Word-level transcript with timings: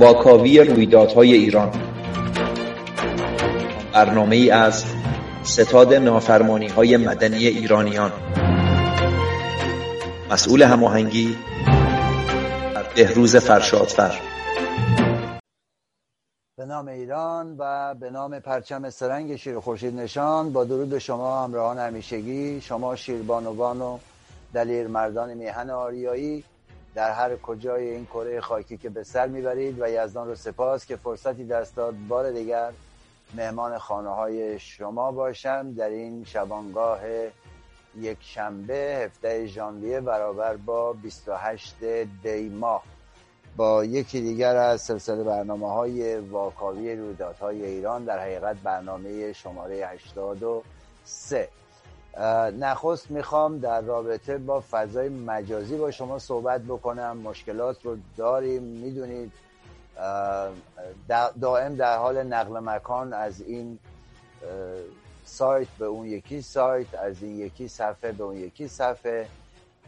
واکاوی 0.00 0.60
رویدادهای 0.64 1.32
ایران. 1.32 1.70
برنامه 3.92 4.36
ای 4.36 4.50
از 4.50 4.84
ستاد 5.42 5.94
نافرمانی 5.94 6.68
های 6.68 6.96
مدنی 6.96 7.46
ایرانیان. 7.46 8.12
مسئول 10.30 10.62
هماهنگی 10.62 11.36
بهروز 12.96 13.36
فرشادفر. 13.36 14.20
به 16.56 16.66
نام 16.66 16.88
ایران 16.88 17.56
و 17.58 17.94
به 17.94 18.10
نام 18.10 18.38
پرچم 18.38 18.90
سرنگ 18.90 19.36
شیر 19.36 19.60
خورشید 19.60 19.94
نشان 19.94 20.52
با 20.52 20.64
درود 20.64 20.98
شما 20.98 21.44
همراهان 21.44 21.78
همیشگی. 21.78 22.60
شما 22.60 22.96
شیربانوان 22.96 23.80
و 23.80 23.98
دلیر 24.54 24.86
مردان 24.86 25.34
میهن 25.34 25.70
آریایی 25.70 26.44
در 26.94 27.12
هر 27.12 27.36
کجای 27.36 27.90
این 27.90 28.06
کره 28.06 28.40
خاکی 28.40 28.76
که 28.76 28.90
به 28.90 29.02
سر 29.04 29.26
می‌برید 29.26 29.80
و 29.80 29.88
یزدان 29.88 30.28
رو 30.28 30.34
سپاس 30.34 30.86
که 30.86 30.96
فرصتی 30.96 31.44
دست 31.44 31.76
داد 31.76 31.94
بار 32.08 32.30
دیگر 32.30 32.72
مهمان 33.34 33.78
خانه 33.78 34.08
های 34.08 34.58
شما 34.58 35.12
باشم. 35.12 35.72
در 35.72 35.88
این 35.88 36.24
شبانگاه 36.24 37.00
یک 37.96 38.18
شنبه 38.20 39.02
هفته 39.04 39.46
ژانویه 39.46 40.00
برابر 40.00 40.56
با 40.56 40.92
28 40.92 41.84
دی 42.22 42.48
ماه 42.48 42.82
با 43.56 43.84
یکی 43.84 44.20
دیگر 44.20 44.56
از 44.56 44.82
سلسله 44.82 45.24
برنامه 45.24 45.72
های 45.72 46.16
واکاوی 46.16 46.96
رویدادهای 46.96 47.64
ایران 47.64 48.04
در 48.04 48.18
حقیقت 48.18 48.56
برنامه 48.56 49.32
شماره 49.32 49.86
83 49.86 51.48
نخست 52.58 53.10
می‌خوام 53.10 53.58
در 53.58 53.80
رابطه 53.80 54.38
با 54.38 54.64
فضای 54.70 55.08
مجازی 55.08 55.76
با 55.76 55.90
شما 55.90 56.18
صحبت 56.18 56.60
بکنم. 56.60 57.16
مشکلات 57.16 57.84
رو 57.84 57.96
داریم 58.16 58.62
می‌دونید 58.62 59.32
دائم 61.40 61.74
در 61.76 61.96
حال 61.96 62.22
نقل 62.22 62.58
مکان 62.58 63.12
از 63.12 63.40
این 63.40 63.78
سایت 65.24 65.68
به 65.78 65.84
اون 65.84 66.06
یکی 66.06 66.42
سایت 66.42 66.94
از 66.94 67.22
این 67.22 67.38
یکی 67.38 67.68
صفحه 67.68 68.12
به 68.12 68.24
اون 68.24 68.36
یکی 68.36 68.68
صفحه 68.68 69.28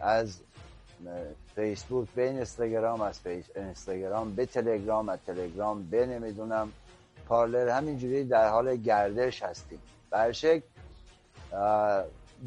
از 0.01 0.41
فیسبوک 1.55 2.09
به 2.15 2.29
اینستاگرام 2.29 3.01
از 3.01 3.21
اینستاگرام 3.57 4.35
به 4.35 4.47
تلگرام 4.47 5.09
از 5.09 5.19
تلگرام 5.27 5.83
به 5.83 6.07
نمی‌دونم 6.07 6.73
پارلر 7.29 7.69
همینجوری 7.69 8.25
در 8.25 8.49
حال 8.49 8.77
گردش 8.77 9.43
هستیم. 9.43 9.79
برشک 10.11 10.63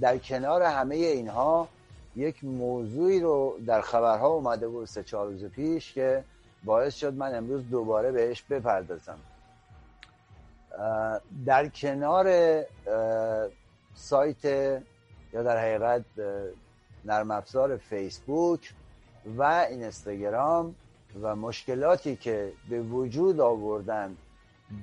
در 0.01 0.17
کنار 0.17 0.61
همه 0.63 0.95
اینها 0.95 1.67
یک 2.15 2.43
موضوعی 2.43 3.19
رو 3.19 3.57
در 3.65 3.81
خبرها 3.81 4.27
اومده 4.27 4.67
بود 4.67 4.87
سه 4.87 5.03
چهار 5.03 5.27
روز 5.27 5.45
پیش 5.45 5.93
که 5.93 6.23
باعث 6.63 6.95
شد 6.95 7.13
من 7.13 7.35
امروز 7.35 7.69
دوباره 7.69 8.11
بهش 8.11 8.41
بپردازم. 8.41 9.19
در 11.45 11.67
کنار 11.67 12.27
سایت 13.95 14.45
یا 15.33 15.43
در 15.43 15.57
حقیقت 15.57 16.05
نرم 17.05 17.31
افزار 17.31 17.77
فیسبوک 17.77 18.73
و 19.37 19.43
اینستاگرام 19.43 20.75
و 21.21 21.35
مشکلاتی 21.35 22.15
که 22.15 22.53
به 22.69 22.81
وجود 22.81 23.39
آوردن 23.39 24.17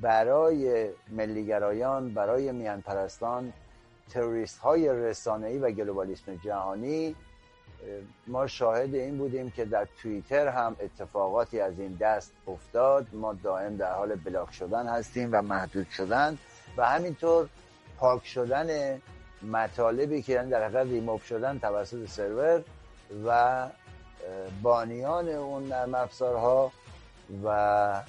برای 0.02 0.88
ملیگرایان 1.08 2.14
برای 2.14 2.52
میان 2.52 2.80
پرستان 2.80 3.52
تروریست 4.10 4.58
های 4.58 4.88
رسانه‌ای 4.88 5.58
و 5.58 5.70
گلوبالیسم 5.70 6.34
جهانی 6.44 7.16
ما 8.26 8.46
شاهد 8.46 8.94
این 8.94 9.18
بودیم 9.18 9.50
که 9.50 9.64
در 9.64 9.88
توییتر 10.02 10.48
هم 10.48 10.76
اتفاقاتی 10.80 11.60
از 11.60 11.78
این 11.78 11.96
دست 12.00 12.32
افتاد. 12.46 13.06
ما 13.12 13.32
دائم 13.32 13.76
در 13.76 13.92
حال 13.92 14.14
بلاک 14.14 14.52
شدن 14.52 14.88
هستیم 14.88 15.28
و 15.32 15.42
محدود 15.42 15.86
شدن 15.90 16.38
و 16.76 16.86
همینطور 16.86 17.48
پاک 17.98 18.26
شدن 18.26 19.00
مطالبی 19.42 20.22
که 20.22 20.32
یعنی 20.32 20.50
در 20.50 20.64
حقیقت 20.64 20.86
ریموو 20.86 21.18
شدن 21.18 21.58
توسط 21.58 22.08
سرور 22.08 22.62
و 23.26 23.68
بانیان 24.62 25.28
اون 25.28 25.68
نرم 25.68 25.94
افزارها 25.94 26.72
و 27.44 28.02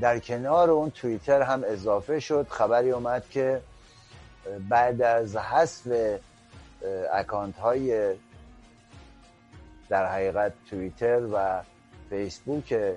در 0.00 0.18
کنار 0.18 0.70
اون 0.70 0.90
توییتر 0.90 1.42
هم 1.42 1.64
اضافه 1.66 2.20
شد. 2.20 2.46
خبری 2.50 2.90
اومد 2.90 3.28
که 3.30 3.60
بعد 4.68 5.02
از 5.02 5.36
حذف 5.36 5.88
اکانت 7.12 7.56
های 7.58 8.14
در 9.88 10.06
حقیقت 10.06 10.52
توییتر 10.70 11.20
و 11.32 11.62
فیسبوک 12.10 12.94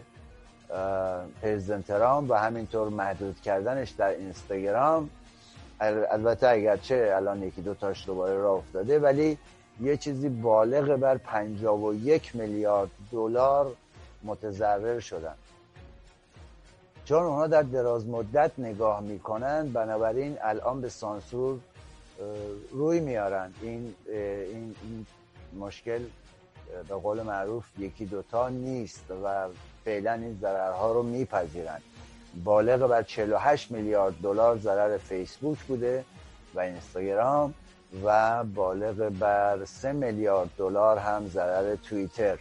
پرزیدنت 1.42 1.88
ترامپ 1.88 2.32
و 2.32 2.34
همینطور 2.34 2.90
محدود 2.90 3.42
کردنش 3.42 3.90
در 3.90 4.10
اینستاگرام. 4.10 5.10
البته 5.80 6.48
اگرچه 6.48 7.14
الان 7.16 7.44
یکی 7.44 7.62
دو 7.62 7.74
تاش 7.74 8.06
دوباره 8.06 8.38
راه 8.38 8.58
افتاده 8.58 9.00
ولی 9.00 9.38
یه 9.82 9.98
چیزی 9.98 10.30
بالغ 10.30 10.96
بر 10.96 11.18
51 11.18 12.36
میلیارد 12.36 12.90
دلار 13.12 13.76
متضرر 14.24 15.00
شدن. 15.00 15.36
چون 17.12 17.24
اونها 17.24 17.48
در 17.48 17.62
دراز 17.62 18.08
مدت 18.08 18.52
نگاه 18.58 19.02
می‌کنن 19.02 19.70
بنابراین 19.70 20.38
الان 20.42 20.82
به 20.82 20.90
سانسور 20.90 21.60
روی 22.72 23.00
میارن. 23.00 23.54
این, 23.62 23.96
این, 24.08 24.76
این 24.84 25.06
مشکل 25.60 26.00
به 26.88 26.96
قول 26.96 27.22
معروف 27.22 27.66
یکی 27.80 28.06
دوتا 28.06 28.50
نیست 28.50 29.06
و 29.24 29.48
فعلا 29.86 30.14
این 30.14 30.38
ضررها 30.42 30.92
رو 30.92 31.04
میپذیرن. 31.04 31.80
بالغ 32.44 32.88
بر 32.88 33.04
48 33.04 33.72
میلیارد 33.72 34.14
دلار 34.24 34.58
ضرر 34.58 34.98
فیسبوک 34.98 35.60
بوده 35.60 36.06
و 36.56 36.60
اینستاگرام 36.60 37.54
و 38.04 38.44
بالغ 38.44 39.12
بر 39.20 39.66
3 39.66 39.92
میلیارد 39.92 40.50
دلار 40.58 40.98
هم 40.98 41.28
ضرر 41.28 41.76
توییتر. 41.76 42.40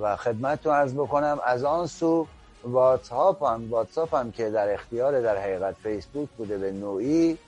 و 0.00 0.16
خدمتتون 0.16 0.74
عرض 0.74 0.94
بکنم 0.94 1.38
از 1.46 1.64
آن 1.64 1.86
سو 1.86 2.26
واتساپ 2.64 3.44
هم 3.44 3.70
واتساپ 3.70 4.14
هم 4.14 4.32
که 4.32 4.50
در 4.50 4.74
اختیار 4.74 5.20
در 5.20 5.36
حقیقت 5.36 5.74
فیسبوک 5.82 6.28
بوده 6.28 6.58
به 6.58 6.72
نوعی 6.72 7.38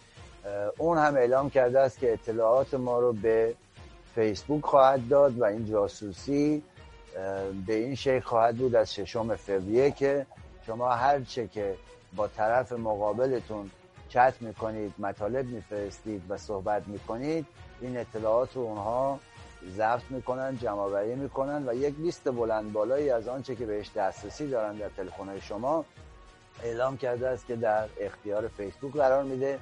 اون 0.78 0.99
هم 0.99 1.17
اعلام 1.17 1.50
کرده 1.50 1.81
است 1.81 1.99
که 1.99 2.12
اطلاعات 2.12 2.75
ما 2.75 3.00
رو 3.00 3.12
به 3.12 3.55
فیسبوک 4.15 4.65
خواهد 4.65 5.09
داد 5.09 5.39
و 5.39 5.45
این 5.45 5.67
جاسوسی 5.67 6.62
به 7.67 7.75
این 7.75 7.95
شکل 7.95 8.21
خواهد 8.21 8.56
بود 8.56 8.75
از 8.75 8.95
ششم 8.95 9.37
فوریه 9.37 9.91
که 9.91 10.27
شما 10.67 10.91
هر 10.91 11.21
چه 11.21 11.49
که 11.49 11.75
با 12.17 12.29
طرف 12.29 12.73
مقابلتون 12.73 13.71
چت 14.09 14.34
می‌کنید 14.41 14.94
مطالب 14.99 15.47
میفرستید 15.47 16.23
و 16.29 16.37
صحبت 16.37 16.89
می‌کنید 16.89 17.47
این 17.81 17.97
اطلاعات 17.97 18.56
رو 18.56 18.62
اونها 18.62 19.19
ضبط 19.71 20.11
می‌کنن 20.11 20.56
جمع 20.56 20.78
آوری 20.78 21.15
می‌کنن 21.15 21.69
و 21.69 21.75
یک 21.75 21.95
لیست 21.99 22.31
بلند 22.31 22.73
بالایی 22.73 23.11
از 23.11 23.28
آنچه 23.28 23.55
که 23.55 23.67
بهش 23.67 23.91
دسترسی 23.97 24.49
دارن 24.49 24.75
در 24.75 24.89
تلفن 24.89 25.41
شما 25.41 25.84
اعلام 26.62 26.97
کرده 26.97 27.28
است 27.28 27.47
که 27.47 27.56
در 27.56 27.89
اختیار 28.00 28.49
فیسبوک 28.49 28.93
قرار 28.93 29.25
میده 29.25 29.59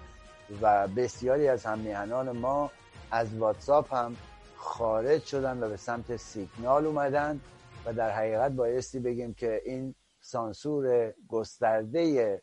و 0.63 0.89
بسیاری 0.89 1.49
از 1.49 1.65
هم 1.67 2.31
ما 2.31 2.71
از 3.11 3.37
واتساپ 3.39 3.95
هم 3.95 4.17
خارج 4.57 5.25
شدن 5.25 5.63
و 5.63 5.69
به 5.69 5.77
سمت 5.77 6.17
سیگنال 6.17 6.87
اومدن 6.87 7.41
و 7.85 7.93
در 7.93 8.11
حقیقت 8.11 8.53
بایستی 8.53 8.99
بگیم 8.99 9.35
که 9.35 9.63
این 9.65 9.95
سانسور 10.21 11.15
گسترده 11.29 12.43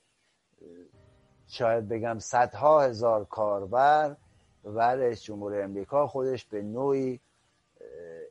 شاید 1.47 1.87
بگم 1.87 2.19
صدها 2.19 2.81
هزار 2.81 3.25
کاربر 3.25 4.15
و 4.63 4.79
رئیس 4.79 5.21
جمهور 5.23 5.61
امریکا 5.61 6.07
خودش 6.07 6.45
به 6.45 6.61
نوعی 6.61 7.19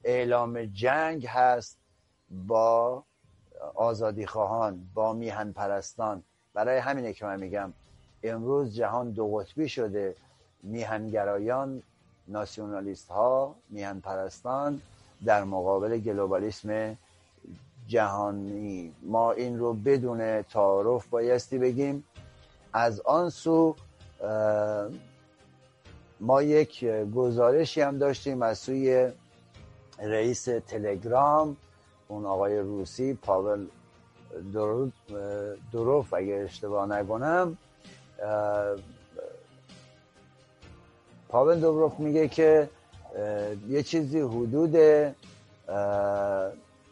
اعلام 0.07 0.65
جنگ 0.65 1.27
هست 1.27 1.79
با 2.47 3.03
آزادی 3.75 4.27
خواهان 4.27 4.89
با 4.95 5.13
میهن 5.13 5.53
پرستان. 5.53 6.23
برای 6.55 6.79
همینه 6.79 7.13
که 7.13 7.25
من 7.25 7.41
میگم 7.41 7.73
امروز 8.23 8.75
جهان 8.75 9.11
دو 9.11 9.37
قطبی 9.37 9.69
شده. 9.69 10.17
میهنگرایان 10.63 11.83
ناسیونالیست 12.29 13.09
ها 13.09 13.55
میهن 13.69 14.01
پرستان 14.01 14.81
در 15.25 15.45
مقابل 15.45 15.99
گلوبالیسم 15.99 16.97
جهانی. 17.89 18.95
ما 19.03 19.33
این 19.33 19.59
رو 19.59 19.75
بدون 19.75 20.43
تعارف 20.43 21.07
بایستی 21.07 21.59
بگیم. 21.59 22.05
از 22.73 23.01
آن 23.01 23.31
سو 23.31 23.77
ما 26.21 26.43
یک 26.43 26.85
گزارشی 27.15 27.81
هم 27.81 27.99
داشتیم 27.99 28.43
از 28.43 28.59
سوی 28.59 29.13
رئیس 29.99 30.45
تلگرام 30.45 31.57
اون 32.09 32.27
آقای 32.27 32.59
روسی 32.59 33.15
پاول 33.15 33.67
دروف 35.73 36.15
اگر 36.15 36.43
اشتباه 36.43 36.87
نکنم 36.87 37.59
پاول 41.29 41.61
دوروف 41.61 41.99
میگه 41.99 42.29
که 42.29 42.69
یه 43.69 43.83
چیزی 43.83 44.21
حدود 44.21 44.77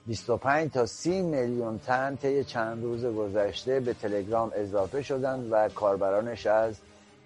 25 0.07 0.73
تا 0.73 0.87
30 0.87 1.23
میلیون 1.23 1.79
تن 1.79 2.17
طی 2.17 2.45
چند 2.45 2.83
روز 2.83 3.05
گذشته 3.05 3.81
به 3.81 3.95
تلگرام 3.95 4.53
اضافه 4.55 5.03
شدند 5.03 5.49
و 5.51 5.69
کاربرانش 5.69 6.47
از 6.47 6.75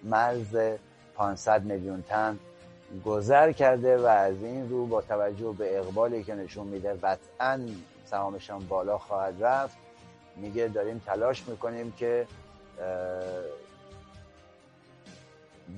مرز 0.03 0.57
500 1.15 1.63
میلیون 1.63 2.01
تن 2.01 2.39
گذر 3.05 3.51
کرده 3.51 3.97
و 3.97 4.05
از 4.05 4.43
این 4.43 4.69
رو 4.69 4.85
با 4.85 5.01
توجه 5.01 5.55
به 5.57 5.79
اقبالی 5.79 6.23
که 6.23 6.35
نشون 6.35 6.67
میده 6.67 6.93
قطعا 6.93 7.59
سهامشان 8.05 8.59
بالا 8.59 8.97
خواهد 8.97 9.43
رفت. 9.43 9.77
میگه 10.35 10.67
داریم 10.67 11.01
تلاش 11.05 11.47
می‌کنیم 11.47 11.91
که 11.91 12.27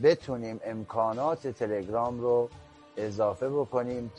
بتونیم 0.03 0.59
امکانات 0.63 1.47
تلگرام 1.47 2.21
رو 2.21 2.49
اضافه 2.97 3.49
بکنیم 3.49 4.11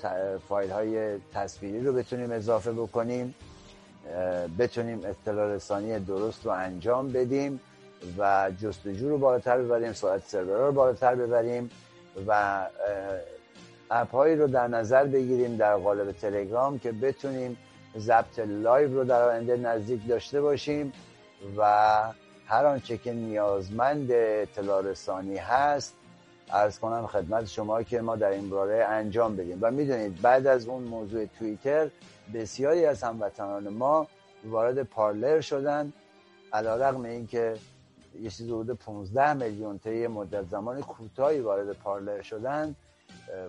فایل 0.48 0.70
های 0.70 1.18
تصویری 1.34 1.80
رو 1.80 1.92
بتونیم 1.92 2.30
اضافه 2.32 2.72
بکنیم 2.72 3.34
بتونیم 4.58 5.00
اطلاع 5.04 5.54
رسانی 5.54 5.98
درست 5.98 6.46
رو 6.46 6.52
انجام 6.52 7.12
بدیم 7.12 7.60
و 8.18 8.50
جستجو 8.62 9.08
رو 9.08 9.18
بالاتر 9.18 9.58
ببریم 9.58 9.92
سرعت 9.92 10.22
سرور 10.26 10.66
رو 10.66 10.72
بالاتر 10.72 11.14
ببریم. 11.14 11.70
و 12.26 12.66
app 13.90 14.10
هایی 14.10 14.36
رو 14.36 14.46
در 14.46 14.68
نظر 14.68 15.04
بگیریم 15.04 15.56
در 15.56 15.76
قالب 15.76 16.12
تلگرام 16.12 16.78
که 16.78 16.92
بتونیم 16.92 17.56
ضبط 17.98 18.38
live 18.38 18.94
رو 18.94 19.04
در 19.04 19.22
آینده 19.22 19.56
نزدیک 19.56 20.08
داشته 20.08 20.40
باشیم 20.40 20.92
و 21.56 21.62
هر 22.46 22.66
آنچه 22.66 22.98
که 22.98 23.12
نیازمند 23.12 24.08
اطلاع 24.12 24.82
رسانی 24.82 25.36
هست 25.36 25.94
عرض 26.50 26.78
کنم 26.78 27.06
خدمت 27.06 27.46
شما 27.46 27.82
که 27.82 28.00
ما 28.00 28.16
در 28.16 28.30
این 28.30 28.50
باره 28.50 28.84
انجام 28.84 29.36
بدیم. 29.36 29.58
و 29.60 29.70
می‌دونید 29.70 30.22
بعد 30.22 30.46
از 30.46 30.66
اون 30.66 30.82
موضوع 30.82 31.26
توییتر 31.38 31.90
بسیاری 32.34 32.86
از 32.86 33.02
هموطنان 33.02 33.68
ما 33.68 34.06
وارد 34.44 34.82
پارلر 34.82 35.40
شدن 35.40 35.92
علا 36.52 36.76
رقم 36.76 37.04
این 37.04 37.26
که 37.26 37.54
یه 38.20 38.30
چیز 38.30 38.46
حدود 38.46 38.70
15 38.70 39.32
میلیون 39.32 39.78
طی 39.78 40.06
مدت 40.06 40.48
زمان 40.48 40.80
کوتاهی 40.80 41.40
وارد 41.40 41.72
پارلر 41.72 42.22
شدن 42.22 42.74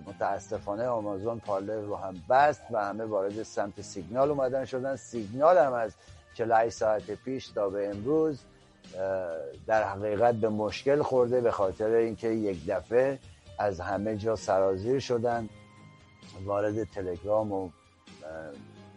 متاسفانه 0.06 0.86
آمازون 0.86 1.38
پارلر 1.38 1.80
رو 1.80 1.96
هم 1.96 2.14
بست 2.30 2.62
و 2.70 2.78
همه 2.78 3.04
وارد 3.04 3.42
سمت 3.42 3.80
سیگنال 3.80 4.30
اومدن 4.30 4.64
شدن. 4.64 4.96
سیگنال 4.96 5.58
هم 5.58 5.72
از 5.72 5.92
48 6.34 6.76
ساعت 6.76 7.10
پیش 7.10 7.48
تا 7.48 7.68
به 7.68 7.88
امروز 7.88 8.40
در 9.66 9.82
حقیقت 9.82 10.34
به 10.34 10.48
مشکل 10.48 11.02
خورده 11.02 11.40
به 11.40 11.50
خاطر 11.50 11.86
اینکه 11.86 12.28
یک 12.28 12.66
دفعه 12.66 13.18
از 13.58 13.80
همه 13.80 14.16
جا 14.16 14.36
سرازیر 14.36 15.00
شدن 15.00 15.48
وارد 16.44 16.84
تلگرام 16.84 17.52
و 17.52 17.70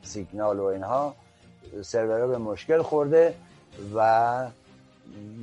سیگنال 0.03 0.59
و 0.59 0.63
اینها. 0.63 1.15
سرورها 1.81 2.27
به 2.27 2.37
مشکل 2.37 2.81
خورده 2.81 3.35
و 3.95 4.47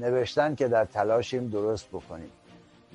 نوشتن 0.01 0.55
که 0.55 0.69
در 0.69 0.85
تلاشیم 0.85 1.49
درست 1.49 1.89
بکنیم. 1.89 2.31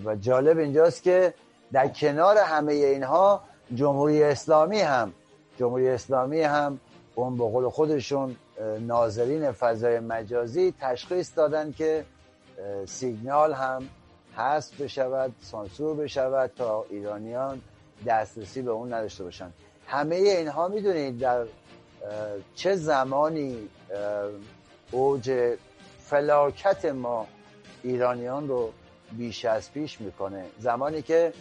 و 0.05 0.15
جالب 0.15 0.57
اینجاست 0.57 1.03
که 1.03 1.33
در 1.71 1.87
کنار 1.87 2.37
همه 2.37 2.73
اینها 2.73 3.41
جمهوری 3.75 4.23
اسلامی 4.23 4.79
هم 4.79 5.13
جمهوری 5.59 5.89
اسلامی 5.89 6.41
هم 6.41 6.79
اون 7.15 7.37
به 7.37 7.43
قول 7.43 7.69
خودشون 7.69 8.35
ناظرین 8.79 9.51
فضای 9.51 9.99
مجازی 9.99 10.73
تشخیص 10.81 11.37
دادن 11.37 11.71
که 11.71 12.05
سیگنال 12.85 13.53
هم 13.53 13.89
حذف 14.35 14.81
بشود 14.81 15.31
سانسور 15.41 15.95
بشود 15.95 16.51
تا 16.57 16.85
ایرانیان 16.89 17.61
دسترسی 18.07 18.61
به 18.61 18.71
اون 18.71 18.93
نداشته 18.93 19.23
باشن 19.23 19.51
همه 19.87 20.15
اینها 20.15 20.67
می‌دونید 20.67 21.19
در 21.19 21.45
چه 22.55 22.75
زمانی 22.75 23.69
اوج 24.91 25.55
فلاکت 26.09 26.85
ما 26.85 27.27
ایرانیان 27.83 28.47
رو 28.47 28.71
بیش 29.11 29.45
از 29.45 29.71
پیش 29.71 30.01
می‌کنه. 30.01 30.45
زمانی 30.59 31.01
که 31.01 31.33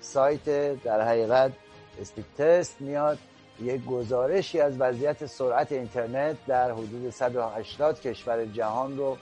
سایت 0.00 0.44
در 0.82 1.08
حقیقت 1.08 1.52
اسپیک 2.00 2.24
تست 2.38 2.80
میاد 2.80 3.18
یک 3.62 3.84
گزارشی 3.84 4.60
از 4.60 4.80
وضعیت 4.80 5.26
سرعت 5.26 5.72
اینترنت 5.72 6.36
در 6.46 6.70
حدود 6.72 7.10
180 7.10 8.00
کشور 8.00 8.44
جهان 8.44 8.98
رو 8.98 9.16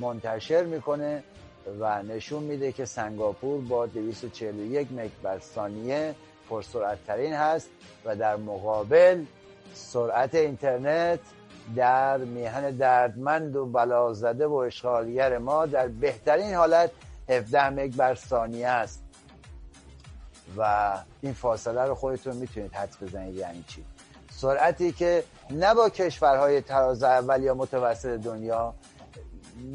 منتشر 0.00 0.64
می‌کنه 0.64 1.24
و 1.80 2.02
نشون 2.02 2.42
میده 2.42 2.72
که 2.72 2.84
سنگاپور 2.84 3.60
با 3.60 3.86
241 3.86 4.88
مگ 4.92 5.10
بر 5.22 5.38
ثانیه 5.38 6.14
پرسرعت 6.50 6.98
ترین 7.06 7.32
هست 7.32 7.70
و 8.04 8.16
در 8.16 8.36
مقابل 8.36 9.24
سرعت 9.74 10.34
اینترنت 10.34 11.20
در 11.76 12.16
میهن 12.16 12.70
دردمند 12.70 13.56
و 13.56 13.66
بلازده 13.66 14.46
و 14.46 14.54
اشغالگر 14.54 15.38
ما 15.38 15.66
در 15.66 15.88
بهترین 15.88 16.54
حالت 16.54 16.90
17 17.28 17.70
مگ 17.70 17.96
بر 17.96 18.14
ثانیه 18.14 18.68
است. 18.68 19.02
و 20.56 20.92
این 21.20 21.32
فاصله 21.32 21.84
رو 21.84 21.94
خودتون 21.94 22.36
می‌تونید 22.36 22.74
حدس 22.74 23.02
بزنید 23.02 23.34
یعنی 23.34 23.64
چی؟ 23.68 23.84
سرعتی 24.30 24.92
که 24.92 25.24
نه 25.50 25.74
با 25.74 25.90
کشورهای 25.90 26.60
تراز 26.60 27.02
اول 27.02 27.42
یا 27.42 27.54
متوسط 27.54 28.08
دنیا 28.08 28.74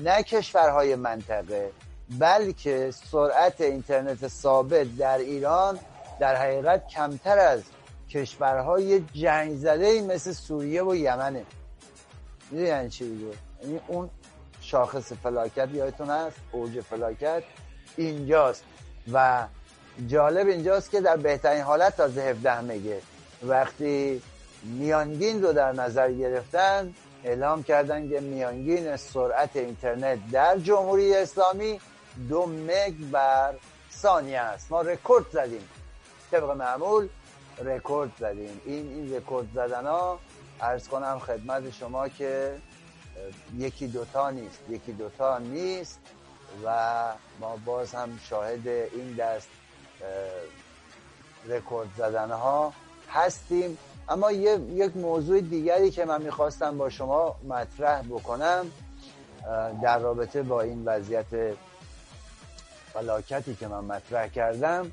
نه 0.03 0.23
کشورهای 0.23 0.95
منطقه 0.95 1.71
بلکه 2.19 2.91
سرعت 3.11 3.61
اینترنت 3.61 4.27
ثابت 4.27 4.97
در 4.97 5.17
ایران 5.17 5.79
در 6.19 6.35
حقیقت 6.35 6.87
کمتر 6.87 7.37
از 7.37 7.61
کشورهای 8.09 8.99
جنگ 9.13 9.55
زده 9.55 10.01
مثل 10.01 10.31
سوریه 10.31 10.83
و 10.83 10.95
یمنه. 10.95 11.45
می‌دونی 12.51 12.69
یعنی 12.69 12.89
چی 12.89 13.09
دیگه؟ 13.09 13.31
یعنی 13.63 13.79
اون 13.87 14.09
شاخص 14.61 15.13
فلاکت 15.13 15.69
یادتون 15.73 16.09
هست 16.09 16.37
اوج 16.51 16.81
فلاکت 16.81 17.43
اینجاست. 17.97 18.63
و 19.13 19.47
جالب 20.07 20.47
اینجاست 20.47 20.91
که 20.91 21.01
در 21.01 21.17
بهترین 21.17 21.61
حالت 21.61 21.97
تازه 21.97 22.21
17 22.21 22.61
مگه. 22.61 23.01
وقتی 23.43 24.21
میانگین 24.63 25.43
رو 25.43 25.53
در 25.53 25.71
نظر 25.71 26.11
گرفتن 26.11 26.93
اعلام 27.23 27.63
کردن 27.63 28.09
که 28.09 28.19
میانگین 28.19 28.97
سرعت 28.97 29.55
اینترنت 29.55 30.19
در 30.31 30.57
جمهوری 30.57 31.15
اسلامی 31.15 31.79
دو 32.29 32.45
مگ 32.45 32.93
بر 33.11 33.53
ثانیه 33.91 34.39
است. 34.39 34.71
ما 34.71 34.81
رکورد 34.81 35.25
زدیم. 35.31 35.69
طبق 36.31 36.49
معمول 36.49 37.07
رکورد 37.63 38.11
زدیم. 38.19 38.61
این 38.65 38.87
این 38.89 39.15
رکورد 39.15 39.47
زدن 39.55 39.85
ها 39.85 40.19
عرض 40.61 40.87
کنم 40.87 41.19
خدمت 41.19 41.71
شما 41.71 42.09
که 42.09 42.55
یکی 43.57 43.87
دوتا 43.87 44.29
نیست 44.29 44.59
یکی 44.69 44.91
دوتا 44.91 45.37
نیست 45.37 45.99
و 46.65 47.03
ما 47.39 47.57
باز 47.65 47.95
هم 47.95 48.19
شاهد 48.29 48.67
این 48.67 49.15
دست 49.19 49.47
رکورد 51.45 51.89
زدن 51.97 52.31
ها 52.31 52.73
هستیم. 53.09 53.77
اما 54.09 54.31
یک 54.31 54.97
موضوع 54.97 55.41
دیگری 55.41 55.91
که 55.91 56.05
من 56.05 56.21
می‌خواستم 56.21 56.77
با 56.77 56.89
شما 56.89 57.35
مطرح 57.47 58.01
بکنم 58.01 58.71
در 59.81 59.99
رابطه 59.99 60.43
با 60.43 60.61
این 60.61 60.85
وضعیت 60.85 61.25
فلاکتی 62.93 63.55
که 63.55 63.67
من 63.67 63.83
مطرح 63.83 64.27
کردم 64.27 64.91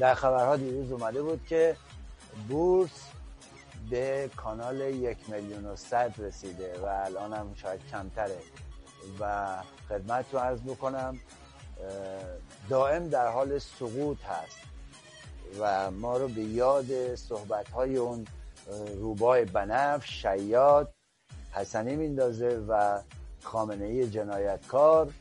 در 0.00 0.14
خبرها 0.14 0.56
دیروز 0.56 0.92
اومده 0.92 1.22
بود 1.22 1.46
که 1.48 1.76
بورس 2.48 3.07
به 3.90 4.30
کانال 4.36 4.80
یک 4.80 5.30
میلیون 5.30 5.64
و 5.64 5.76
صد 5.76 6.14
رسیده 6.18 6.80
و 6.80 6.84
الان 6.84 7.32
هم 7.32 7.54
شاید 7.54 7.80
کمتره 7.92 8.38
و 9.20 9.46
خدمت 9.88 10.24
رو 10.32 10.38
عرض 10.38 10.60
بکنم 10.60 11.18
دائم 12.68 13.08
در 13.08 13.28
حال 13.28 13.58
سقوط 13.58 14.18
هست 14.24 14.58
و 15.60 15.90
ما 15.90 16.16
رو 16.16 16.28
به 16.28 16.42
یاد 16.42 17.14
صحبت 17.14 17.68
های 17.68 17.96
اون 17.96 18.26
روبای 18.96 19.44
بنف 19.44 20.06
شیاد 20.06 20.94
حسنی 21.52 21.96
میندازه 21.96 22.64
و 22.68 23.00
خامنه 23.42 23.84
ای 23.84 24.10
جنایتکار 24.10 25.12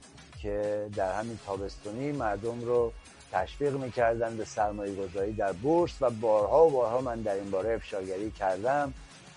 که 0.42 0.90
در 0.96 1.20
همین 1.20 1.40
تابستونی 1.46 2.12
مردم 2.12 2.62
رو 2.62 2.94
تشویق 3.38 3.74
می‌کردن 3.74 4.38
به 4.38 4.46
سرمایه 4.46 4.96
گذاری 4.96 5.34
در 5.34 5.51
بورس 5.51 5.91
و 6.01 6.10
بارها 6.10 6.67
و 6.67 6.70
بارها 6.70 7.01
من 7.01 7.22
در 7.22 7.34
این 7.34 7.51
باره 7.51 7.74
افشاگری 7.74 8.32
کردم 8.32 8.94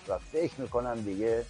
و 0.07 0.17
فکر 0.17 0.61
می‌کنم 0.61 1.01
دیگه 1.01 1.45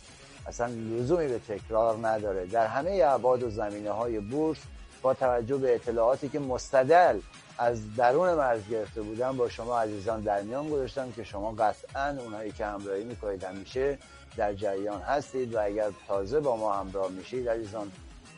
اصلا 0.48 0.68
لزومی 0.68 1.28
به 1.28 1.40
تکرار 1.40 2.08
نداره. 2.08 2.46
در 2.46 2.68
همه 2.68 3.06
عباد 3.06 3.44
و 3.44 3.50
زمینه 3.50 3.92
های 3.92 4.20
بورس 4.20 4.58
با 5.02 5.14
توجه 5.14 5.58
به 5.58 5.76
اطلاعاتی 5.76 6.30
که 6.30 6.40
مستدل 6.40 7.20
از 7.58 7.96
درون 7.96 8.34
مرز 8.34 8.62
گرفته 8.72 9.02
بودم 9.02 9.38
با 9.38 9.50
شما 9.50 9.80
عزیزان 9.80 10.22
در 10.22 10.42
میان 10.42 10.70
گذاشتم 10.70 11.12
که 11.12 11.24
شما 11.24 11.52
قطعا 11.52 12.18
اونایی 12.20 12.52
که 12.52 12.66
همراهی 12.66 13.04
می‌کنید 13.04 13.44
همیشه 13.44 13.98
در 14.38 14.54
جریان 14.54 15.02
هستید 15.02 15.54
و 15.54 15.64
اگر 15.64 15.90
تازه 16.08 16.40
با 16.40 16.58
ما 16.58 16.74
همراه 16.74 17.12
میشید 17.12 17.50
عزیزان 17.50 17.92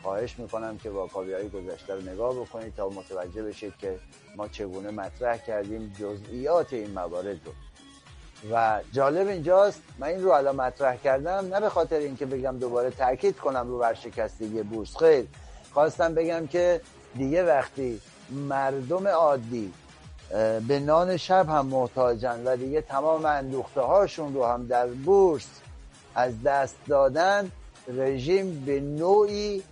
خواهش 0.04 0.38
می‌کنم 0.38 0.78
که 0.78 0.90
واکاوی 0.90 1.32
های 1.32 1.48
گذشته 1.48 1.94
رو 1.94 2.00
نگاه 2.00 2.34
بکنید 2.34 2.74
تا 2.76 2.88
متوجه 2.88 3.42
بشید 3.42 3.72
که 3.78 3.98
ما 4.36 4.48
چگونه 4.48 4.90
مطرح 4.90 5.36
کردیم 5.36 5.92
جزئیات 6.00 6.72
این 6.72 6.90
موارد 6.90 7.40
رو. 7.46 7.52
و 8.52 8.80
جالب 8.92 9.28
اینجاست 9.28 9.82
من 9.98 10.06
این 10.06 10.22
رو 10.22 10.30
الان 10.30 10.56
مطرح 10.56 10.96
کردم 10.96 11.54
نه 11.54 11.60
به 11.60 11.68
خاطر 11.68 11.96
اینکه 11.96 12.26
بگم 12.26 12.58
دوباره 12.58 12.90
تاکید 12.90 13.36
کنم 13.36 13.68
رو 13.68 13.78
ورشکستگی 13.78 14.62
بورس. 14.62 14.96
خیر 14.96 15.26
خواستم 15.72 16.14
بگم 16.14 16.46
که 16.46 16.80
دیگه 17.16 17.44
وقتی 17.44 18.00
مردم 18.30 19.08
عادی 19.08 19.72
به 20.68 20.80
نان 20.80 21.16
شب 21.16 21.48
هم 21.48 21.66
محتاجن 21.66 22.42
و 22.44 22.56
دیگه 22.56 22.80
تمام 22.80 23.24
اندوخته 23.24 23.80
هاشون 23.80 24.34
رو 24.34 24.46
هم 24.46 24.66
در 24.66 24.86
بورس 24.86 25.48
از 26.14 26.42
دست 26.42 26.76
دادن 26.88 27.50
رژیم 27.88 28.64
به 28.66 28.80
نوعی 28.80 29.62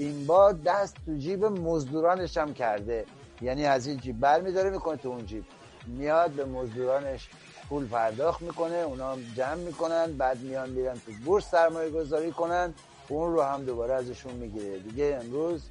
این 0.00 0.26
بار 0.26 0.52
دست 0.52 0.96
تو 1.06 1.14
جیب 1.14 1.44
مزدورانش 1.44 2.36
هم 2.36 2.54
کرده. 2.54 3.04
یعنی 3.40 3.66
از 3.66 3.86
این 3.86 3.96
جیب 3.96 4.20
بر 4.20 4.40
میداره 4.40 4.70
می‌کنه 4.70 4.96
تو 4.96 5.08
اون 5.08 5.26
جیب. 5.26 5.44
میاد 5.86 6.30
به 6.30 6.44
مزدورانش 6.44 7.28
پول 7.68 7.86
پرداخت 7.86 8.42
می‌کنه 8.42 8.74
اونا 8.74 9.16
جمع 9.36 9.54
می‌کنن 9.54 10.12
بعد 10.12 10.40
میان 10.40 10.70
میرن 10.70 10.94
تو 10.94 11.12
بورس 11.24 11.50
سرمایه 11.50 11.90
گذاری 11.90 12.32
کنن. 12.32 12.74
اون 13.08 13.32
رو 13.32 13.42
هم 13.42 13.64
دوباره 13.64 13.94
ازشون 13.94 14.32
می‌گیره. 14.32 14.78
دیگه 14.78 15.20
امروز 15.22 15.62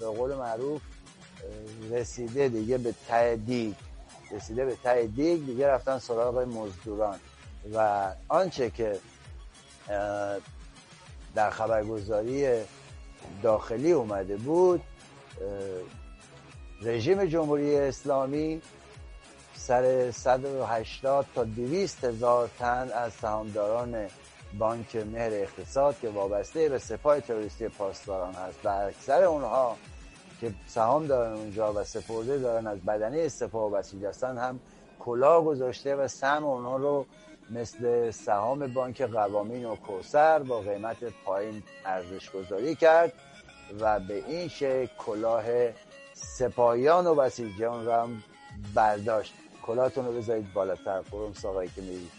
به 0.00 0.06
قول 0.06 0.34
معروف 0.34 0.82
رسیده 1.90 2.48
دیگه 2.48 2.78
به 2.78 2.94
ته 3.08 3.36
دیگ. 3.36 3.74
رسیده 4.30 4.64
به 4.64 4.76
ته 4.84 5.06
دیگ 5.06 5.46
دیگه 5.46 5.66
رفتن 5.68 5.98
سراغ 5.98 6.38
مزدوران. 6.38 7.18
و 7.74 8.08
آنچه 8.28 8.70
که 8.70 8.98
در 11.34 11.50
خبرگزاری 11.50 12.64
داخلی 13.42 13.92
اومده 13.92 14.36
بود 14.36 14.82
رژیم 16.82 17.24
جمهوری 17.24 17.76
اسلامی 17.76 18.62
سر 19.54 20.10
180 20.10 21.26
تا 21.34 21.44
200 21.44 22.04
هزار 22.04 22.50
تن 22.58 22.90
از 22.94 23.12
سهامداران 23.12 24.06
بانک 24.58 24.96
مهر 24.96 25.30
اقتصاد 25.32 26.00
که 26.00 26.08
وابسته 26.08 26.68
به 26.68 26.78
سپاه 26.78 27.20
تروریستی 27.20 27.68
پاسداران 27.68 28.34
هست. 28.34 28.58
و 28.64 28.68
اکثر 28.68 29.22
اونها 29.22 29.76
که 30.40 30.54
سهام 30.66 31.06
دارن 31.06 31.32
اونجا 31.32 31.72
و 31.72 31.84
سپرده 31.84 32.38
دارن 32.38 32.66
از 32.66 32.78
بدنه 32.80 33.28
سپاه 33.28 33.62
و 33.62 33.70
بسیج 33.70 34.04
هستن 34.04 34.38
هم 34.38 34.60
کلاه 35.00 35.44
گذاشته 35.44 35.96
و 35.96 36.08
سهم 36.08 36.44
اونها 36.44 36.76
رو 36.76 37.06
مثل 37.50 38.10
سهام 38.10 38.66
بانک 38.66 39.02
قوامین 39.02 39.64
و 39.64 39.76
کوسر 39.76 40.38
با 40.38 40.60
قیمت 40.60 41.04
پایین 41.24 41.62
ارزش 41.84 42.30
گذاری 42.30 42.74
کرد 42.74 43.12
و 43.80 44.00
به 44.00 44.24
این 44.28 44.48
شکل 44.48 44.86
کلاه 44.98 45.44
سپاهیان 46.12 47.06
و 47.06 47.14
بسیجیان 47.14 47.86
رو 47.86 47.92
هم 47.92 48.22
برداشت. 48.74 49.34
کلاتون 49.62 50.06
رو 50.06 50.12
بذارید 50.12 50.52
بالاتر. 50.52 51.00
قرم 51.00 51.32
ساقایی 51.32 51.70
که 51.76 51.82
میرید 51.82 52.10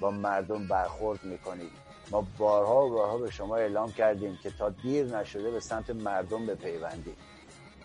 با 0.00 0.10
مردم 0.10 0.68
برخورد 0.68 1.24
می‌کنید. 1.24 1.72
ما 2.10 2.26
بارها 2.38 2.86
و 2.86 2.90
بارها 2.90 3.18
به 3.18 3.30
شما 3.30 3.56
اعلام 3.56 3.92
کردیم 3.92 4.38
که 4.42 4.50
تا 4.50 4.70
دیر 4.70 5.18
نشده 5.18 5.50
به 5.50 5.60
سمت 5.60 5.90
مردم 5.90 6.46
بپیوندید. 6.46 7.16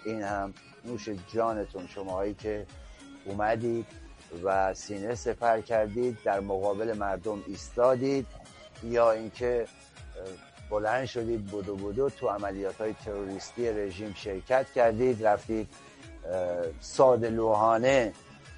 این 0.06 0.22
هم 0.22 0.54
نوش 0.86 1.10
جانتون 1.34 1.88
شماهایی 1.88 2.34
که 2.34 2.66
اومدید 3.26 3.86
و 4.44 4.74
سینه 4.74 5.16
سپر 5.16 5.62
کردید 5.62 6.18
در 6.24 6.40
مقابل 6.40 6.98
مردم 6.98 7.44
ایستادید 7.48 8.28
یا 8.84 9.12
اینکه 9.12 9.66
بلند 10.70 11.06
شدید 11.06 11.46
بودو 11.46 11.76
بودو 11.76 12.10
تو 12.10 12.28
عملیات 12.28 12.82
های 12.82 12.94
تروریستی 13.06 13.70
رژیم 13.70 14.14
شرکت 14.18 14.72
کردید 14.76 15.28
رفتید 15.28 15.70
ساده 16.82 17.30
لوحانه 17.30 18.14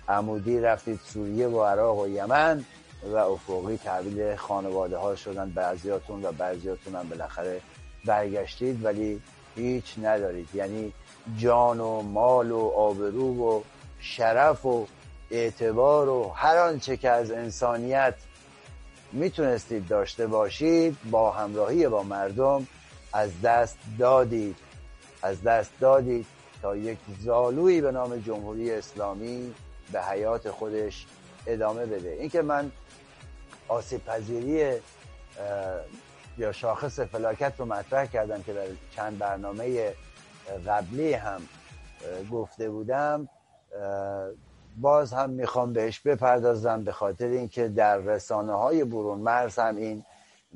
عمودی 0.09 0.59
رفتید 0.59 0.99
سوریه 1.05 1.47
و 1.47 1.63
عراق 1.63 1.99
و 1.99 2.07
یمن 2.07 2.65
و 3.03 3.15
افقی 3.15 3.77
تحویل 3.77 4.35
خانواده 4.35 4.97
ها 4.97 5.15
شدن 5.15 5.49
بعضیاتون 5.49 6.25
و 6.25 6.31
بعضیاتون 6.31 6.95
هم 6.95 7.09
بالاخره 7.09 7.61
برگشتید 8.05 8.85
ولی 8.85 9.21
هیچ 9.55 9.95
ندارید. 10.01 10.49
یعنی 10.53 10.93
جان 11.37 11.79
و 11.79 12.01
مال 12.01 12.51
و 12.51 12.59
آبرو 12.59 13.43
و 13.43 13.61
شرف 13.99 14.65
و 14.65 14.87
اعتبار 15.31 16.09
و 16.09 16.31
هر 16.35 16.57
آنچه 16.57 16.97
که 16.97 17.09
از 17.09 17.31
انسانیت 17.31 18.15
می‌تونستید 19.11 19.87
داشته 19.87 20.27
باشید 20.27 20.97
با 21.11 21.31
همراهی 21.31 21.87
با 21.87 22.03
مردم 22.03 22.67
از 23.13 23.41
دست 23.41 23.77
دادید. 23.99 24.55
از 25.21 25.43
دست 25.43 25.71
دادید 25.79 26.25
تا 26.61 26.75
یک 26.75 26.97
زالویی 27.19 27.81
به 27.81 27.91
نام 27.91 28.17
جمهوری 28.17 28.71
اسلامی 28.71 29.53
به 29.91 30.01
حیات 30.01 30.51
خودش 30.51 31.05
ادامه 31.47 31.85
بده. 31.85 32.09
اینکه 32.09 32.41
من 32.41 32.71
آسیب 33.67 34.05
پذیری 34.05 34.71
یا 36.37 36.51
شاخص 36.51 36.99
فلاکت 36.99 37.53
رو 37.57 37.65
مطرح 37.65 38.05
کردم 38.05 38.43
که 38.43 38.53
در 38.53 38.67
چند 38.95 39.17
برنامه 39.17 39.93
قبلی 40.67 41.13
هم 41.13 41.41
گفته 42.31 42.69
بودم 42.69 43.29
باز 44.81 45.13
هم 45.13 45.29
می‌خوام 45.29 45.73
بهش 45.73 45.99
بپردازم 45.99 46.83
به 46.83 46.91
خاطر 46.91 47.27
اینکه 47.27 47.67
در 47.67 47.97
رسانه 47.97 48.53
های 48.53 48.83
برون 48.83 49.19
مرز 49.19 49.59
هم 49.59 49.75
این 49.75 50.03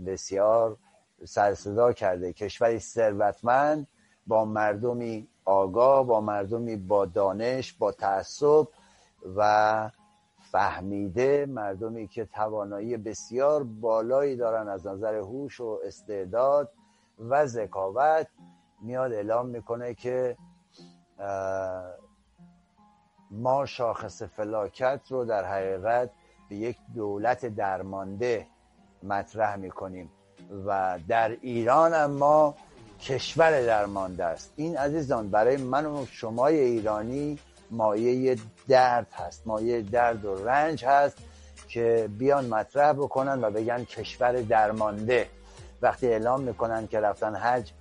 بسیار 0.06 0.78
سرصدا 1.26 1.94
کرده. 1.94 2.34
کشوری 2.34 2.80
ثروتمند 2.80 3.88
با 4.28 4.46
مردمی 4.46 5.28
آگاه 5.46 6.06
با 6.06 6.22
مردمی 6.22 6.76
با 6.76 7.06
دانش 7.06 7.74
با 7.74 7.92
تعصب 7.92 8.68
و 9.36 9.90
فهمیده 10.52 11.46
مردمی 11.46 12.08
که 12.08 12.26
توانایی 12.26 12.98
بسیار 12.98 13.64
بالایی 13.64 14.36
دارن 14.36 14.68
از 14.68 14.88
نظر 14.88 15.16
هوش 15.16 15.60
و 15.60 15.80
استعداد 15.86 16.72
و 17.20 17.46
ذکاوت. 17.46 18.28
میاد 18.82 19.14
اعلام 19.14 19.46
می‌کنه 19.46 19.94
که 19.94 20.38
ما 23.32 23.66
شاخص 23.66 24.24
فلاکت 24.24 25.02
رو 25.10 25.26
در 25.26 25.46
حقیقت 25.46 26.10
به 26.50 26.56
یک 26.56 26.78
دولت 26.96 27.46
درمانده 27.46 28.48
مطرح 29.04 29.56
می‌کنیم 29.56 30.10
و 30.66 31.00
در 31.08 31.30
ایران 31.42 31.94
اما 31.94 32.56
کشور 33.02 33.66
درمانده 33.66 34.26
است. 34.26 34.54
این 34.56 34.78
عزیزان 34.78 35.30
برای 35.30 35.58
من 35.58 35.86
و 35.86 36.06
شمای 36.06 36.60
ایرانی 36.60 37.40
مایه 37.72 38.38
درد 38.68 39.08
هست 39.14 39.48
مایه 39.48 39.82
درد 39.82 40.26
و 40.26 40.46
رنج 40.46 40.86
هست 40.86 41.18
که 41.68 42.10
بیان 42.18 42.46
مطرح 42.46 42.94
بکنن 42.94 43.44
و 43.44 43.52
بگن 43.52 43.84
کشور 43.84 44.42
درمانده. 44.42 45.28
وقتی 45.82 46.08
اعلام 46.08 46.42
می‌کنن 46.42 46.88
که 46.88 47.00
رفتن 47.00 47.36
حج 47.36 47.72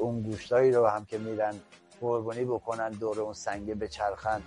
اون 0.00 0.22
گوشتایی 0.22 0.72
رو 0.72 0.86
هم 0.86 1.04
که 1.04 1.18
میرن 1.18 1.54
قربانی 2.00 2.44
بکنن 2.44 2.90
دور 2.90 3.20
اون 3.20 3.32
سنگه 3.32 3.74
به 3.74 3.88
چرخن 3.88 4.42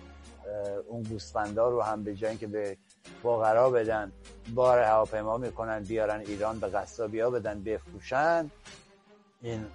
اون 0.87 1.03
گوسفندا 1.03 1.69
رو 1.69 1.81
هم 1.81 2.03
به 2.03 2.15
جایی 2.15 2.37
که 2.37 2.47
به 2.47 2.77
فقرا 3.23 3.69
بدن 3.69 4.11
بار 4.55 4.79
هواپیما 4.79 5.37
می‌کنن 5.37 5.83
بیارن 5.83 6.19
ایران 6.19 6.59
به 6.59 6.67
قصابیا 6.67 7.29
بدن 7.29 7.63
بفروشن. 7.63 8.51
این 9.41 9.65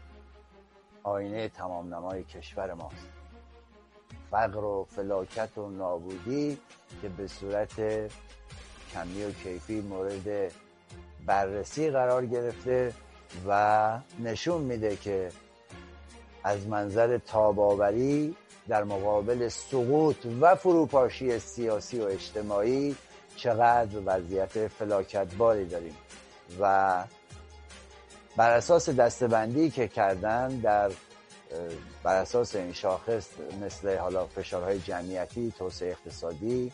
آینه 1.02 1.48
تمام 1.48 1.94
نمای 1.94 2.24
کشور 2.24 2.74
ماست. 2.74 3.06
فقر 4.30 4.64
و 4.64 4.86
فلاکت 4.90 5.58
و 5.58 5.70
نابودی 5.70 6.58
که 7.02 7.08
به 7.08 7.26
صورت 7.26 7.74
کمی 8.92 9.24
و 9.24 9.32
کیفی 9.32 9.80
مورد 9.80 10.52
بررسی 11.26 11.90
قرار 11.90 12.26
گرفته 12.26 12.92
و 13.48 13.98
نشون 14.18 14.62
میده 14.62 14.96
که 14.96 15.32
از 16.44 16.66
منظر 16.66 17.18
تاباوری 17.18 18.36
در 18.68 18.84
مقابل 18.84 19.48
سقوط 19.48 20.16
و 20.40 20.54
فروپاشی 20.54 21.38
سیاسی 21.38 22.00
و 22.00 22.04
اجتماعی 22.04 22.96
چقدر 23.36 23.98
وضعیت 24.06 24.68
فلاکتباری 24.68 25.64
داریم. 25.64 25.96
و 26.60 27.04
بر 28.36 28.50
اساس 28.50 28.88
دستبندی 28.88 29.70
که 29.70 29.88
کردن 29.88 30.48
در 30.48 30.90
بر 32.02 32.16
اساس 32.16 32.54
این 32.54 32.72
شاخص 32.72 33.26
مثل 33.62 33.96
حالا 33.96 34.26
فشارهای 34.26 34.78
جمعیتی 34.78 35.52
توسعه 35.58 35.90
اقتصادی 35.90 36.72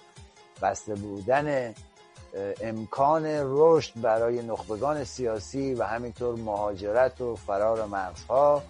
بسته 0.63 0.95
بودن 0.95 1.75
امکان 2.61 3.23
رشد 3.27 4.01
برای 4.01 4.43
نخبگان 4.43 5.05
سیاسی 5.05 5.75
و 5.75 5.85
همینطور 5.85 6.37
مهاجرت 6.37 7.21
و 7.21 7.37
فرار 7.37 7.87
مغزها 7.87 8.63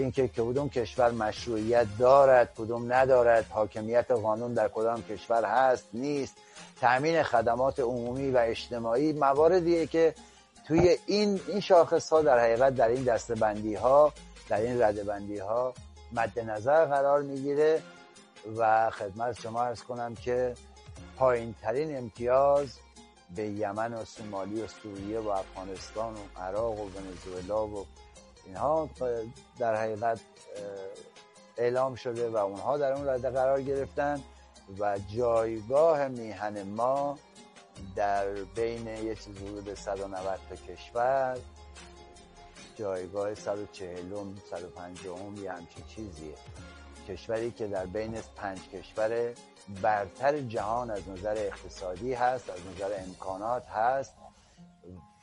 اینکه 0.00 0.28
که 0.28 0.42
کدوم 0.42 0.68
کشور 0.68 1.10
مشروعیت 1.10 1.86
دارد 1.98 2.54
کدوم 2.58 2.92
ندارد. 2.92 3.46
حاکمیت 3.50 4.10
قانون 4.10 4.54
در 4.54 4.68
کدام 4.68 5.02
کشور 5.02 5.44
هست 5.44 5.84
نیست. 5.92 6.36
تامین 6.80 7.22
خدمات 7.22 7.80
عمومی 7.80 8.30
و 8.30 8.38
اجتماعی 8.38 9.12
مواردیه 9.12 9.86
که 9.86 10.14
توی 10.66 10.96
این 11.06 11.40
این 11.48 11.60
شاخص 11.60 12.10
ها 12.10 12.22
در 12.22 12.38
حقیقت 12.38 12.74
در 12.74 12.88
این 12.88 13.04
دستبندی 13.04 13.74
ها 13.74 14.12
در 14.48 14.60
این 14.60 14.82
رده 14.82 15.04
بندی 15.04 15.38
ها 15.38 15.74
مد 16.12 16.38
نظر 16.38 16.84
قرار 16.84 17.22
می‌گیره 17.22 17.82
و 18.56 18.90
خدمت 18.90 19.40
شما 19.40 19.62
ارز 19.62 19.82
کنم 19.82 20.14
که 20.14 20.54
پایین 21.16 21.54
ترین 21.62 21.96
امتیاز 21.96 22.68
به 23.36 23.46
یمن 23.46 23.94
و 23.94 24.04
سومالی 24.04 24.62
و 24.62 24.66
سوریه 24.66 25.20
و 25.20 25.28
افغانستان 25.28 26.14
و 26.14 26.40
عراق 26.40 26.80
و 26.80 26.88
ونزوئلا 26.88 27.66
و 27.66 27.86
اینها 28.46 28.90
در 29.58 29.74
حقیقت 29.74 30.20
اعلام 31.56 31.94
شده 31.94 32.30
و 32.30 32.36
اونها 32.36 32.78
در 32.78 32.92
اون 32.92 33.08
رده 33.08 33.30
قرار 33.30 33.62
گرفتن 33.62 34.22
و 34.78 34.98
جایگاه 35.08 36.08
میهن 36.08 36.62
ما 36.62 37.18
در 37.96 38.32
بین 38.54 38.86
یه 38.86 39.14
چیز 39.14 39.36
حدود 39.36 39.74
190 39.74 40.38
تا 40.48 40.56
کشور 40.56 41.38
جایگاه 42.76 43.34
140 43.34 44.24
150 44.50 45.38
یه 45.42 45.52
همچین 45.52 45.84
چیزیه. 45.88 46.34
کشوری 47.08 47.50
که 47.50 47.66
در 47.66 47.86
بین 47.86 48.18
پنج 48.36 48.58
کشور 48.68 49.32
برتر 49.82 50.40
جهان 50.40 50.90
از 50.90 51.08
نظر 51.08 51.34
اقتصادی 51.38 52.14
هست 52.14 52.50
از 52.50 52.58
نظر 52.74 53.02
امکانات 53.06 53.66
هست. 53.66 54.14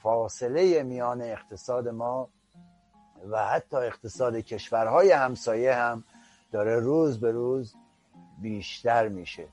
فاصله 0.02 0.84
میان 0.84 1.22
اقتصاد 1.22 1.88
ما 1.88 2.30
و 3.30 3.46
حتی 3.46 3.78
اقتصاد 3.78 4.36
کشورهای 4.36 5.12
همسایه 5.12 5.76
هم 5.76 6.04
داره 6.52 6.80
روز 6.80 7.20
به 7.20 7.32
روز 7.32 7.76
بیشتر 8.42 9.08
میشه. 9.08 9.48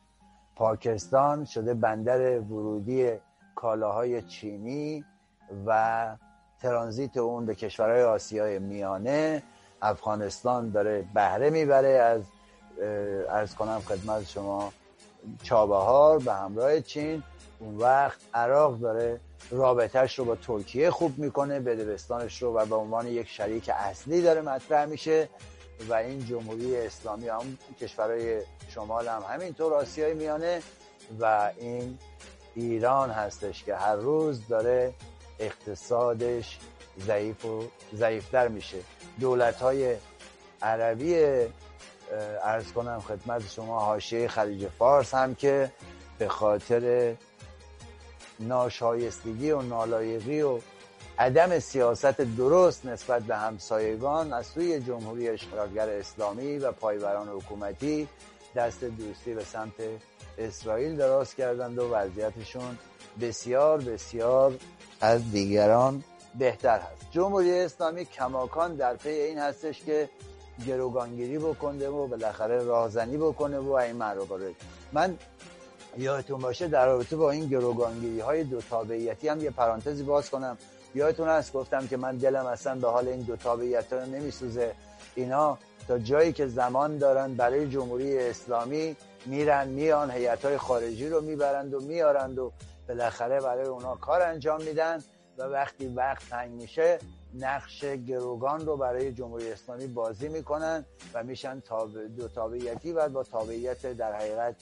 پاکستان 0.57 1.45
شده 1.45 1.75
بندر 1.75 2.41
ورودی 2.41 3.11
کالاهای 3.55 4.23
چینی 4.23 5.05
و 5.67 6.17
ترانزیت 6.61 7.17
اون 7.17 7.47
به 7.47 7.55
کشورهای 7.55 8.03
آسیای 8.03 8.59
میانه. 8.59 9.43
افغانستان 9.83 10.71
داره 10.71 11.05
بهره 11.15 11.51
می‌بره 11.51 11.89
از 11.89 12.23
ارز 13.29 13.55
کنم 13.55 13.81
خدمت 13.81 14.29
شما 14.29 14.73
چابهار 15.43 16.19
به 16.19 16.33
همراه 16.33 16.81
چین. 16.81 17.23
اون 17.59 17.77
وقت 17.77 18.21
عراق 18.35 18.79
داره 18.79 19.21
رابطهش 19.51 20.19
رو 20.19 20.25
با 20.25 20.37
ترکیه 20.37 20.91
خوب 20.91 21.19
می‌کنه 21.19 21.61
بدبستانش 21.61 22.43
رو 22.43 22.55
و 22.55 22.67
به 22.67 22.75
عنوان 22.75 23.07
یک 23.07 23.29
شریک 23.29 23.71
اصلی 23.75 24.23
داره 24.23 24.41
مطرح 24.41 24.87
میشه 24.87 25.29
و 25.89 25.95
این 25.95 26.27
جمهوری 26.27 26.77
اسلامی 26.77 27.29
هم 27.29 27.59
کشورهای 27.81 28.43
شمال 28.69 29.09
هم 29.09 29.23
همینطور 29.29 29.75
آسیای 29.75 30.15
میانه 30.15 30.63
و 31.21 31.51
این 31.59 31.99
ایران 32.55 33.11
هستش 33.11 33.65
که 33.65 33.75
هر 33.75 33.97
روز 33.97 34.49
داره 34.49 34.95
اقتصادش 35.39 36.59
ضعیف 37.07 37.45
و 37.45 37.63
ضعیفتر 37.95 38.49
میشه. 38.49 38.79
دولت 39.21 39.57
های 39.57 39.97
عربی 40.63 41.15
ارز 42.43 42.73
کنم 42.73 43.01
خدمت 43.01 43.51
شما 43.51 43.81
حاشیه 43.81 44.29
خلیج 44.29 44.69
فارس 44.69 45.15
هم 45.15 45.35
که 45.35 45.73
به 46.19 46.29
خاطر 46.29 47.15
ناشایستگی 48.41 49.51
و 49.51 49.63
نالایقی 49.63 50.43
و 50.43 50.59
عدم 51.19 51.59
سیاست 51.59 52.21
درست 52.21 52.87
نسبت 52.87 53.23
به 53.23 53.37
همسایگان 53.37 54.33
از 54.33 54.47
سوی 54.47 54.81
جمهوری 54.81 55.29
اشغالگر 55.29 55.89
اسلامی 55.89 56.59
و 56.59 56.73
پایبران 56.73 57.29
حکومتی 57.29 58.09
دست 58.57 58.85
دوستی 58.85 59.35
به 59.35 59.45
سمت 59.45 59.73
اسرائیل 60.39 60.97
دراز 60.97 61.35
کردند 61.35 61.79
و 61.79 61.95
وضعیتشون 61.95 62.79
بسیار 63.21 63.81
بسیار 63.81 64.55
از 65.01 65.31
دیگران 65.33 66.05
بهتر 66.39 66.79
هست. 66.79 67.07
جمهوری 67.11 67.59
اسلامی 67.59 68.05
کماکان 68.05 68.75
در 68.75 68.97
پی 68.97 69.09
این 69.09 69.39
هستش 69.39 69.85
که 69.85 70.09
گروگانگیری 70.67 71.39
بکنه 71.39 71.89
و 71.89 72.07
بالاخره 72.07 72.63
راهزنی 72.63 73.17
بکنه 73.17 73.59
و 73.59 73.73
این 73.73 73.97
مروارد 73.97 74.55
من 74.93 75.19
یادتون 75.99 76.41
باشه 76.41 76.69
در 76.69 76.87
رابطه 76.87 77.17
با 77.17 77.31
این 77.31 77.47
گروگانگیری 77.47 78.21
های 78.21 78.45
دو 78.45 78.61
تابعیتی 78.61 79.29
هم 79.29 79.41
یه 79.41 79.51
پرانتزی 79.51 80.03
باز 80.03 80.31
کنم. 80.31 80.59
یادتون 80.95 81.29
هست؟ 81.29 81.53
گفتم 81.53 81.87
که 81.87 81.97
من 81.97 82.17
دلم 82.17 82.47
اصلا 82.47 82.75
به 82.75 82.91
حال 82.91 83.09
این 83.09 83.21
دو 83.21 83.37
تابعیت 83.37 83.93
ها 83.93 84.05
نمیسوزه. 84.05 84.75
اینا 85.15 85.59
تا 85.89 85.99
جایی 85.99 86.33
که 86.33 86.47
زمان 86.47 86.99
دارن 86.99 87.35
برای 87.35 87.69
جمهوری 87.69 88.19
اسلامی 88.19 88.97
میرن 89.27 89.69
میان 89.69 90.11
هیئت 90.11 90.45
های 90.45 90.59
خارجی 90.59 91.09
رو 91.09 91.21
می‌برند 91.21 91.75
و 91.75 91.81
میارند 91.81 92.39
و 92.39 92.53
بالاخره 92.89 93.41
برای 93.41 93.67
اونا 93.67 93.95
کار 93.95 94.23
انجام 94.23 94.63
میدن 94.63 95.03
و 95.39 95.43
وقتی 95.43 95.87
وقت 95.87 96.29
تنگ 96.31 96.51
میشه 96.51 96.99
نقش 97.35 97.85
گروگان 97.85 98.67
رو 98.67 98.77
برای 98.77 99.13
جمهوری 99.13 99.53
اسلامی 99.53 99.87
بازی 99.87 100.29
می‌کنن 100.29 100.85
و 101.15 101.23
میشن 101.23 101.61
تاب... 101.61 102.07
دو 102.17 102.29
تابعیتی 102.29 102.93
و 102.93 103.09
با 103.09 103.23
تابعیت 103.23 103.87
در 103.87 104.13
حقیقت 104.13 104.57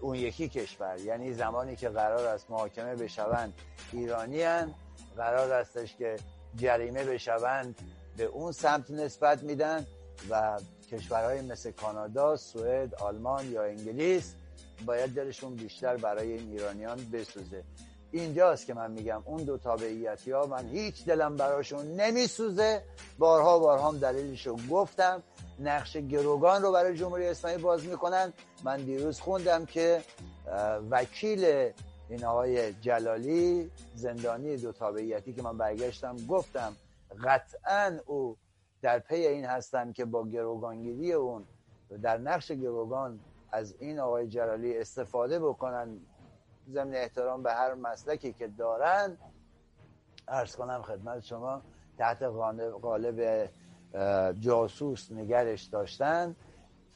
اون 0.00 0.14
یکی 0.14 0.48
کشور. 0.48 0.98
یعنی 0.98 1.32
زمانی 1.32 1.76
که 1.76 1.88
قرار 1.88 2.26
است 2.26 2.50
محاکمه 2.50 2.94
بشوند 2.94 3.54
ایرانی 3.92 4.42
هن 4.42 4.74
قرار 5.16 5.52
استش 5.52 5.96
که 5.96 6.16
جریمه 6.56 7.04
بشوند 7.04 7.76
به 8.16 8.24
اون 8.24 8.52
سمت 8.52 8.90
نسبت 8.90 9.42
میدن 9.42 9.86
و 10.30 10.60
کشورهای 10.90 11.40
مثل 11.42 11.70
کانادا، 11.70 12.36
سوئد، 12.36 12.94
آلمان 12.94 13.52
یا 13.52 13.64
انگلیس 13.64 14.34
باید 14.86 15.14
دلشون 15.14 15.54
بیشتر 15.54 15.96
برای 15.96 16.32
این 16.32 16.50
ایرانیان 16.50 17.10
بسوزه. 17.12 17.64
اینجاست 18.12 18.66
که 18.66 18.74
من 18.74 18.90
میگم 18.90 19.22
اون 19.24 19.42
دو 19.42 19.58
تابعیتی 19.58 20.30
ها 20.30 20.46
من 20.46 20.68
هیچ 20.68 21.04
دلم 21.04 21.36
براشون 21.36 21.86
نمیسوزه. 21.86 22.82
بارها 23.18 23.58
بارها 23.58 23.88
هم 23.88 23.98
دلیلشو 23.98 24.56
گفتم. 24.70 25.22
نقش 25.62 25.96
گروگان 25.96 26.62
رو 26.62 26.72
برای 26.72 26.96
جمهوری 26.96 27.26
اسلامی 27.26 27.62
باز 27.62 27.84
می‌کنن. 27.86 28.32
من 28.64 28.76
دیروز 28.76 29.20
خوندم 29.20 29.64
که 29.64 30.02
وکیل 30.90 31.72
این 32.08 32.24
آقای 32.24 32.72
جلالی 32.72 33.70
زندانی 33.94 34.56
دو 34.56 34.72
تابعیتی 34.72 35.32
که 35.32 35.42
من 35.42 35.58
برگشتم 35.58 36.16
گفتم 36.26 36.76
قطعا 37.24 37.98
او 38.06 38.36
در 38.82 38.98
پی 38.98 39.26
این 39.26 39.44
هستن 39.44 39.92
که 39.92 40.04
با 40.04 40.24
گروگانگیری 40.26 41.12
اون 41.12 41.44
در 42.02 42.18
نقش 42.18 42.52
گروگان 42.52 43.20
از 43.52 43.74
این 43.78 44.00
آقای 44.00 44.28
جلالی 44.28 44.78
استفاده 44.78 45.38
بکنن. 45.38 46.00
ضمن 46.70 46.94
احترام 46.94 47.42
به 47.42 47.52
هر 47.52 47.74
مسلکی 47.74 48.32
که 48.32 48.48
دارن 48.48 49.16
ارز 50.28 50.56
کنم 50.56 50.82
خدمت 50.82 51.20
شما 51.20 51.62
تحت 51.98 52.22
قالب 52.82 53.48
جاسوس 54.40 55.12
نگرش 55.12 55.62
داشتن 55.64 56.36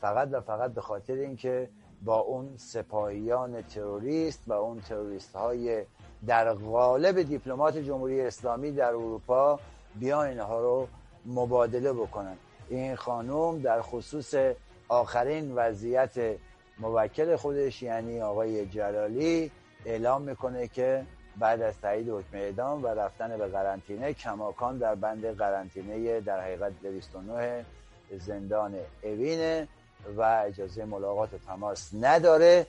فقط 0.01 0.29
و 0.33 0.41
فقط 0.41 0.75
به 0.75 0.81
خاطر 0.81 1.15
اینکه 1.15 1.69
با 2.03 2.19
اون 2.19 2.57
سپاهیان 2.57 3.63
تروریست 3.63 4.43
و 4.47 4.53
اون 4.53 4.81
تروریست 4.81 5.37
های 5.37 5.85
در 6.27 6.53
قالب 6.53 7.23
دیپلمات 7.23 7.79
جمهوری 7.79 8.21
اسلامی 8.21 8.73
در 8.73 8.89
اروپا 8.89 9.61
بیان 9.95 10.27
اینها 10.27 10.61
رو 10.61 10.89
مبادله 11.27 11.93
بکنن. 11.93 12.37
این 12.69 12.95
خانم 12.95 13.59
در 13.63 13.81
خصوص 13.81 14.35
آخرین 14.89 15.53
وضعیت 15.55 16.37
موکل 16.79 17.37
خودش 17.37 17.83
یعنی 17.83 18.21
آقای 18.21 18.67
جلالی 18.67 19.51
اعلام 19.85 20.23
می‌کنه 20.23 20.69
که 20.69 21.07
بعد 21.39 21.63
از 21.63 21.75
تایید 21.83 22.09
حکم 22.09 22.37
اعدام 22.37 22.85
و 22.85 22.87
رفتن 22.87 23.37
به 23.37 23.47
قرنطینه 23.47 24.13
کماکان 24.13 24.79
در 24.79 24.95
بند 24.95 25.37
قرنطینه 25.37 26.21
در 26.21 26.41
حقیقت 26.41 26.73
209 26.83 27.65
زندان 28.19 28.75
اوینه 29.03 29.69
و 30.17 30.43
اجازه 30.47 30.85
ملاقات 30.85 31.31
تماس 31.47 31.91
نداره 32.01 32.67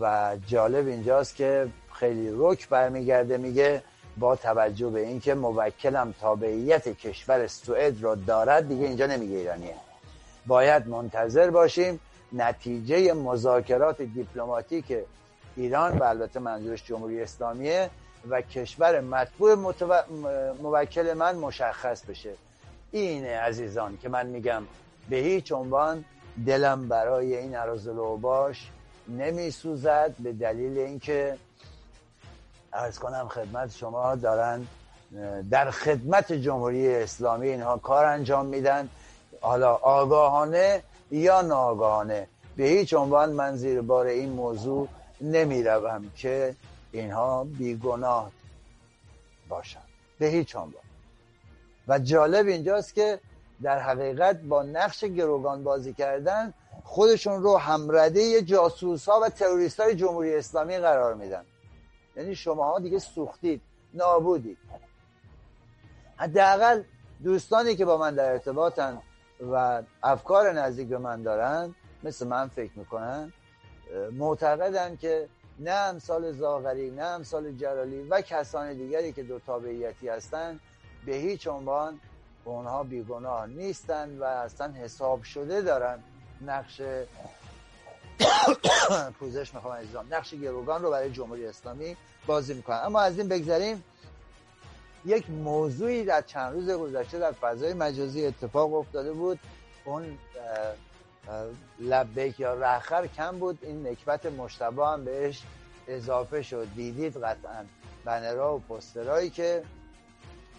و 0.00 0.36
جالب 0.46 0.86
اینجاست 0.86 1.36
که 1.36 1.68
خیلی 1.94 2.30
رک 2.36 2.68
برمیگرده 2.68 3.36
میگه 3.36 3.82
با 4.18 4.36
توجه 4.36 4.90
به 4.90 5.00
اینکه 5.00 5.34
موکلم 5.34 6.14
تابعیت 6.20 6.88
کشور 6.88 7.46
سوئد 7.46 8.02
را 8.02 8.14
دارد 8.14 8.68
دیگه 8.68 8.86
اینجا 8.86 9.06
نمیگه 9.06 9.36
ایرانیه 9.36 9.74
باید 10.46 10.88
منتظر 10.88 11.50
باشیم 11.50 12.00
نتیجه 12.32 13.12
مذاکرات 13.12 14.02
دیپلماتیک 14.02 14.96
ایران 15.56 15.98
و 15.98 16.04
البته 16.04 16.40
منظورش 16.40 16.84
جمهوری 16.84 17.22
اسلامیه 17.22 17.90
و 18.28 18.42
کشور 18.42 19.00
مطبوع 19.00 19.54
متو... 19.54 19.94
موکل 20.62 21.14
من 21.14 21.36
مشخص 21.36 22.04
بشه. 22.04 22.34
اینه 22.90 23.38
عزیزان 23.38 23.98
که 24.02 24.08
من 24.08 24.26
میگم 24.26 24.62
به 25.10 25.16
هیچ 25.16 25.52
عنوان 25.52 26.04
دلم 26.46 26.88
برای 26.88 27.36
این 27.36 27.54
عراض 27.54 27.88
باش 28.20 28.70
نمی 29.08 29.50
سوزد 29.50 30.14
به 30.18 30.32
دلیل 30.32 30.78
اینکه 30.78 31.36
ارز 32.72 32.98
کنم 32.98 33.28
خدمت 33.28 33.76
شما 33.76 34.14
دارن 34.14 34.66
در 35.50 35.70
خدمت 35.70 36.32
جمهوری 36.32 36.94
اسلامی 36.94 37.48
اینها 37.48 37.76
کار 37.76 38.04
انجام 38.04 38.46
میدن. 38.46 38.88
حالا 39.40 39.74
آگاهانه 39.74 40.82
یا 41.10 41.42
ناآگاهانه 41.42 42.26
به 42.56 42.64
هیچ 42.64 42.94
عنوان 42.94 43.32
من 43.32 43.56
زیر 43.56 43.80
بار 43.80 44.06
این 44.06 44.32
موضوع 44.32 44.88
نمی 45.20 45.62
روم 45.62 46.10
که 46.16 46.54
اینها 46.92 47.44
بیگناه 47.44 48.30
باشن. 49.48 49.80
به 50.18 50.26
هیچ 50.26 50.56
عنوان. 50.56 50.82
و 51.88 51.98
جالب 51.98 52.46
اینجاست 52.46 52.94
که 52.94 53.20
در 53.62 53.78
حقیقت 53.78 54.40
با 54.40 54.62
نقش 54.62 55.04
گروگان 55.04 55.64
بازی 55.64 55.94
کردن 55.94 56.54
خودشون 56.84 57.42
رو 57.42 57.56
همرده 57.56 58.42
جاسوس 58.42 59.08
ها 59.08 59.20
و 59.20 59.28
تروریست 59.28 59.80
های 59.80 59.94
جمهوری 59.94 60.34
اسلامی 60.34 60.78
قرار 60.78 61.14
میدن. 61.14 61.44
یعنی 62.16 62.34
شما 62.34 62.78
دیگه 62.78 62.98
سوختید 62.98 63.62
نابودید. 63.94 64.58
حداقل 66.16 66.82
دوستانی 67.24 67.76
که 67.76 67.84
با 67.84 67.96
من 67.96 68.14
در 68.14 68.32
ارتباطن 68.32 69.02
و 69.52 69.82
افکار 70.02 70.52
نزدیک 70.52 70.88
به 70.88 70.98
من 70.98 71.22
دارن 71.22 71.74
مثل 72.02 72.26
من 72.26 72.48
فکر 72.48 72.78
می‌کنن 72.78 73.32
معتقدن 74.12 74.96
که 74.96 75.28
نه 75.60 75.70
امثال 75.70 76.32
زاغری 76.32 76.90
نه 76.90 77.02
امثال 77.02 77.52
جلالی 77.52 78.02
و 78.02 78.20
کسان 78.20 78.74
دیگری 78.74 79.12
که 79.12 79.22
دو 79.22 79.38
تابعیتی 79.38 80.08
هستند 80.08 80.60
به 81.06 81.12
هیچ 81.12 81.46
عنوان 81.46 82.00
اونها 82.44 82.82
بیگناه 82.82 83.46
نیستند 83.46 84.20
و 84.20 84.24
اصلا 84.24 84.72
حساب 84.72 85.22
شده 85.22 85.60
دارن. 85.62 85.98
نقش 86.46 86.82
پوزش 89.18 89.54
می‌خوام 89.54 89.74
عزیزان 89.74 90.06
نقش 90.12 90.34
گروگان 90.34 90.82
رو 90.82 90.90
برای 90.90 91.10
جمهوری 91.10 91.46
اسلامی 91.46 91.96
بازی 92.26 92.54
می‌کنن. 92.54 92.80
اما 92.84 93.00
از 93.00 93.18
این 93.18 93.28
بگذریم 93.28 93.84
یک 95.04 95.30
موضوعی 95.30 96.04
در 96.04 96.22
چند 96.22 96.54
روز 96.54 96.70
گذشته 96.70 97.18
در 97.18 97.32
فضای 97.32 97.74
مجازی 97.74 98.26
اتفاق 98.26 98.74
افتاده 98.74 99.12
بود. 99.12 99.38
اون 99.84 100.18
لبیک 101.78 102.40
یا 102.40 102.54
رخر 102.54 103.06
کم 103.06 103.38
بود. 103.38 103.58
این 103.62 103.86
نکبت 103.86 104.26
مشتبه 104.26 104.86
هم 104.86 105.04
بهش 105.04 105.42
اضافه 105.88 106.42
شد. 106.42 106.68
دیدید 106.74 107.16
قطعا 107.16 107.64
بنرها 108.04 108.56
و 108.56 108.60
پسترهایی 108.60 109.30
که 109.30 109.62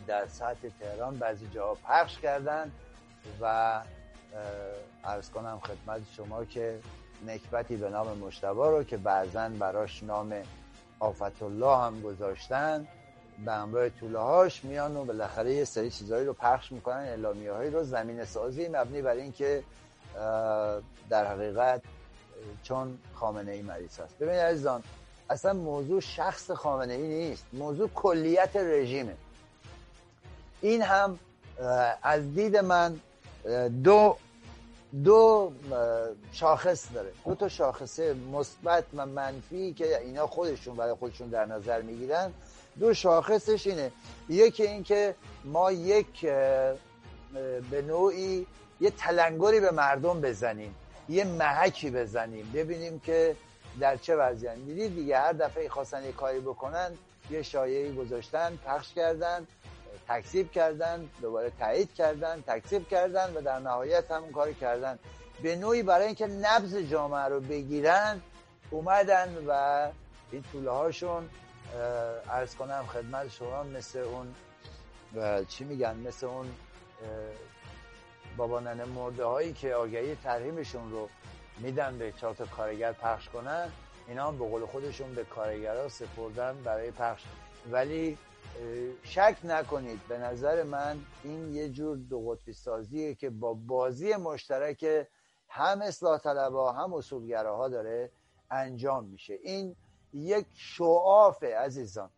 در 0.08 0.28
سطح 0.28 0.70
تهران 0.80 1.18
بعضی 1.18 1.48
جاها 1.48 1.78
پخش 1.88 2.20
کردن 2.20 2.72
و 3.42 3.82
ارز 5.04 5.30
کنم 5.30 5.60
خدمت 5.60 6.02
شما 6.16 6.46
که 6.46 6.80
نکبتی 7.28 7.76
به 7.76 7.90
نام 7.90 8.18
مشتبه 8.18 8.70
رو 8.70 8.84
که 8.84 8.98
بعضا 8.98 9.50
براش 9.50 10.04
نام 10.04 10.34
آفت 11.00 11.44
الله 11.44 11.78
هم 11.78 12.02
گذاشتن 12.02 12.88
به 13.46 13.52
همراه 13.52 13.90
طوله 13.90 14.20
هاش 14.20 14.66
میان 14.66 14.98
و 14.98 15.06
بالاخره 15.06 15.54
یه 15.54 15.66
سری 15.66 15.90
چیزهایی 15.90 16.26
رو 16.26 16.34
پخش 16.34 16.72
می‌کنن 16.72 16.96
اعلامیه 16.96 17.54
هایی 17.54 17.72
رو. 17.72 17.84
زمین 17.84 18.26
سازی 18.26 18.68
مبنی 18.68 19.02
بر 19.02 19.14
اینکه 19.14 19.64
در 21.10 21.28
حقیقت 21.28 21.82
چون 22.64 22.98
خامنه 23.14 23.52
ای 23.52 23.62
مریض 23.62 24.00
هست 24.00 24.18
ببینید 24.18 24.40
عزیزان 24.40 24.84
اصلا 25.30 25.54
موضوع 25.54 26.00
شخص 26.00 26.52
خامنه 26.52 26.94
ای 26.94 27.08
نیست 27.08 27.46
موضوع 27.54 27.90
کلیت 27.96 28.56
رژیمه. 28.56 29.16
این 30.62 30.82
هم 30.82 31.20
از 32.04 32.34
دید 32.36 32.58
من 32.58 33.00
دو 33.84 34.18
دو 35.04 35.52
شاخص 36.32 36.86
داره. 36.94 37.12
دو 37.26 37.36
تا 37.36 37.50
شاخصه 37.50 38.14
مثبت 38.14 38.84
و 38.96 39.06
منفی 39.06 39.74
که 39.74 40.02
اینا 40.02 40.28
خودشون 40.28 40.76
برای 40.76 40.94
خودشون 40.94 41.28
در 41.28 41.46
نظر 41.46 41.82
می‌گیرن. 41.82 42.34
دو 42.80 42.94
شاخصش 42.94 43.68
اینه. 43.68 43.92
یکی 44.30 44.64
این 44.64 44.84
که 44.84 45.16
ما 45.44 45.72
یک 45.72 46.22
به 47.72 47.82
نوعی 47.88 48.48
یه 48.82 48.92
تلنگری 48.92 49.60
به 49.60 49.72
مردم 49.72 50.22
بزنیم 50.22 50.76
یه 51.10 51.24
محکی 51.24 51.92
بزنیم 51.92 52.52
ببینیم 52.54 53.00
که 53.00 53.36
در 53.80 53.98
چه 53.98 54.16
وضعیت 54.16 54.56
دیدید 54.56 54.96
دیگه 54.96 55.18
هر 55.20 55.34
دفعه 55.34 55.70
خواستن 55.70 56.04
یه 56.04 56.12
کاری 56.12 56.40
بکنن 56.40 56.98
یه 57.30 57.42
شایعی 57.42 57.96
گذاشتن 57.96 58.60
پخش 58.66 58.94
کردن 58.94 59.48
تکذیب 60.08 60.52
کردن 60.52 61.10
دوباره 61.22 61.52
تایید 61.60 61.94
کردن 61.94 62.44
تکذیب 62.48 62.88
کردن 62.88 63.34
و 63.34 63.42
در 63.42 63.60
نهایت 63.60 64.12
همون 64.12 64.32
کاری 64.32 64.54
کردن. 64.54 65.00
به 65.44 65.56
نوعی 65.56 65.84
برای 65.84 66.06
اینکه 66.06 66.28
نبض 66.28 66.76
جامعه 66.76 67.26
رو 67.26 67.40
بگیرن 67.40 68.22
اومدن 68.72 69.38
و 69.48 69.88
این 70.32 70.44
طوله 70.52 70.72
هاشون 70.72 71.30
ارز 72.30 72.56
کنم 72.56 72.86
خدمت 72.94 73.30
شما 73.30 73.64
مثل 73.64 74.00
اون 74.00 74.36
چی 75.46 75.64
میگن؟ 75.64 75.96
مثل 75.96 76.26
اون 76.26 76.48
بابا 78.38 78.60
ننه 78.60 78.86
مرده 78.86 79.26
هایی 79.26 79.54
که 79.54 79.74
آگهی 79.74 80.16
تحریمشون 80.16 80.92
رو 80.92 81.10
میدن 81.58 81.98
به 81.98 82.12
چهار 82.12 82.34
تا 82.34 82.46
کارگر 82.46 82.94
پخش 82.94 83.30
کنن 83.30 83.72
اینا 84.08 84.28
هم 84.28 84.38
به 84.38 84.50
قول 84.50 84.66
خودشون 84.66 85.16
به 85.16 85.24
کارگرها 85.24 85.90
سپردن 85.90 86.64
برای 86.64 86.92
پخش. 86.92 87.24
ولی 87.72 88.18
شک 89.04 89.38
نکنید 89.44 90.08
به 90.08 90.18
نظر 90.18 90.64
من 90.64 91.00
این 91.24 91.56
یه 91.56 91.70
جور 91.70 91.98
دو 91.98 92.30
قطبی 92.30 92.54
سازیه 92.54 93.16
که 93.16 93.30
با 93.30 93.54
بازی 93.54 94.16
مشترک 94.16 95.08
هم 95.50 95.82
اصلاح 95.82 96.20
طلبا 96.20 96.72
هم 96.72 96.94
اصولگراها 96.94 97.70
داره 97.70 98.12
انجام 98.52 99.06
میشه. 99.06 99.34
این 99.44 99.76
یک 100.14 100.46
شعافه 100.54 101.56
عزیزان. 101.56 102.10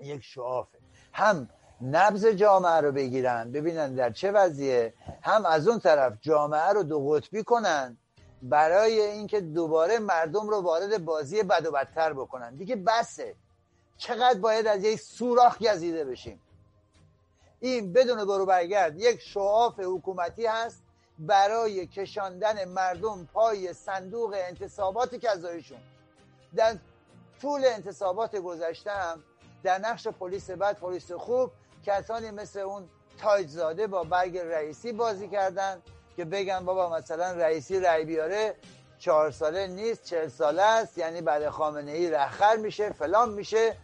یک 0.00 0.22
شعافه. 0.22 0.78
هم 1.12 1.48
نبز 1.82 2.26
جامعه 2.26 2.80
رو 2.80 2.92
بگیرن. 2.92 3.52
ببینن 3.52 3.94
در 3.94 4.10
چه 4.10 4.32
وضعیه. 4.32 4.94
هم 5.22 5.46
از 5.46 5.68
اون 5.68 5.78
طرف 5.78 6.12
جامعه 6.20 6.68
رو 6.68 6.82
دو 6.82 7.08
قطبی 7.08 7.42
کنن 7.42 7.96
برای 8.42 9.00
اینکه 9.00 9.40
دوباره 9.40 9.98
مردم 9.98 10.48
رو 10.48 10.60
وارد 10.60 11.04
بازی 11.04 11.42
بد 11.42 11.66
و 11.66 11.70
بدتر 11.70 12.12
بکنن. 12.12 12.54
دیگه 12.54 12.76
بسه. 12.76 13.34
چقدر 13.96 14.38
باید 14.38 14.66
از 14.66 14.84
یک 14.84 15.00
سوراخ 15.00 15.58
گزیده 15.58 16.04
بشیم؟ 16.04 16.40
این 17.60 17.92
بدون 17.92 18.24
برو 18.24 18.46
برگرد 18.46 19.00
یک 19.00 19.20
شعاف 19.20 19.80
حکومتی 19.80 20.46
هست 20.46 20.82
برای 21.18 21.86
کشاندن 21.86 22.64
مردم 22.64 23.28
پای 23.32 23.72
صندوق 23.72 24.34
انتصابات 24.48 25.14
کذایشون 25.14 25.78
در 26.56 26.76
طول 27.40 27.64
انتصابات 27.64 28.36
گذشته 28.36 28.90
هم 28.90 29.22
در 29.62 29.78
نقش 29.78 30.08
پلیس 30.08 30.50
بد 30.50 30.78
پلیس 30.78 31.12
خوب 31.12 31.50
کسانی 31.86 32.30
مثل 32.30 32.58
اون 32.58 32.88
تایجزاده 33.18 33.86
با 33.86 34.02
برگ 34.02 34.38
رئیسی 34.38 34.92
بازی 34.92 35.28
کردن 35.28 35.82
که 36.16 36.24
بگن 36.24 36.64
بابا 36.64 36.96
مثلا 36.96 37.32
رئیسی 37.32 37.80
رأی 37.80 38.04
بیاره 38.04 38.54
چهار 38.98 39.30
ساله 39.30 39.66
نیست 39.66 40.04
چهل 40.04 40.28
ساله 40.28 40.62
است 40.62 40.98
یعنی 40.98 41.20
بعد 41.20 41.48
خامنه 41.48 41.90
ای 41.92 42.10
رخر 42.10 42.56
میشه 42.56 42.90
فلان 42.92 43.30
میشه 43.30 43.76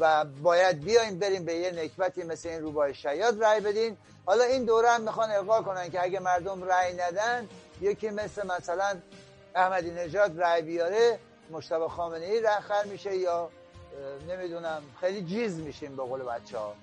و 0.00 0.24
باید 0.24 0.84
بیایم 0.84 1.18
بریم 1.18 1.44
به 1.44 1.54
یه 1.54 1.70
نکبتی 1.70 2.22
مثل 2.22 2.48
این 2.48 2.62
روبای 2.62 2.94
شیاد 2.94 3.44
رأی 3.44 3.60
بدین. 3.60 3.96
حالا 4.26 4.44
این 4.44 4.64
دوره 4.64 4.90
هم 4.90 5.00
می‌خوان 5.00 5.30
القا 5.30 5.62
کنن 5.62 5.90
که 5.90 6.02
اگه 6.02 6.20
مردم 6.20 6.64
رأی 6.64 6.94
ندن 6.94 7.48
یکی 7.80 8.10
مثل 8.10 8.46
مثلا 8.46 8.96
احمدی 9.54 9.90
نژاد 9.90 10.42
رأی 10.42 10.62
بیاره 10.62 11.18
مشتبه 11.50 11.88
خامنه 11.88 12.24
ای 12.24 12.40
رخر 12.40 12.84
میشه 12.84 13.16
یا 13.16 13.50
نمی‌دونم 14.28 14.82
خیلی 15.00 15.22
جیز 15.22 15.60
میشیم 15.60 15.96
به 15.96 16.02
قول 16.02 16.22
بچه 16.22 16.58
ها 16.58 16.74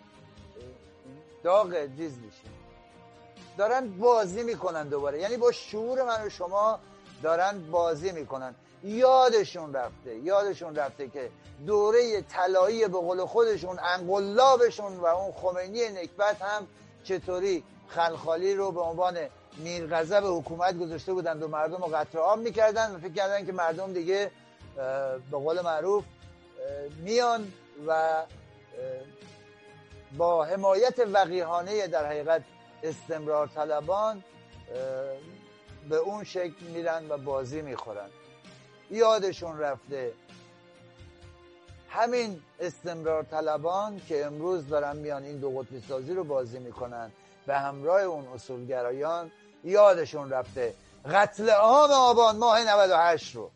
داغ 1.46 1.86
جیز 1.86 2.18
میشیم 2.18 2.52
دارن 3.58 3.98
بازی 3.98 4.44
می‌کنن 4.44 4.88
دوباره. 4.88 5.20
یعنی 5.20 5.38
با 5.38 5.52
شعور 5.52 6.04
من 6.04 6.26
و 6.26 6.30
شما 6.30 6.80
دارن 7.24 7.72
بازی 7.72 8.12
می‌کنن. 8.12 8.56
یادشون 8.84 9.74
رفته 9.74 10.16
یادشون 10.16 10.76
رفته 10.76 11.08
که 11.08 11.30
دوره 11.68 12.22
طلایی 12.22 12.88
به 12.88 12.98
قول 12.98 13.26
خودشون 13.26 13.80
انقلابشون 13.80 14.98
و 14.98 15.06
اون 15.06 15.32
خمینی 15.32 15.90
نکبت 15.90 16.42
هم 16.42 16.68
چطوری 17.04 17.64
خلخالی 17.88 18.56
رو 18.56 18.72
به 18.72 18.82
عنوان 18.82 19.18
میرغضب 19.58 20.24
حکومت 20.26 20.80
گذاشته 20.80 21.14
بودند 21.14 21.44
و 21.44 21.48
مردم 21.48 21.78
رو 21.78 21.96
قطع 21.96 22.20
عام 22.20 22.40
می‌کردن 22.40 22.96
و 22.96 23.00
فکر 23.00 23.14
کردن 23.14 23.46
که 23.46 23.52
مردم 23.52 23.94
دیگه 23.94 24.32
به 25.32 25.38
قول 25.38 25.62
معروف 25.62 26.04
میان 27.04 27.54
و 27.88 28.24
با 30.18 30.46
حمایت 30.46 31.00
وقیهانه 31.14 31.88
در 31.88 32.06
حقیقت 32.06 32.44
استمرار 32.84 33.48
طلبان 33.48 34.24
به 35.90 35.96
اون 35.96 36.24
شکل 36.24 36.66
میرن 36.66 37.10
و 37.10 37.18
بازی 37.18 37.62
می‌خورن. 37.62 38.10
یادشون 38.92 39.60
رفته 39.60 40.14
همین 41.90 42.42
استمرار 42.60 43.24
طلبان 43.24 44.02
که 44.08 44.26
امروز 44.26 44.68
دارن 44.68 44.98
میان 44.98 45.24
این 45.24 45.38
دو 45.38 45.50
قطبی 45.50 45.82
سازی 45.82 46.14
رو 46.14 46.24
بازی 46.24 46.60
می‌کنن 46.60 47.12
به 47.46 47.58
همراه 47.58 48.02
اون 48.02 48.28
اصولگرایان 48.28 49.32
یادشون 49.64 50.30
رفته 50.30 50.74
قتل 51.12 51.50
عام 51.50 51.92
آبان 51.92 52.38
ماه 52.38 52.64
98 52.64 53.36
رو. 53.36 53.52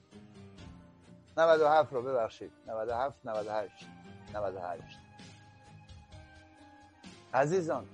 97 1.37 1.93
رو 1.93 2.01
ببخشید. 2.01 2.51
97 2.67 3.17
98 3.25 3.87
98 4.33 4.98
عزیزان 7.33 7.85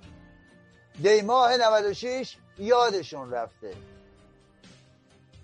دی 1.04 1.22
ماه 1.22 1.58
96 1.58 2.38
یادشون 2.58 3.32
رفته. 3.32 3.74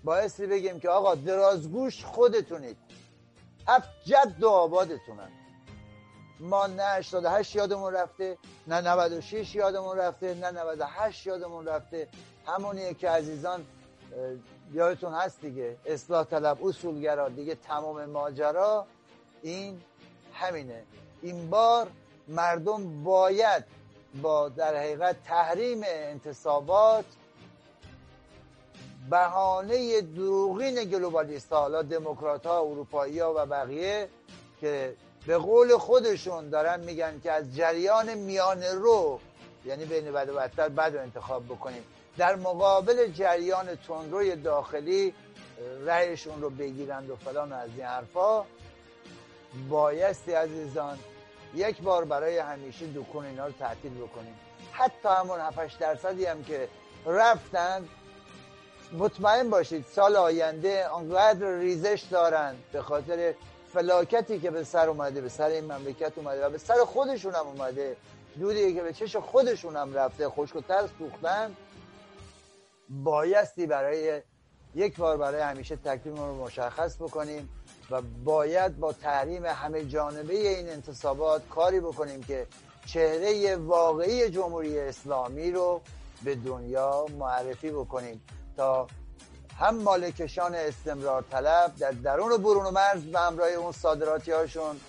بایستی 0.04 0.46
بگیم 0.46 0.80
که 0.80 0.88
آقا 0.88 1.14
درازگوش 1.14 2.04
خودتونید 2.04 2.76
هفت 3.68 3.88
جد 4.04 4.42
و 4.42 4.48
آبادتونن. 4.48 5.30
ما 6.40 6.66
نه 6.66 6.82
88 6.82 7.56
یادمون 7.56 7.94
رفته 7.94 8.38
نه 8.66 8.80
96 8.80 9.54
یادمون 9.54 9.98
رفته 9.98 10.34
نه 10.34 10.50
98 10.50 11.26
یادمون 11.26 11.66
رفته. 11.66 12.08
همونیه 12.46 12.94
که 12.94 13.10
عزیزان 13.10 13.64
یادتون 14.72 15.14
هست 15.14 15.40
دیگه 15.40 15.76
اصلاح 15.86 16.24
طلب 16.24 16.64
اصولگرا 16.66 17.28
دیگه 17.28 17.54
تمام 17.54 18.04
ماجرا. 18.04 18.86
این 19.42 19.80
همینه. 20.34 20.82
این 21.22 21.50
بار 21.50 21.90
مردم 22.28 23.04
باید 23.04 23.64
با 24.14 24.48
در 24.48 24.76
حقیقت 24.76 25.16
تحریم 25.24 25.80
انتصابات 25.84 27.04
بهانه 29.10 30.00
دروغین 30.00 30.84
گلوبالیست 30.84 31.52
ها 31.52 31.60
حالا 31.60 31.82
دموکرات 31.82 32.46
ها 32.46 32.60
اروپایی 32.60 33.18
ها 33.18 33.34
و 33.36 33.46
بقیه 33.46 34.08
که 34.60 34.94
به 35.26 35.38
قول 35.38 35.76
خودشون 35.76 36.48
دارن 36.48 36.80
میگن 36.80 37.20
که 37.22 37.32
از 37.32 37.56
جریان 37.56 38.14
میان 38.14 38.62
رو 38.62 39.20
یعنی 39.64 39.84
بین 39.84 40.12
بد 40.12 40.28
و 40.28 40.34
بدتر 40.34 40.68
بد 40.68 40.96
انتخاب 40.96 41.44
بکنیم. 41.44 41.84
در 42.16 42.36
مقابل 42.36 43.06
جریان 43.06 43.76
تندروی 43.76 44.36
داخلی 44.36 45.14
رأیشون 45.86 46.42
رو 46.42 46.50
بگیرند 46.50 47.10
و 47.10 47.16
فلان 47.16 47.52
و 47.52 47.54
از 47.54 47.70
این 47.76 47.86
حرفا 47.86 48.44
بایستی 49.68 50.32
عزیزان 50.32 50.98
یک 51.54 51.82
بار 51.82 52.04
برای 52.04 52.38
همیشه 52.38 52.86
دکون 52.86 53.24
اینا 53.24 53.46
رو 53.46 53.52
تعطیل 53.52 53.94
بکنیم. 53.94 54.34
حتی 54.72 55.08
همون 55.08 55.40
7 55.40 55.78
درصدی 55.78 56.24
هم 56.24 56.44
که 56.44 56.68
رفتن 57.06 57.88
مطمئن 58.98 59.50
باشید 59.50 59.84
سال 59.92 60.16
آینده 60.16 60.86
آنقدر 60.86 61.58
ریزش 61.58 62.02
دارن 62.10 62.54
به 62.72 62.82
خاطر 62.82 63.34
فلاکتی 63.72 64.40
که 64.40 64.50
به 64.50 64.64
سر 64.64 64.88
اومده 64.88 65.20
به 65.20 65.28
سر 65.28 65.48
این 65.48 65.64
مملکت 65.64 66.12
اومده 66.16 66.46
و 66.46 66.50
به 66.50 66.58
سر 66.58 66.84
خودشون 66.84 67.34
هم 67.34 67.46
اومده. 67.46 67.96
دودی 68.40 68.74
که 68.74 68.82
به 68.82 68.92
چش 68.92 69.16
خودشون 69.16 69.76
هم 69.76 69.94
رفته 69.94 70.28
خشک 70.28 70.56
و 70.56 70.60
ترس 70.60 70.90
سوختن 70.98 71.56
بایستی 72.88 73.66
برای 73.66 74.22
یک 74.74 74.96
بار 74.96 75.16
برای 75.16 75.40
همیشه 75.40 75.76
تکلیف 75.76 76.18
رو 76.18 76.44
مشخص 76.44 76.96
بکنیم. 76.96 77.48
و 77.90 78.02
باید 78.24 78.78
با 78.78 78.92
تحریم 78.92 79.44
همه 79.44 79.84
جانبه 79.84 80.34
این 80.34 80.68
انتصابات 80.68 81.48
کاری 81.48 81.80
بکنیم 81.80 82.22
که 82.22 82.46
چهره 82.86 83.56
واقعی 83.56 84.30
جمهوری 84.30 84.78
اسلامی 84.78 85.50
رو 85.50 85.80
به 86.24 86.34
دنیا 86.34 87.06
معرفی 87.18 87.70
بکنیم 87.70 88.22
تا 88.56 88.86
هم 89.58 89.78
مالکشان 89.78 90.54
استمرار 90.54 91.24
طلب 91.30 91.72
در 91.78 91.90
درون 91.90 92.32
و 92.32 92.38
برون 92.38 92.66
و 92.66 92.70
مرز 92.70 93.02
به 93.02 93.20
همراه 93.20 93.48
اون 93.48 93.72
صادراتی 93.72 94.30
هاشون 94.30 94.80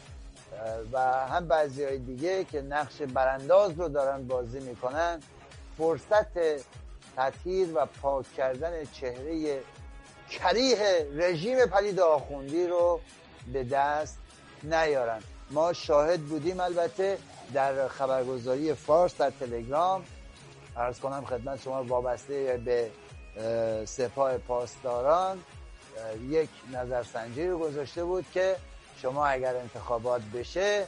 و 0.91 0.99
هم 1.27 1.47
بعضی 1.47 1.83
های 1.83 1.97
دیگه 1.97 2.43
که 2.43 2.61
نقش 2.61 3.01
برانداز 3.01 3.71
رو 3.71 3.87
دارن 3.89 4.27
بازی 4.27 4.59
می‌کنن 4.59 5.19
فرصت 5.77 6.33
تطهیر 7.17 7.67
و 7.75 7.85
پاک 8.01 8.33
کردن 8.33 8.85
چهره 8.85 9.61
کریه 10.29 11.07
رژیم 11.15 11.65
پلید 11.65 11.99
آخوندی 11.99 12.67
رو 12.67 13.01
به 13.53 13.63
دست 13.63 14.17
نیارن. 14.63 15.23
ما 15.51 15.73
شاهد 15.73 16.19
بودیم 16.19 16.59
البته 16.59 17.17
در 17.53 17.87
خبرگزاری 17.87 18.73
فارس 18.73 19.17
در 19.17 19.29
تلگرام. 19.29 20.03
ارز 20.77 20.99
کنم 20.99 21.25
خدمت 21.25 21.61
شما 21.61 21.83
وابسته 21.83 22.61
به 22.65 22.91
سپاه 23.85 24.37
پاسداران. 24.37 25.43
یک 26.29 26.49
نظرسنجی 26.71 27.47
رو 27.47 27.59
گذاشته 27.59 28.03
بود 28.03 28.25
که 28.33 28.55
شما 28.97 29.25
اگر 29.25 29.55
انتخابات 29.55 30.21
بشه 30.33 30.87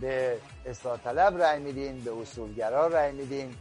به 0.00 0.36
اصلاح 0.66 0.98
طلب 1.04 1.42
رأی 1.42 1.60
میدین 1.60 2.00
به 2.00 2.12
اصولگرا 2.22 2.86
رأی 2.86 3.12
میدین 3.12 3.56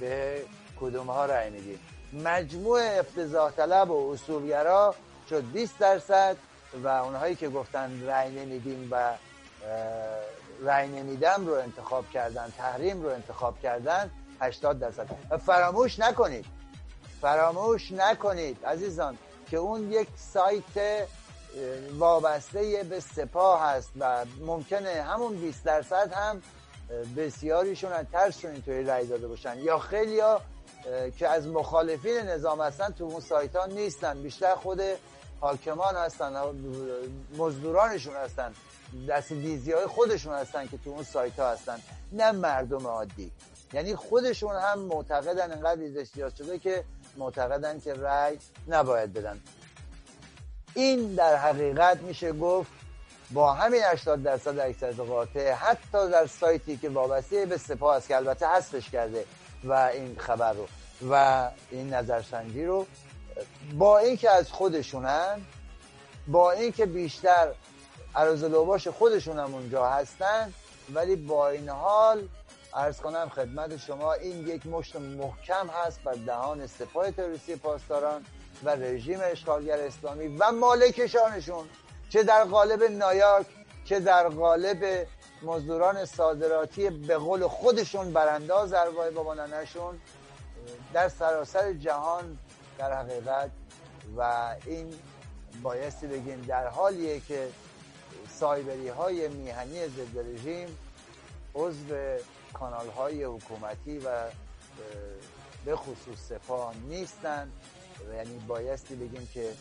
به 0.00 0.42
کدوم 0.80 1.06
ها 1.06 1.26
رأی 1.26 1.50
میدین؟ 1.50 1.78
مجموع 2.12 2.80
افتضاح 2.98 3.50
طلب 3.50 3.90
و 3.90 4.12
اصولگرا 4.12 4.94
شد 5.30 5.44
20 5.52 5.78
درصد 5.78 6.36
و 6.84 6.88
اونهایی 6.88 7.34
که 7.34 7.48
گفتن 7.48 8.06
رأی 8.06 8.30
نمیدیم 8.30 8.88
و 8.90 9.14
رأی 10.62 10.88
نمیدم 10.88 11.46
رو 11.46 11.54
انتخاب 11.54 12.10
کردن 12.10 12.52
تحریم 12.58 13.02
رو 13.02 13.08
انتخاب 13.08 13.60
کردن 13.60 14.10
80 14.40 14.78
درصد. 14.78 15.06
فراموش 15.46 15.98
نکنید 15.98 16.44
فراموش 17.20 17.92
نکنید 17.92 18.64
عزیزان 18.64 19.18
که 19.50 19.56
اون 19.56 19.92
یک 19.92 20.08
سایت 20.16 21.06
وابسته 21.98 22.84
به 22.90 23.00
سپاه 23.00 23.62
هست 23.62 23.90
و 24.00 24.24
ممکنه 24.40 25.02
همون 25.02 25.36
20 25.36 25.64
درصد 25.64 26.12
هم 26.12 26.42
بسیاریشون 27.16 27.92
از 27.92 28.06
ترسشون 28.12 28.50
اینطوری 28.50 28.84
رأی 28.84 29.06
داده 29.06 29.28
باشن. 29.28 29.58
یا 29.58 29.78
خیلی 29.78 30.20
ها 30.20 30.40
که 31.18 31.28
از 31.28 31.46
مخالفین 31.46 32.18
نظام 32.18 32.60
هستن 32.60 32.90
تو 32.90 33.04
اون 33.04 33.20
سایت 33.20 33.56
ها 33.56 33.66
نیستن. 33.66 34.22
بیشتر 34.22 34.54
خود 34.54 34.80
حاکمان 35.40 35.96
هستن 35.96 36.32
مزدورانشون 37.38 38.14
هستن. 38.14 38.54
دست 39.08 39.32
دیزی 39.32 39.72
های 39.72 39.86
خودشون 39.86 40.34
هستن 40.34 40.66
که 40.66 40.78
تو 40.78 40.90
اون 40.90 41.02
سایت 41.02 41.38
ها 41.38 41.50
هستن 41.50 41.78
نه 42.12 42.32
مردم 42.32 42.86
عادی. 42.86 43.32
یعنی 43.72 43.96
خودشون 43.96 44.56
هم 44.56 44.78
معتقدن 44.78 45.52
انقدر 45.52 45.80
ریزش 45.80 46.10
شده 46.38 46.58
که 46.58 46.84
معتقدن 47.16 47.80
که 47.80 47.94
رأی 47.94 48.38
نباید 48.68 49.12
بدن. 49.12 49.40
این 50.74 51.14
در 51.14 51.36
حقیقت 51.36 52.02
میشه 52.02 52.32
گفت 52.32 52.70
با 53.30 53.52
همین 53.52 53.82
80 53.84 54.22
درصد 54.22 54.58
اکثریت 54.58 55.00
قاطع 55.00 55.52
حتی 55.52 56.10
در 56.10 56.26
سایتی 56.26 56.76
که 56.76 56.88
وابسته 56.88 57.46
به 57.46 57.56
سپاه 57.56 57.96
است 57.96 58.08
که 58.08 58.16
البته 58.16 58.46
حذفش 58.46 58.90
کرده 58.90 59.24
و 59.64 59.72
این 59.72 60.16
خبر 60.18 60.52
رو 60.52 60.66
و 61.10 61.48
این 61.70 61.94
نظرسنجی 61.94 62.64
رو 62.64 62.86
با 63.74 63.98
اینکه 63.98 64.30
از 64.30 64.52
خودشونن 64.52 65.40
با 66.28 66.52
اینکه 66.52 66.86
بیشتر 66.86 67.48
عرض 68.14 68.44
لوباش 68.44 68.88
خودشون 68.88 69.38
هم 69.38 69.54
اونجا 69.54 69.86
هستن 69.86 70.52
ولی 70.94 71.16
با 71.16 71.48
این 71.48 71.68
حال 71.68 72.28
ارز 72.74 73.00
کنم 73.00 73.28
خدمت 73.28 73.76
شما 73.76 74.12
این 74.12 74.48
یک 74.48 74.66
مشت 74.66 74.96
محکم 74.96 75.66
هست 75.68 76.02
بر 76.02 76.12
دهان 76.12 76.66
سپاه 76.66 77.10
تروریستی 77.10 77.56
پاسداران 77.56 78.24
و 78.64 78.70
رژیم 78.70 79.18
اشغالگر 79.22 79.78
اسلامی 79.78 80.36
و 80.38 80.52
مالکشانشون 80.52 81.64
چه 82.10 82.22
در 82.22 82.44
قالب 82.44 82.82
نایاک 82.82 83.46
چه 83.84 84.00
در 84.00 84.28
قالب 84.28 85.06
مزدوران 85.42 86.04
صادراتی 86.04 86.90
به 86.90 87.16
قول 87.16 87.46
خودشون 87.46 88.12
برانداز 88.12 88.72
ارواح 88.72 89.10
بابانانشون 89.10 90.00
در 90.92 91.08
سراسر 91.08 91.72
جهان 91.72 92.38
در 92.78 92.92
حقیقت 92.92 93.50
و 94.16 94.54
این 94.66 94.94
بایستی 95.62 96.06
بگیم 96.06 96.44
در 96.48 96.66
حالیه 96.66 97.20
که 97.20 97.48
سایبری 98.30 98.88
های 98.88 99.28
میهنی 99.28 99.88
ضد 99.88 100.18
رژیم 100.18 100.78
عضو 101.54 101.94
کانال 102.52 102.88
های 102.88 103.24
حکومتی 103.24 103.98
و 103.98 104.10
به 105.64 105.76
خصوص 105.76 106.18
سپاه 106.28 106.74
نیستن 106.88 107.52
یعنی 108.14 108.38
بایستی 108.38 108.94
بگیم 108.94 109.28
که 109.34 109.52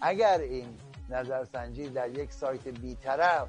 اگر 0.00 0.38
این 0.38 0.78
نظرسنجی 1.10 1.88
در 1.88 2.08
یک 2.08 2.32
سایت 2.32 2.68
بیطرف 2.68 3.48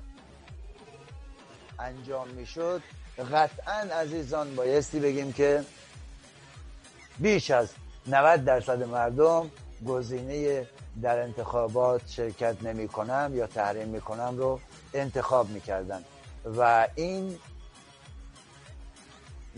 انجام 1.80 2.28
می‌شد. 2.28 2.82
قطعا 3.34 3.96
عزیزان 4.02 4.56
بایستی 4.56 5.00
بگیم 5.00 5.34
که 5.34 5.64
بیش 7.20 7.52
از 7.52 7.70
90 8.08 8.46
درصد 8.46 8.84
مردم 8.84 9.52
گزینه 9.88 10.68
در 11.02 11.20
انتخابات 11.20 12.02
شرکت 12.08 12.64
نمی 12.64 12.88
کنم 12.88 13.32
یا 13.36 13.48
تحریم 13.48 13.88
می 13.88 14.02
کنم 14.02 14.38
رو 14.38 14.60
انتخاب 14.94 15.50
می 15.50 15.62
کردن 15.62 16.04
و 16.58 16.88
این 16.96 17.38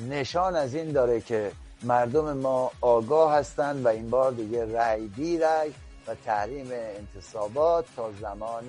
نشان 0.10 0.56
از 0.56 0.76
این 0.76 0.92
داره 0.92 1.22
که 1.22 1.52
مردم 1.84 2.38
ما 2.38 2.72
آگاه 2.82 3.34
هستند 3.34 3.86
و 3.86 3.88
این 3.88 4.10
بار 4.10 4.32
دیگه 4.32 4.78
رأی 4.78 5.08
بی 5.08 5.38
رأی 5.38 5.74
و 6.08 6.16
تحریم 6.26 6.68
انتصابات 6.72 7.86
تا 7.96 8.12
زمان 8.22 8.64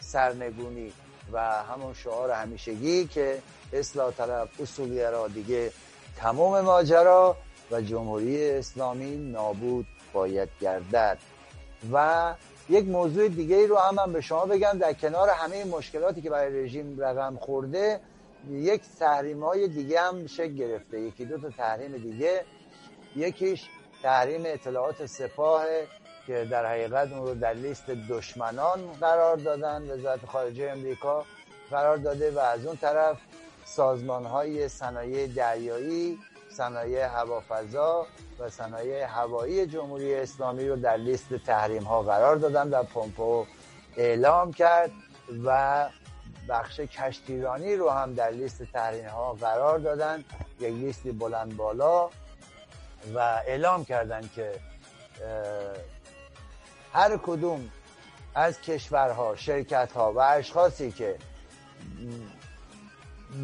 سرنگونی 0.00 0.92
و 1.32 1.62
همون 1.62 1.94
شعار 1.94 2.30
همیشگی 2.30 3.06
که 3.06 3.38
اصلاح 3.72 4.10
طلب 4.10 4.48
اصولی 4.60 5.00
دیگه 5.34 5.72
تمام 6.16 6.60
ماجرا 6.60 7.36
و 7.70 7.80
جمهوری 7.80 8.50
اسلامی 8.50 9.16
نابود 9.16 9.86
باید 10.12 10.48
گردد. 10.60 11.18
و 11.92 12.34
یک 12.68 12.84
موضوع 12.84 13.28
دیگه 13.28 13.56
ای 13.56 13.66
رو 13.66 13.76
هم, 13.76 13.98
هم 13.98 14.12
به 14.12 14.20
شما 14.20 14.46
بگم 14.46 14.78
در 14.80 14.92
کنار 14.92 15.28
همه 15.28 15.64
مشکلاتی 15.64 16.22
که 16.22 16.30
برای 16.30 16.64
رژیم 16.64 17.00
رقم 17.00 17.36
خورده 17.36 18.00
یک 18.50 18.82
تحریم 18.98 19.44
های 19.44 19.68
دیگه 19.68 20.00
هم 20.00 20.26
شکل 20.26 20.54
گرفته. 20.54 21.00
یکی 21.00 21.24
دو 21.24 21.38
تا 21.38 21.50
تحریم 21.50 21.96
دیگه 21.96 22.44
یکیش 23.16 23.68
تحریم 24.02 24.42
اطلاعات 24.44 25.06
سپاه 25.06 25.64
که 26.28 26.44
در 26.44 26.66
حقیقت 26.66 27.12
اون 27.12 27.26
رو 27.26 27.34
در 27.34 27.52
لیست 27.52 27.90
دشمنان 27.90 28.92
قرار 29.00 29.36
دادن. 29.36 29.90
وزارت 29.90 30.26
خارجه 30.26 30.70
امریکا 30.70 31.24
قرار 31.70 31.96
داده 31.96 32.30
و 32.30 32.38
از 32.38 32.66
اون 32.66 32.76
طرف 32.76 33.16
سازمان 33.64 34.24
های 34.24 34.68
صنایع 34.68 35.26
دریایی 35.26 36.18
صنایع 36.50 37.06
هوافضا 37.06 38.06
و 38.38 38.50
صنایع 38.50 39.04
هوایی 39.04 39.66
جمهوری 39.66 40.14
اسلامی 40.14 40.68
رو 40.68 40.76
در 40.76 40.96
لیست 40.96 41.34
تحریم 41.34 41.82
ها 41.82 42.02
قرار 42.02 42.36
دادن 42.36 42.68
و 42.70 42.82
پومپو 42.82 43.46
اعلام 43.96 44.52
کرد 44.52 44.90
و 45.44 45.88
بخش 46.48 46.80
کشتیرانی 46.80 47.76
رو 47.76 47.90
هم 47.90 48.14
در 48.14 48.30
لیست 48.30 48.62
تحریم 48.62 49.08
ها 49.08 49.32
قرار 49.32 49.78
دادن. 49.78 50.24
یک 50.60 50.74
لیستی 50.74 51.12
بلند 51.12 51.56
بالا 51.56 52.10
و 53.14 53.18
اعلام 53.46 53.84
کردن 53.84 54.30
که 54.34 54.52
هر 56.92 57.16
کدوم 57.16 57.70
از 58.34 58.60
کشورها 58.60 59.36
شرکت 59.36 59.92
ها 59.92 60.12
و 60.12 60.18
اشخاصی 60.18 60.92
که 60.92 61.16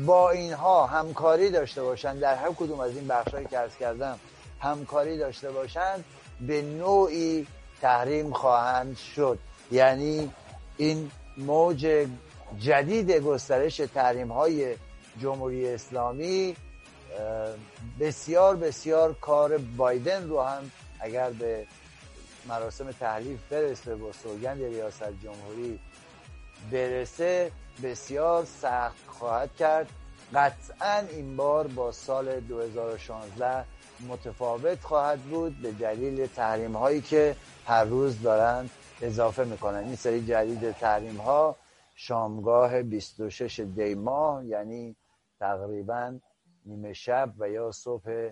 با 0.06 0.30
اینها 0.30 0.86
همکاری 0.86 1.50
داشته 1.50 1.82
باشند 1.82 2.20
در 2.20 2.34
هر 2.34 2.52
کدوم 2.52 2.80
از 2.80 2.96
این 2.96 3.06
بخشهایی 3.06 3.46
که 3.46 3.58
ارز 3.58 3.76
کردم 3.76 4.18
همکاری 4.60 5.18
داشته 5.18 5.50
باشند 5.50 6.04
به 6.40 6.62
نوعی 6.62 7.46
تحریم 7.80 8.32
خواهند 8.32 8.96
شد. 8.96 9.38
یعنی 9.70 10.32
این 10.76 11.10
موج 11.38 12.06
جدید 12.58 13.10
گسترش 13.10 13.76
تحریم 13.76 14.32
های 14.32 14.74
جمهوری 15.22 15.68
اسلامی 15.68 16.56
بسیار 18.00 18.56
بسیار 18.56 19.14
کار 19.20 19.58
بایدن 19.58 20.28
رو 20.28 20.42
هم 20.42 20.70
اگر 21.00 21.30
به 21.30 21.66
مراسم 22.48 22.92
تحلیف 22.92 23.48
برسه 23.48 23.94
با 23.94 24.12
سوگند 24.12 24.62
ریاست 24.62 25.12
جمهوری 25.22 25.80
برسه 26.72 27.52
بسیار 27.82 28.44
سخت 28.44 29.06
خواهد 29.06 29.56
کرد. 29.56 29.88
قطعا 30.34 30.98
این 31.10 31.36
بار 31.36 31.66
با 31.66 31.92
سال 31.92 32.40
2016 32.40 33.64
متفاوت 34.08 34.80
خواهد 34.80 35.20
بود 35.20 35.62
به 35.62 35.72
دلیل 35.72 36.26
تحریم 36.26 36.76
هایی 36.76 37.00
که 37.00 37.36
هر 37.66 37.84
روز 37.84 38.22
دارن 38.22 38.70
اضافه 39.02 39.44
می‌کنن 39.44 39.78
این 39.78 39.96
سری 39.96 40.26
جدید 40.26 40.72
تحریم 40.72 41.16
ها 41.16 41.56
شامگاه 41.94 42.82
26 42.82 43.60
دی 43.60 43.94
ماه 43.94 44.46
یعنی 44.46 44.96
تقریبا 45.40 46.18
نیمه 46.66 46.92
شب 46.92 47.32
و 47.38 47.48
یا 47.48 47.72
صبح 47.72 48.30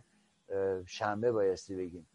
شنبه 0.87 1.33
بایستی 1.33 1.77
بگیم. 1.77 2.07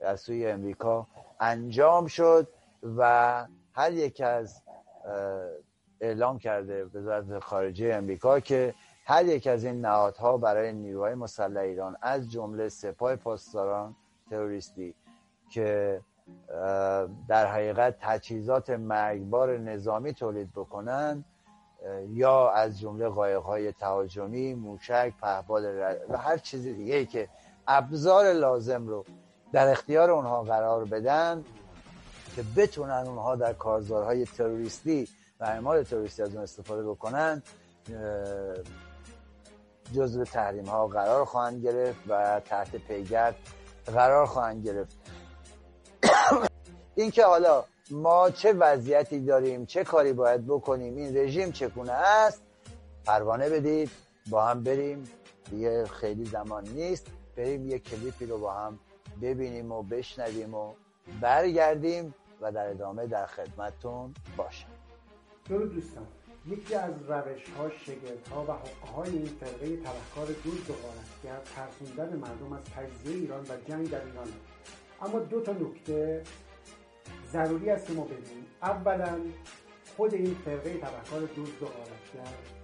از 0.00 0.20
سوی 0.20 0.46
امریکا 0.46 1.06
انجام 1.40 2.06
شد 2.06 2.48
و 2.96 3.46
هر 3.72 3.92
یک 3.92 4.20
از 4.20 4.62
اعلام 6.00 6.38
کرده 6.38 6.84
وزارت 6.84 7.38
خارجه 7.38 7.94
امریکا 7.94 8.40
که 8.40 8.74
هر 9.04 9.26
یک 9.26 9.46
از 9.46 9.64
این 9.64 9.80
نهادها 9.80 10.36
برای 10.36 10.72
نیروهای 10.72 11.14
مسلح 11.14 11.60
ایران 11.60 11.96
از 12.02 12.30
جمله 12.30 12.68
سپاه 12.68 13.16
پاسداران 13.16 13.96
تروریستی 14.30 14.94
که 15.50 16.00
در 17.28 17.46
حقیقت 17.46 17.96
تجهیزات 18.00 18.70
مرگبار 18.70 19.58
نظامی 19.58 20.12
تولید 20.12 20.52
بکنن 20.52 21.24
یا 22.08 22.50
از 22.50 22.80
جمله 22.80 23.08
قایق‌های 23.08 23.72
تهاجمی 23.72 24.54
موشک 24.54 25.12
پهباد 25.20 25.64
و 26.08 26.16
هر 26.16 26.38
چیزی 26.38 26.74
دیگه 26.74 26.94
ای 26.94 27.06
که 27.06 27.28
ابزار 27.66 28.32
لازم 28.32 28.88
رو 28.88 29.04
در 29.56 29.68
اختیار 29.68 30.10
اونها 30.10 30.42
قرار 30.42 30.84
بدن 30.84 31.44
که 32.36 32.44
بتونن 32.56 33.04
اونها 33.06 33.36
در 33.36 33.52
کارزارهای 33.52 34.24
تروریستی 34.24 35.08
و 35.40 35.44
اعمال 35.44 35.82
تروریستی 35.82 36.22
از 36.22 36.34
اون 36.34 36.42
استفاده 36.42 36.90
بکنن 36.90 37.42
جزو 39.94 40.24
تحریم 40.24 40.64
ها 40.64 40.86
قرار 40.86 41.24
خواهند 41.24 41.64
گرفت 41.64 42.00
و 42.08 42.40
تحت 42.44 42.76
پیگرد 42.76 43.36
قرار 43.86 44.26
خواهند 44.26 44.66
گرفت. 44.66 44.96
اینکه 46.96 47.24
حالا 47.24 47.64
ما 47.90 48.30
چه 48.30 48.52
وضعیتی 48.52 49.20
داریم 49.20 49.66
چه 49.66 49.84
کاری 49.84 50.12
باید 50.12 50.46
بکنیم 50.46 50.96
این 50.96 51.16
رژیم 51.16 51.52
چگونه 51.52 51.92
است 51.92 52.42
پروانه 53.04 53.48
بدید 53.48 53.90
با 54.30 54.44
هم 54.44 54.62
بریم. 54.62 55.04
دیگه 55.50 55.84
خیلی 55.84 56.24
زمان 56.24 56.64
نیست. 56.68 57.06
بریم 57.36 57.68
یه 57.68 57.78
کلیپی 57.78 58.26
رو 58.26 58.38
با 58.38 58.52
هم 58.52 58.78
ببینیم 59.22 59.72
و 59.72 59.82
بشنویم 59.82 60.54
و 60.54 60.72
برگردیم 61.20 62.14
و 62.40 62.52
در 62.52 62.70
ادامه 62.70 63.06
در 63.06 63.26
خدمتتون 63.26 64.14
باشم. 64.36 64.68
درود 65.48 65.74
دوستان 65.74 66.06
یکی 66.46 66.74
از 66.74 66.94
روش 67.08 67.50
ها 67.58 67.70
شگرد 67.70 68.28
ها 68.28 68.44
و 68.44 68.52
حقه 68.52 68.92
های 68.94 69.10
این 69.10 69.26
فرقه 69.26 69.76
تبهکار 69.76 70.30
و 70.30 70.72
غارتگر 70.72 71.52
ترسوندن 71.54 72.16
مردم 72.16 72.52
از 72.52 72.64
تجزیه 72.64 73.16
ایران 73.16 73.40
و 73.40 73.56
جنگ 73.68 73.90
در 73.90 74.04
ایران 74.04 74.28
اما 75.02 75.18
دو 75.18 75.40
تا 75.40 75.52
نکته 75.52 76.22
ضروری 77.32 77.70
است 77.70 77.86
که 77.86 77.92
ما 77.92 78.04
بدونیم 78.04 78.46
اولا 78.62 79.18
خود 79.96 80.14
این 80.14 80.34
فرقه 80.44 80.78
تبهکار 80.78 81.22
و 81.22 81.66
غارتگر 81.66 82.55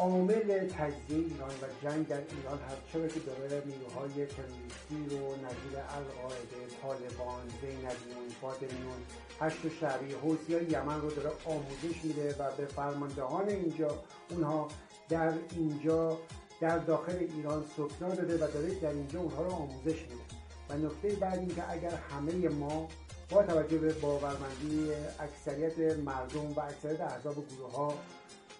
عامل 0.00 0.68
تجزیه 0.68 1.18
ایران 1.18 1.50
و 1.50 1.66
جنگ 1.82 2.08
در 2.08 2.16
ایران 2.16 2.58
چرا 2.92 3.08
که 3.08 3.20
داره 3.20 3.62
نیروهای 3.66 4.26
تروریستی 4.26 5.16
رو 5.16 5.36
نظیر 5.36 5.78
القاعده 5.78 6.60
طالبان 6.82 7.42
زینبیون 7.60 8.28
فاطمیون 8.40 9.00
هشت 9.40 9.68
شعبی 9.80 10.12
های 10.12 10.64
یمن 10.64 11.00
رو 11.00 11.10
داره 11.10 11.30
آموزش 11.44 12.04
میده 12.04 12.34
و 12.38 12.50
به 12.56 12.66
فرماندهان 12.66 13.48
اینجا 13.48 13.98
اونها 14.30 14.68
در 15.08 15.32
اینجا 15.56 16.18
در 16.60 16.78
داخل 16.78 17.16
ایران 17.16 17.64
سکنا 17.76 18.14
داده 18.14 18.34
و 18.34 18.50
داره 18.50 18.74
در 18.74 18.90
اینجا 18.90 19.20
اونها 19.20 19.42
رو 19.42 19.50
آموزش 19.50 20.02
میده. 20.02 20.24
و 20.68 20.76
نکته 20.76 21.08
بعد 21.08 21.38
این 21.38 21.54
که 21.54 21.70
اگر 21.70 21.94
همه 22.10 22.48
ما 22.48 22.88
با 23.30 23.42
توجه 23.42 23.78
به 23.78 23.92
باورمندی 23.92 24.90
اکثریت 25.20 25.98
مردم 25.98 26.52
و 26.56 26.60
اکثریت 26.60 27.00
احزاب 27.00 27.38
و 27.38 27.42
گروه 27.42 27.72
ها 27.72 27.94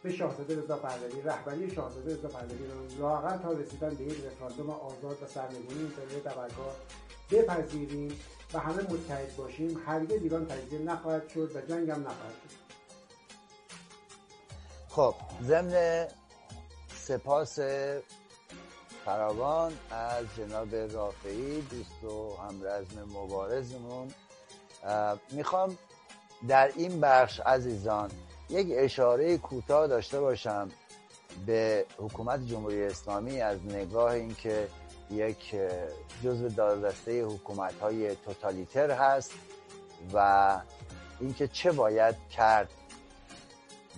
به 0.03 0.13
شاهزاده 0.13 0.63
رضا 0.63 0.77
پهلوی 0.77 1.23
رهبری 1.23 1.75
شاهزاده 1.75 2.15
رضا 2.15 2.29
پهلوی 2.29 2.67
رو 2.67 2.99
لااقل 2.99 3.37
تا 3.37 3.53
رسیدن 3.53 3.95
به 3.95 4.05
یک 4.05 4.25
رفراندوم 4.25 4.71
آزاد 4.71 5.23
و 5.23 5.27
سرنگونی 5.27 5.79
این 5.79 5.89
فرقه 5.89 6.21
تبهکار 6.21 6.75
بپذیریم 7.31 8.21
و 8.55 8.59
همه 8.59 8.83
متحد 8.83 9.37
باشیم 9.37 9.83
هرگز 9.87 10.23
ایران 10.23 10.47
تجزیه 10.47 10.79
نخواهد 10.79 11.29
شد 11.29 11.57
و 11.57 11.61
جنگ 11.61 11.91
هم 11.91 12.01
نخواهد 12.01 12.35
شد. 12.43 12.61
خب 14.89 15.15
ضمن 15.43 16.07
سپاس 16.95 17.59
فراوان 19.05 19.73
از 19.91 20.27
جناب 20.37 20.75
رافعی 20.75 21.61
دوست 21.61 22.05
و 22.05 22.37
همرزم 22.37 23.03
مبارزمون 23.03 24.09
می‌خوام 25.31 25.79
در 26.49 26.73
این 26.77 27.01
بخش 27.01 27.41
عزیزان 27.41 28.11
یک 28.51 28.69
اشاره 28.71 29.39
کوتاه 29.39 29.87
داشته 29.87 30.21
باشم 30.21 30.69
به 31.47 31.87
حکومت 31.99 32.47
جمهوری 32.47 32.85
اسلامی 32.85 33.41
از 33.41 33.67
نگاه 33.67 34.13
اینکه 34.13 34.69
یک 35.11 35.55
جزء 36.25 36.49
داردسته 36.49 37.25
حکومت 37.25 37.81
های 37.81 38.15
توتالیتر 38.15 38.91
هست 38.91 39.33
و 40.15 40.61
اینکه 41.21 41.49
چه 41.49 41.73
باید 41.73 42.15
کرد. 42.31 42.71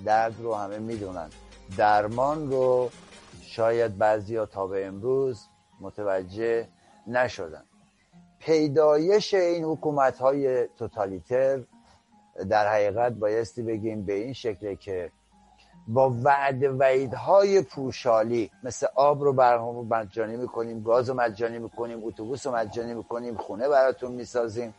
درد 0.04 0.34
رو 0.40 0.54
همه 0.54 0.78
می‌دونن. 0.78 1.30
درمان 1.76 2.50
رو 2.50 2.90
شاید 3.42 3.98
بعضی 3.98 4.46
تا 4.46 4.66
به 4.66 4.86
امروز 4.86 5.46
متوجه 5.80 6.68
نشدن. 7.06 7.64
پیدایش 8.38 9.34
این 9.34 9.64
حکومت 9.64 10.18
های 10.18 10.68
توتالیتر 10.68 11.60
در 12.50 12.68
حقیقت 12.72 13.12
بایستی 13.12 13.62
بگیم 13.62 14.04
به 14.04 14.12
این 14.12 14.32
شکله 14.32 14.76
که 14.76 15.10
با 15.88 16.14
وعد 16.22 16.62
وعیدهای 16.80 17.62
پوشالی 17.62 18.50
مثل 18.62 18.86
آب 18.94 19.22
رو 19.22 19.32
برهم 19.32 19.74
مجانی 19.74 20.36
می‌کنیم 20.36 20.82
گاز 20.82 21.08
رو 21.08 21.14
مجانی 21.14 21.58
می‌کنیم 21.58 22.04
اتوبوس 22.04 22.46
رو 22.46 22.56
مجانی 22.56 22.94
می‌کنیم 22.94 23.36
خونه 23.36 23.68
براتون 23.68 24.12
می‌سازیم. 24.12 24.74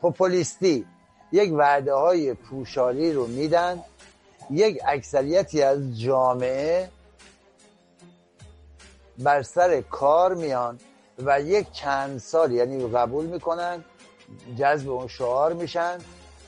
پوپولیستی 0.00 0.86
یک 1.32 1.52
وعده 1.52 1.94
های 1.94 2.34
پوشالی 2.34 3.12
رو 3.12 3.26
میدن. 3.26 3.82
یک 4.50 4.80
اکثریتی 4.86 5.62
از 5.62 6.00
جامعه 6.00 6.88
بر 9.18 9.42
سر 9.42 9.80
کار 9.80 10.34
میان 10.34 10.78
و 11.18 11.40
یک 11.40 11.72
چند 11.72 12.18
سال 12.18 12.52
یعنی 12.52 12.88
قبول 12.88 13.26
می‌کنن 13.26 13.84
جذب 14.58 14.90
اون 14.90 15.08
شعار 15.08 15.52
میشن. 15.52 15.98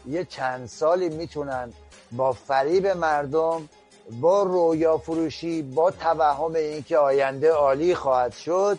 یه 0.06 0.24
چند 0.24 0.66
سالی 0.66 1.08
می‌تونن 1.08 1.72
با 2.12 2.32
فریب 2.32 2.86
مردم 2.86 3.68
با 4.10 4.42
رویا 4.42 4.98
فروشی 4.98 5.62
با 5.62 5.90
توهم 5.90 6.54
اینکه 6.54 6.98
آینده 6.98 7.52
عالی 7.52 7.94
خواهد 7.94 8.32
شد 8.32 8.78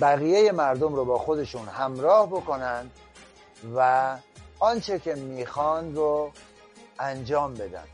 بقیه 0.00 0.52
مردم 0.52 0.94
رو 0.94 1.04
با 1.04 1.18
خودشون 1.18 1.68
همراه 1.68 2.26
بکنن 2.26 2.90
و 3.76 4.16
آنچه 4.58 4.98
که 4.98 5.14
می‌خوان 5.14 5.94
رو 5.94 6.32
انجام 6.98 7.54
بدن. 7.54 7.84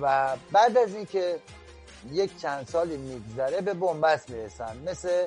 و 0.00 0.36
بعد 0.52 0.78
از 0.78 0.94
اینکه 0.94 1.40
یک 2.12 2.38
چند 2.38 2.66
سالی 2.66 2.96
میگذره 2.96 3.60
به 3.60 3.74
بنبست 3.74 4.30
می‌رسن. 4.30 4.76
مثل 4.86 5.26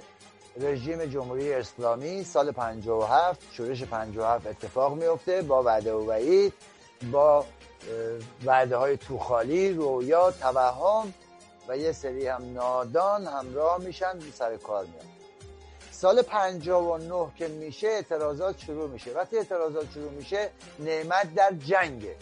رژیم 0.59 1.05
جمهوری 1.05 1.53
اسلامی 1.53 2.23
سال 2.23 2.51
57 2.51 3.39
شورش 3.51 3.83
57 3.83 4.47
اتفاق 4.47 4.93
میفته 4.95 5.41
با 5.41 5.63
وعده 5.63 5.93
و 5.93 6.09
وعید 6.09 6.53
با 7.11 7.45
وعده 8.45 8.77
های 8.77 8.97
توخالی 8.97 9.73
رویا 9.73 10.31
توهم 10.31 11.13
و 11.67 11.77
یه 11.77 11.91
سری 11.91 12.27
هم 12.27 12.53
نادان 12.53 13.27
همراه 13.27 13.77
میشن 13.77 14.19
سر 14.33 14.57
کار 14.57 14.85
میان. 14.85 15.05
سال 15.91 16.21
59 16.21 17.31
که 17.35 17.47
میشه 17.47 17.87
اعتراضات 17.87 18.59
شروع 18.59 18.89
میشه. 18.89 19.11
وقتی 19.11 19.37
اعتراضات 19.37 19.91
شروع 19.93 20.11
میشه 20.11 20.49
نعمت 20.79 21.35
در 21.35 21.51
جنگه. 21.51 22.15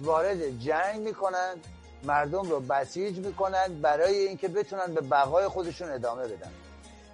وارد 0.00 0.58
جنگ 0.58 1.00
می‌کنن 1.00 1.54
مردم 2.02 2.50
رو 2.50 2.60
بسیج 2.60 3.18
می‌کنن 3.18 3.80
برای 3.82 4.14
اینکه 4.14 4.48
بتونن 4.48 4.94
به 4.94 5.00
بقای 5.00 5.48
خودشون 5.48 5.88
ادامه 5.88 6.22
بدن. 6.22 6.50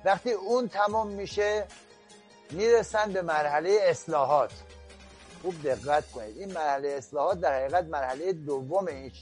وقتی 0.05 0.33
اون 0.33 0.69
تمام 0.69 1.09
میشه 1.09 1.67
می‌رسن 2.51 3.13
به 3.13 3.23
مرحله 3.23 3.79
اصلاحات. 3.83 4.53
خوب 5.43 5.63
دقت 5.63 6.11
کنید. 6.11 6.39
این 6.39 6.53
مرحله 6.53 6.89
اصلاحات 6.89 7.41
در 7.41 7.55
حقیقت 7.55 7.85
مرحله 7.85 8.33
دوم 8.33 8.87
این 8.87 9.13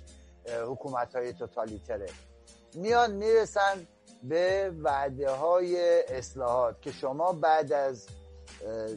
حکومت 0.67 1.17
های 1.17 1.33
توتالیتره. 1.33 2.07
میان 2.75 3.13
می‌رسن 3.13 3.87
به 4.23 4.73
وعده 4.83 5.31
های 5.31 6.03
اصلاحات 6.09 6.83
که 6.83 6.93
شما 6.93 7.33
بعد 7.33 7.73
از 7.73 8.07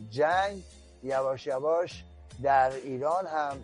جنگ 0.10 0.64
یواش 1.04 1.48
یواش 1.48 2.04
در 2.44 2.72
ایران 2.72 3.28
هم 3.28 3.58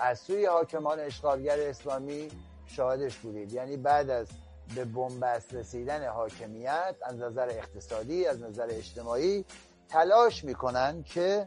از 0.00 0.18
سوی 0.18 0.46
حاکمان 0.46 1.00
اشغالگر 1.00 1.60
اسلامی 1.60 2.28
شاهدش 2.66 3.16
بودید. 3.16 3.52
یعنی 3.52 3.76
بعد 3.76 4.10
از 4.10 4.26
به 4.74 4.84
بنبست 4.84 5.54
رسیدن 5.54 6.08
حاکمیت 6.08 6.96
از 7.02 7.16
نظر 7.16 7.48
اقتصادی 7.48 8.26
از 8.26 8.42
نظر 8.42 8.66
اجتماعی 8.70 9.44
تلاش 9.88 10.44
می‌کنن 10.44 11.02
که 11.02 11.46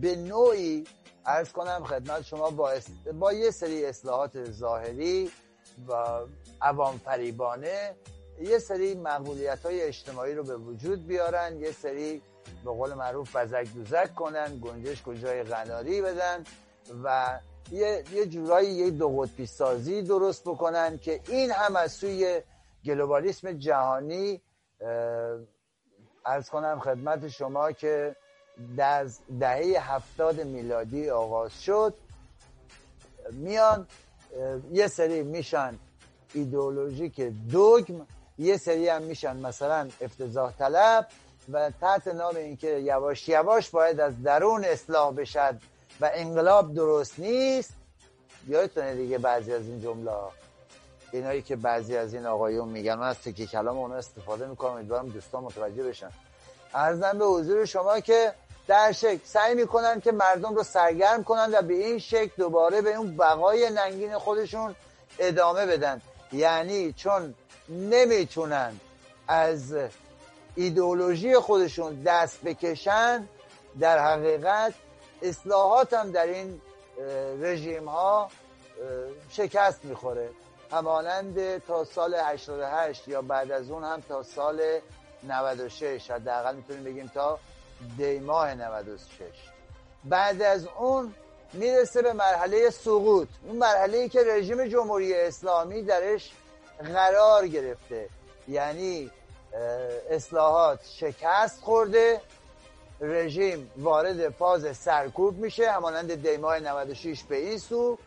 به 0.00 0.16
نوعی 0.16 0.84
ارز 1.26 1.52
کنم 1.52 1.84
خدمت 1.84 2.22
شما 2.22 2.50
با, 2.50 2.72
با 3.20 3.32
یه 3.32 3.50
سری 3.50 3.86
اصلاحات 3.86 4.50
ظاهری 4.50 5.30
و 5.88 6.20
عوام 6.60 6.98
فریبانه 6.98 7.96
یه 8.40 8.58
سری 8.58 8.94
مقبولیت 8.94 9.66
های 9.66 9.82
اجتماعی 9.82 10.34
رو 10.34 10.42
به 10.44 10.56
وجود 10.56 11.06
بیارن 11.06 11.60
یه 11.60 11.72
سری 11.72 12.22
به 12.64 12.70
قول 12.70 12.94
معروف 12.94 13.36
بزک 13.36 13.68
دوزک 13.74 14.14
کنن 14.14 14.58
گنجش 14.58 15.02
کجای 15.02 15.42
غناری 15.42 16.02
بدن 16.02 16.44
و 17.04 17.38
یه, 17.70 18.04
یه 18.12 18.26
جورایی 18.26 18.70
یه 18.70 18.90
دو 18.90 19.08
قطبی 19.08 19.46
سازی 19.46 20.02
درست 20.02 20.42
بکنن 20.44 20.98
که 20.98 21.20
این 21.28 21.50
هم 21.50 21.76
از 21.76 21.92
سوی 21.92 22.42
گلوبالیسم 22.84 23.52
جهانی 23.52 24.40
ارز 26.26 26.48
کنم 26.48 26.80
خدمت 26.80 27.28
شما 27.28 27.72
که 27.72 28.16
در 28.76 29.06
دهه 29.40 29.92
هفتاد 29.94 30.40
میلادی 30.40 31.10
آغاز 31.10 31.62
شد 31.62 31.94
میان 33.32 33.86
یه 34.72 34.88
سری 34.88 35.22
میشن 35.22 35.78
ایدئولوژیک 36.34 37.20
دوگم 37.50 38.06
یه 38.38 38.56
سری 38.56 38.88
هم 38.88 39.02
میشن 39.02 39.36
مثلا 39.36 39.88
افتضاح 40.00 40.52
طلب 40.52 41.08
و 41.52 41.70
تحت 41.80 42.08
نام 42.08 42.36
اینکه 42.36 42.68
یواش 42.68 43.28
یواش 43.28 43.70
باید 43.70 44.00
از 44.00 44.22
درون 44.22 44.64
اصلاح 44.64 45.14
بشد 45.14 45.60
و 46.00 46.10
انقلاب 46.14 46.74
درست 46.74 47.18
نیست. 47.18 47.70
یادتونه 48.48 48.94
دیگه 48.94 49.18
بعضی 49.18 49.52
از 49.52 49.62
این 49.62 49.80
جمله 49.80 50.12
اینایی 51.12 51.42
که 51.42 51.56
بعضی 51.56 51.96
از 51.96 52.14
این 52.14 52.26
آقایون 52.26 52.68
میگن 52.68 52.94
من 52.94 53.08
از 53.08 53.18
تکی 53.18 53.46
کلام 53.46 53.78
اونو 53.78 53.94
استفاده 53.94 54.46
می‌کنم 54.46 54.70
امیدوارم 54.70 55.08
دوستان 55.08 55.42
متوجه 55.42 55.82
بشن. 55.82 56.10
ارزم 56.74 57.18
به 57.18 57.24
حضور 57.24 57.64
شما 57.64 58.00
که 58.00 58.32
در 58.66 58.92
شکل 58.92 59.20
سعی 59.24 59.54
می‌کنن 59.54 60.00
که 60.00 60.12
مردم 60.12 60.54
رو 60.54 60.62
سرگرم 60.62 61.24
کنن 61.24 61.54
و 61.54 61.62
به 61.62 61.74
این 61.74 61.98
شکل 61.98 62.32
دوباره 62.38 62.82
به 62.82 62.94
اون 62.94 63.16
بقای 63.16 63.70
ننگین 63.70 64.18
خودشون 64.18 64.74
ادامه 65.18 65.66
بدن. 65.66 66.00
یعنی 66.32 66.92
چون 66.92 67.34
نمی‌تونن 67.68 68.80
از 69.28 69.74
ایدئولوژی 70.54 71.36
خودشون 71.38 72.02
دست 72.02 72.42
بکشن 72.42 73.28
در 73.80 73.98
حقیقت 73.98 74.74
اصلاحات 75.28 75.92
هم 75.92 76.10
در 76.10 76.26
این 76.26 76.60
رژیم 77.40 77.88
ها 77.88 78.30
شکست 79.30 79.84
می‌خوره. 79.84 80.30
همانند 80.72 81.58
تا 81.58 81.84
سال 81.84 82.14
88 82.14 83.08
یا 83.08 83.22
بعد 83.22 83.50
از 83.50 83.70
اون 83.70 83.84
هم 83.84 84.00
تا 84.00 84.22
سال 84.22 84.80
96 85.22 86.10
حداقل 86.10 86.54
می‌تونیم 86.54 86.84
بگیم 86.84 87.10
تا 87.14 87.38
دی 87.98 88.18
ماه 88.18 88.54
96 88.54 89.22
بعد 90.04 90.42
از 90.42 90.66
اون 90.78 91.14
می‌رسه 91.52 92.02
به 92.02 92.12
مرحله 92.12 92.70
سقوط. 92.70 93.28
اون 93.46 93.56
مرحله 93.56 93.98
ای 93.98 94.08
که 94.08 94.20
رژیم 94.26 94.66
جمهوری 94.66 95.14
اسلامی 95.14 95.82
درش 95.82 96.30
قرار 96.94 97.48
گرفته. 97.48 98.08
یعنی 98.48 99.10
اصلاحات 100.10 100.80
شکست 100.84 101.62
خورده 101.62 102.20
رژیم 103.00 103.70
وارد 103.76 104.28
فاز 104.28 104.76
سرکوب 104.76 105.38
میشه 105.38 105.70
همانند 105.70 106.28
دیماه 106.28 106.58
96 106.60 107.22
به 107.22 107.36
این 107.36 107.58
سو 107.58 107.98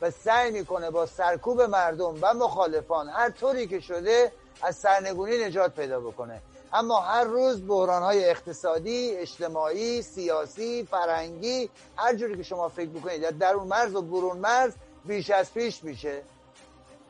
و 0.00 0.10
سعی 0.10 0.50
می‌کنه 0.50 0.90
با 0.90 1.06
سرکوب 1.06 1.62
مردم 1.62 2.14
و 2.20 2.34
مخالفان 2.34 3.08
هر 3.08 3.30
طوری 3.30 3.66
که 3.66 3.80
شده 3.80 4.32
از 4.62 4.76
سرنگونی 4.76 5.44
نجات 5.44 5.74
پیدا 5.74 6.00
بکنه. 6.00 6.42
اما 6.72 7.00
هر 7.00 7.24
روز 7.24 7.66
بحران 7.66 8.02
های 8.02 8.30
اقتصادی، 8.30 9.10
اجتماعی، 9.10 10.02
سیاسی، 10.02 10.88
فرنگی 10.90 11.70
هر 11.96 12.14
جوری 12.14 12.36
که 12.36 12.42
شما 12.42 12.68
فکر 12.68 12.88
بکنید 12.88 13.38
در 13.38 13.54
اون 13.54 13.68
مرز 13.68 13.94
و 13.94 14.02
برون 14.02 14.38
مرز 14.38 14.72
بیش 15.04 15.30
از 15.30 15.54
پیش 15.54 15.84
میشه. 15.84 16.22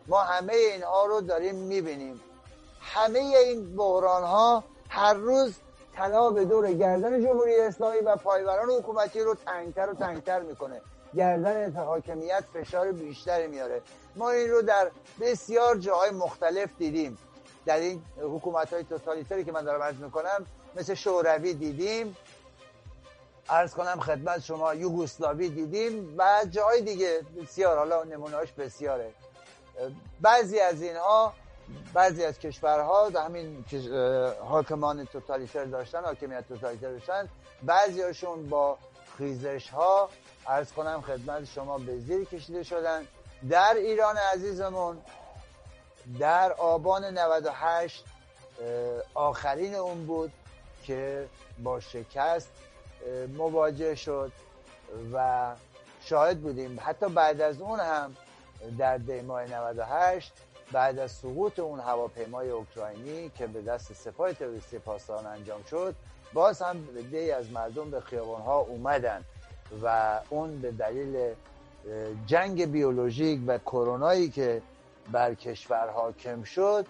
ما 0.07 0.23
همه 0.23 0.53
اینها 0.53 1.07
رو 1.07 1.21
داریم 1.21 1.55
می‌بینیم. 1.55 2.21
همه 2.81 3.19
این 3.19 3.77
بحران 3.77 4.23
ها 4.23 4.65
هر 4.89 5.15
روز 5.15 5.55
طلا 5.97 6.31
به 6.31 6.45
دور 6.45 6.73
گردن 6.73 7.23
جمهوری 7.23 7.61
اسلامی 7.61 7.99
و 7.99 8.17
پایوران 8.17 8.71
حکومتی 8.71 9.21
رو 9.21 9.35
تنگتر 9.35 9.91
و 9.91 9.95
تنگتر 9.95 10.41
می‌کنه. 10.41 10.81
گردن 11.15 11.73
حاکمیت 11.73 12.45
فشار 12.55 12.93
بیشتری 12.93 13.47
میاره. 13.47 13.83
ما 14.17 14.31
این 14.31 14.51
رو 14.51 14.63
در 14.63 14.91
بسیار 15.21 15.77
جاهای 15.77 16.11
مختلف 16.11 16.69
دیدیم. 16.79 17.19
در 17.67 17.77
این 17.77 18.03
حکومت 18.21 18.73
های 18.73 18.85
توتالیتری 18.85 19.45
که 19.45 19.53
من 19.53 19.65
دارم 19.65 19.83
عرض 19.83 19.97
می‌کنم 19.97 20.47
مثل 20.77 20.95
شوروی 20.95 21.55
دیدیم. 21.55 22.17
عرض 23.49 23.75
کنم 23.75 24.01
خدمت 24.01 24.41
شما 24.41 24.75
یوگوسلاوی 24.75 25.49
دیدیم 25.49 26.15
و 26.19 26.45
جاهای 26.51 26.81
دیگه. 26.81 27.21
بسیار 27.43 27.79
حالا 27.79 28.05
نمونهاش 28.05 28.53
بسیاره. 28.53 29.11
بعضی 30.21 30.61
از 30.61 30.83
اینها 30.83 31.33
بعضی 31.95 32.25
از 32.25 32.39
کشورها 32.39 33.09
در 33.09 33.25
همین 33.25 33.65
حاکمان 34.41 35.05
توتالیتر 35.05 35.65
داشتن 35.65 36.05
حاکمیت 36.05 36.49
توتالیتر 36.49 36.91
داشتن 36.91 37.29
بعضی 37.63 38.03
هاشون 38.03 38.49
با 38.49 38.79
خیزش 39.19 39.71
ها 39.71 40.09
عرض 40.47 40.73
کنم 40.73 41.01
خدمت 41.01 41.45
شما 41.45 41.79
به 41.79 41.99
زیر 41.99 42.25
کشیده 42.25 42.63
شدن. 42.63 43.07
در 43.51 43.75
ایران 43.77 44.17
عزیزمون 44.17 44.99
در 46.19 46.53
آبان 46.53 47.05
98 47.19 48.05
آخرین 49.15 49.75
اون 49.75 50.07
بود 50.07 50.33
که 50.85 51.29
با 51.63 51.81
شکست 51.81 52.51
مواجه 53.37 53.95
شد 53.95 54.33
و 55.13 55.55
شاهد 56.01 56.41
بودیم. 56.41 56.81
حتی 56.85 57.09
بعد 57.09 57.41
از 57.41 57.61
اون 57.61 57.81
هم 57.81 58.17
در 58.79 58.99
دیماه 58.99 59.45
98 59.45 60.33
بعد 60.73 60.99
از 60.99 61.11
سقوط 61.11 61.59
اون 61.59 61.81
هواپیمای 61.81 62.51
اوکراینی 62.51 63.31
که 63.31 63.47
به 63.47 63.63
دست 63.63 63.93
سپاه 63.93 64.33
تروریستی 64.33 64.79
پاسداران 64.79 65.27
انجام 65.27 65.63
شد 65.71 65.95
باز 66.33 66.63
هم 66.63 66.89
دی 67.11 67.31
از 67.31 67.51
مردم 67.51 67.91
به 67.91 68.01
خیابان 68.01 68.43
ها 68.43 68.59
اومدن 68.59 69.25
و 69.83 70.21
اون 70.31 70.61
به 70.61 70.71
دلیل 70.71 71.35
جنگ 72.27 72.71
بیولوژیک 72.71 73.41
و 73.47 73.59
کرونایی 73.59 74.31
که 74.31 74.63
بر 75.13 75.35
کشور 75.35 75.91
حاکم 75.91 76.43
شد 76.43 76.87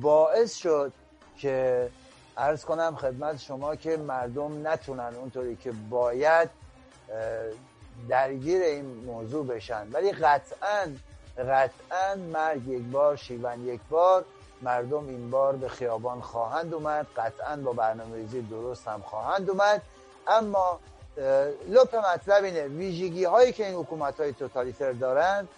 باعث 0.00 0.54
شد 0.54 0.92
که 1.38 1.88
عرض 2.36 2.64
کنم 2.64 2.96
خدمت 2.96 3.38
شما 3.38 3.76
که 3.76 3.96
مردم 3.96 4.68
نتونن 4.68 5.14
اونطوری 5.14 5.56
که 5.56 5.72
باید 5.90 6.50
درگیر 8.08 8.62
این 8.62 8.84
موضوع 8.84 9.46
بشن. 9.46 9.88
ولی 9.92 10.12
قطعا 10.12 10.86
قطعا 11.38 12.14
مرگ 12.32 12.68
یک 12.68 12.82
بار 12.82 13.16
شیون 13.16 13.66
یک 13.66 13.80
بار 13.90 14.24
مردم 14.62 15.08
این 15.08 15.30
بار 15.30 15.56
به 15.56 15.68
خیابان 15.68 16.20
خواهند 16.20 16.74
اومد. 16.74 17.06
قطعا 17.16 17.56
با 17.56 17.72
برنامه 17.72 18.24
درست 18.50 18.88
هم 18.88 19.00
خواهند 19.00 19.50
اومد. 19.50 19.82
اما 20.28 20.80
لپ 21.68 21.96
مطلب 21.96 22.44
اینه 22.44 22.66
ویژگی 22.66 23.24
هایی 23.24 23.52
که 23.52 23.66
این 23.66 23.74
حکومت 23.74 24.20
های 24.20 24.32
توتالیتر 24.32 24.92
دارند 24.92 25.48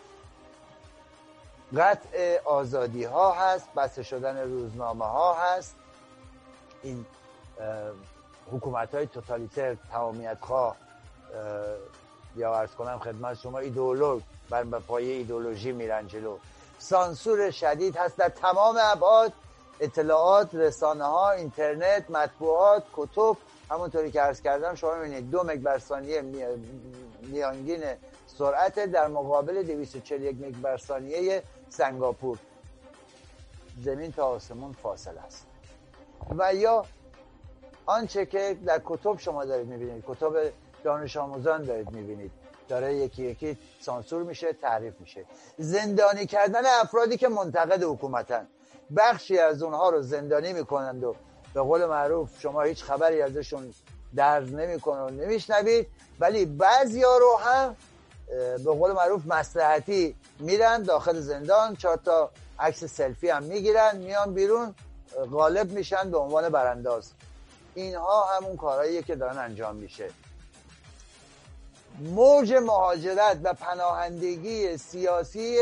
قطع 1.76 2.40
آزادی 2.44 3.04
ها 3.04 3.32
هست 3.32 3.68
بسته 3.76 4.02
شدن 4.02 4.38
روزنامه 4.38 5.04
ها 5.04 5.34
هست. 5.34 5.76
این 6.82 7.06
حکومت 8.52 8.94
های 8.94 9.06
توتالیتر 9.06 9.76
تمامیت 9.92 10.38
خواه 10.40 10.76
یا 12.36 12.54
ارز 12.54 12.70
کنم 12.70 12.98
خدمت 12.98 13.38
شما 13.38 13.58
ایدولوگ 13.58 14.22
بر 14.50 14.64
پای 14.64 15.10
ایدولوژی 15.10 15.72
میرن 15.72 16.06
جلو. 16.06 16.36
سانسور 16.78 17.50
شدید 17.50 17.96
هست 17.96 18.16
در 18.16 18.28
تمام 18.28 18.76
ابعاد 18.80 19.32
اطلاعات 19.80 20.54
رسانه 20.54 21.04
ها 21.04 21.30
اینترنت 21.30 22.10
مطبوعات 22.10 22.82
کتب. 22.92 23.36
همونطوری 23.70 24.10
که 24.10 24.20
عرض 24.20 24.40
کردم 24.42 24.74
شما 24.74 24.94
می‌بینید 24.94 25.30
دو 25.30 25.44
مگ 25.44 25.60
بر 25.62 25.78
ثانیه 25.78 26.22
میانگین 27.22 27.84
سرعت 28.26 28.78
در 28.78 29.08
مقابل 29.08 29.62
241 29.62 30.36
مگ 30.40 30.54
بر 30.54 30.76
ثانیه 30.76 31.42
سنگاپور. 31.68 32.38
زمین 33.84 34.12
تا 34.12 34.26
آسمون 34.26 34.72
فاصل 34.72 35.18
است. 35.18 35.46
و 36.38 36.54
یا 36.54 36.84
آنچه 37.86 38.26
که 38.26 38.56
در 38.66 38.80
کتب 38.84 39.18
شما 39.18 39.44
دارید 39.44 39.66
می‌بینید. 39.66 40.04
کتب 40.06 40.32
دانش 40.84 41.16
آموزان 41.16 41.64
دارید 41.64 41.90
می‌بینید. 41.90 42.30
داره 42.70 42.94
یکی 42.94 43.22
یکی 43.22 43.58
سانسور 43.80 44.22
میشه 44.22 44.52
تعریف 44.52 44.94
میشه. 45.00 45.24
زندانی 45.58 46.26
کردن 46.26 46.62
افرادی 46.66 47.16
که 47.16 47.28
منتقد 47.28 47.82
حکومتن. 47.82 48.46
بخشی 48.96 49.38
از 49.38 49.62
اونها 49.62 49.90
رو 49.90 50.02
زندانی 50.02 50.52
می‌کنند 50.52 51.04
و 51.04 51.14
به 51.54 51.60
قول 51.60 51.86
معروف 51.86 52.40
شما 52.40 52.62
هیچ 52.62 52.84
خبری 52.84 53.22
ازشون 53.22 53.74
درز 54.16 54.54
نمی‌کنه 54.54 55.00
و 55.00 55.10
نمیشنوید 55.10 55.86
ولی 56.20 56.46
بعضی 56.46 57.02
ها 57.02 57.18
رو 57.18 57.38
هم 57.44 57.76
به 58.64 58.72
قول 58.72 58.92
معروف 58.92 59.22
مسلحتی 59.26 60.16
میرن 60.38 60.82
داخل 60.82 61.20
زندان 61.20 61.76
چهار 61.76 61.96
تا 61.96 62.30
عکس 62.58 62.84
سلفی 62.84 63.28
هم 63.28 63.42
می‌گیرن 63.42 63.96
میان 63.96 64.34
بیرون 64.34 64.74
غالب 65.32 65.72
میشن 65.72 66.10
به 66.10 66.18
عنوان 66.18 66.48
برانداز. 66.48 67.12
اینها 67.74 68.24
همون 68.24 68.56
کارهاییه 68.56 69.02
که 69.02 69.14
دارن 69.16 69.38
انجام 69.38 69.76
میشه. 69.76 70.10
موج 72.00 72.52
مهاجرت 72.52 73.38
و 73.42 73.54
پناهندگی 73.54 74.76
سیاسی 74.76 75.58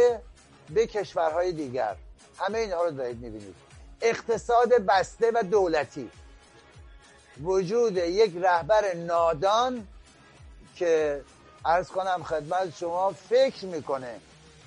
به 0.71 0.87
کشورهای 0.87 1.53
دیگر. 1.53 1.97
همه 2.39 2.59
اینها 2.59 2.85
رو 2.85 2.91
دارید 2.91 3.21
می‌بینید. 3.23 3.55
اقتصاد 4.01 4.73
بسته 4.75 5.31
و 5.35 5.43
دولتی. 5.43 6.11
وجود 7.43 7.97
یک 7.97 8.37
رهبر 8.37 8.95
نادان 8.95 9.87
که 10.77 11.23
ارز 11.65 11.89
کنم 11.89 12.23
خدمت 12.23 12.77
شما 12.77 13.11
فکر 13.11 13.67
می‌کنه. 13.67 14.21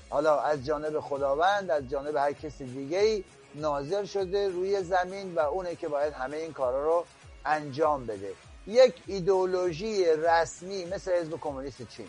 حالا 0.10 0.40
از 0.40 0.66
جانب 0.66 1.00
خداوند 1.00 1.72
از 1.72 1.90
جانب 1.90 2.16
هر 2.16 2.34
کسی 2.34 2.66
دیگه 2.66 3.00
ای 3.00 3.24
ناظر 3.56 4.06
شده 4.06 4.50
روی 4.50 4.84
زمین 4.84 5.36
و 5.36 5.40
اونه 5.40 5.76
که 5.76 5.88
باید 5.88 6.14
همه 6.14 6.38
این 6.38 6.54
کارا 6.54 6.84
رو 6.84 7.06
انجام 7.46 8.06
بده. 8.06 8.34
یک 8.68 8.94
ایدئولوژی 9.08 10.06
رسمی 10.06 10.86
مثل 10.86 11.12
حزب 11.12 11.40
کمونیست 11.40 11.90
چین 11.90 12.08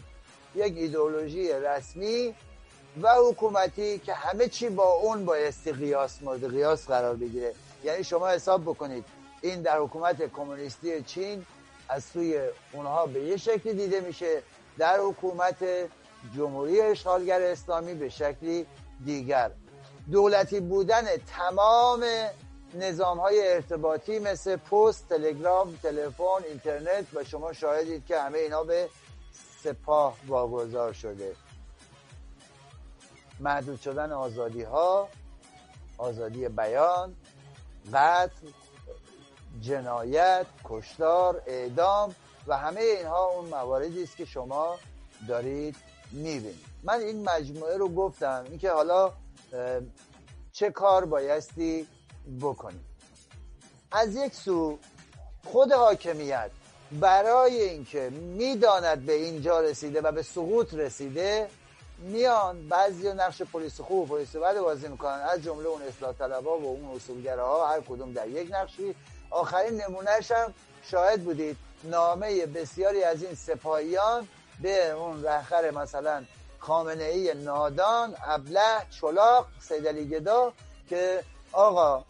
یک 0.55 0.77
ایدئولوژی 0.77 1.53
رسمی 1.53 2.35
و 3.03 3.15
حکومتی 3.29 3.99
که 3.99 4.15
همه 4.15 4.49
چی 4.49 4.69
با 4.69 4.93
اون 4.93 5.25
بایستی 5.25 5.73
قیاس 5.73 6.23
مورد 6.23 6.51
قیاس 6.51 6.87
قرار 6.87 7.17
بگیره. 7.17 7.55
یعنی 7.85 8.05
شما 8.05 8.29
حساب 8.29 8.63
بکنید 8.63 9.05
این 9.41 9.63
در 9.63 9.79
حکومت 9.79 10.33
کمونیستی 10.33 11.03
چین 11.03 11.47
از 11.89 12.05
سوی 12.05 12.41
اونها 12.73 13.07
به 13.07 13.21
یه 13.21 13.37
شکلی 13.37 13.75
دیده 13.75 14.01
میشه 14.01 14.43
در 14.79 14.99
حکومت 15.01 15.65
جمهوری 16.37 16.81
اشغالگر 16.81 17.43
اسلامی 17.43 17.95
به 17.95 18.09
شکلی 18.09 18.67
دیگر. 19.05 19.51
دولتی 20.13 20.61
بودن 20.61 21.03
تمام 21.37 22.05
نظام 22.75 23.21
های 23.21 23.53
ارتباطی 23.53 24.19
مثل 24.19 24.57
پست، 24.57 25.09
تلگرام، 25.09 25.79
تلفن، 25.83 26.45
اینترنت 26.49 27.07
و 27.15 27.25
شما 27.25 27.53
شاهدید 27.53 28.07
که 28.07 28.21
همه 28.21 28.39
اینا 28.39 28.65
به 28.65 28.89
سپاه 29.63 30.17
واگذار 30.27 30.93
شده. 30.93 31.37
محدود 33.41 33.81
شدن 33.81 34.13
آزادی 34.13 34.63
ها 34.63 35.09
آزادی 35.99 36.49
بیان 36.49 37.17
قتل 37.93 38.47
جنایت 39.61 40.47
کشتار 40.65 41.43
اعدام 41.47 42.15
و 42.47 42.57
همه 42.57 42.81
اینها 42.81 43.25
اون 43.25 43.45
مواردی 43.45 44.03
است 44.03 44.17
که 44.17 44.25
شما 44.25 44.79
دارید 45.29 45.77
می‌بینید. 46.13 46.65
من 46.83 47.01
این 47.01 47.29
مجموعه 47.29 47.77
رو 47.77 47.89
گفتم 47.89 48.45
اینکه 48.49 48.71
حالا 48.71 49.13
چه 50.53 50.71
کار 50.71 51.05
بایستی 51.05 51.87
بکنید 52.41 52.93
از 53.93 54.17
یک 54.17 54.35
سو 54.35 54.79
خود 55.45 55.73
حاکمیت 55.73 56.51
برای 57.01 57.63
اینکه 57.63 58.11
می‌داند 58.11 59.07
به 59.07 59.13
اینجا 59.13 59.61
رسیده 59.61 60.01
و 60.01 60.13
به 60.13 60.23
سقوط 60.23 60.75
رسیده 60.75 61.49
میان 61.99 62.69
بعضی 62.69 63.13
نقش 63.13 63.43
پلیس 63.43 63.81
خوب 63.81 64.11
و 64.11 64.15
پلیس 64.17 64.37
بد 64.37 64.59
بازی 64.59 64.89
می‌کنن. 64.89 65.21
از 65.33 65.43
جمله 65.43 65.67
اون 65.69 65.83
اصلاح 65.83 66.13
طلبا 66.13 66.59
و 66.59 66.65
اون 66.65 66.97
اصولگراها 66.97 67.69
هر 67.69 67.81
کدوم 67.81 68.13
در 68.13 68.29
یک 68.29 68.49
نقشی. 68.51 68.95
آخرین 69.31 69.81
نمونهش 69.81 70.31
هم 70.31 70.55
شاهد 70.83 71.25
بودید 71.25 71.57
نامه 71.85 72.47
بسیاری 72.47 73.03
از 73.05 73.23
این 73.23 73.35
سپاهیان 73.35 74.29
به 74.63 74.91
اون 74.91 75.25
رهخر 75.25 75.71
مثلا 75.71 76.25
خامنه 76.59 77.05
ای 77.05 77.35
نادان 77.35 78.15
ابله 78.27 78.87
چلاق 79.01 79.47
سیدلی 79.61 80.09
گدا 80.09 80.53
که 80.89 81.25
آقا 81.53 82.05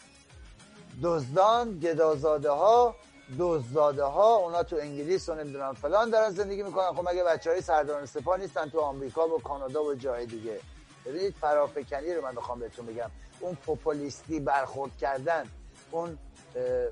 دزدان 1.03 1.79
گدازاده 1.79 2.51
ها 2.51 2.95
دزداده 3.39 4.05
ها 4.05 4.35
اونا 4.37 4.63
تو 4.63 4.77
انگلیس 4.77 5.29
و 5.29 5.35
نمی‌دونم 5.35 5.73
فلان 5.73 6.11
دارن 6.11 6.31
زندگی 6.31 6.63
می‌کنن. 6.63 6.93
خب 6.93 7.09
مگه 7.09 7.25
بچه 7.25 7.51
های 7.51 7.61
سرداران 7.61 8.07
سپاه 8.07 8.37
نیستن 8.37 8.69
تو 8.69 8.81
آمریکا 8.81 9.29
و 9.29 9.41
کانادا 9.41 9.85
و 9.85 9.95
جای 9.95 10.27
دیگه؟ 10.27 10.61
ببینید 11.07 11.35
فرافکنی 11.41 12.15
رو 12.15 12.23
من 12.23 12.35
بخوام 12.35 12.61
بهتون 12.61 12.87
بگم. 12.87 13.11
اون 13.41 13.55
پوپولیستی 13.55 14.41
برخورد 14.41 14.99
کردن 15.01 15.51
اون 15.91 16.19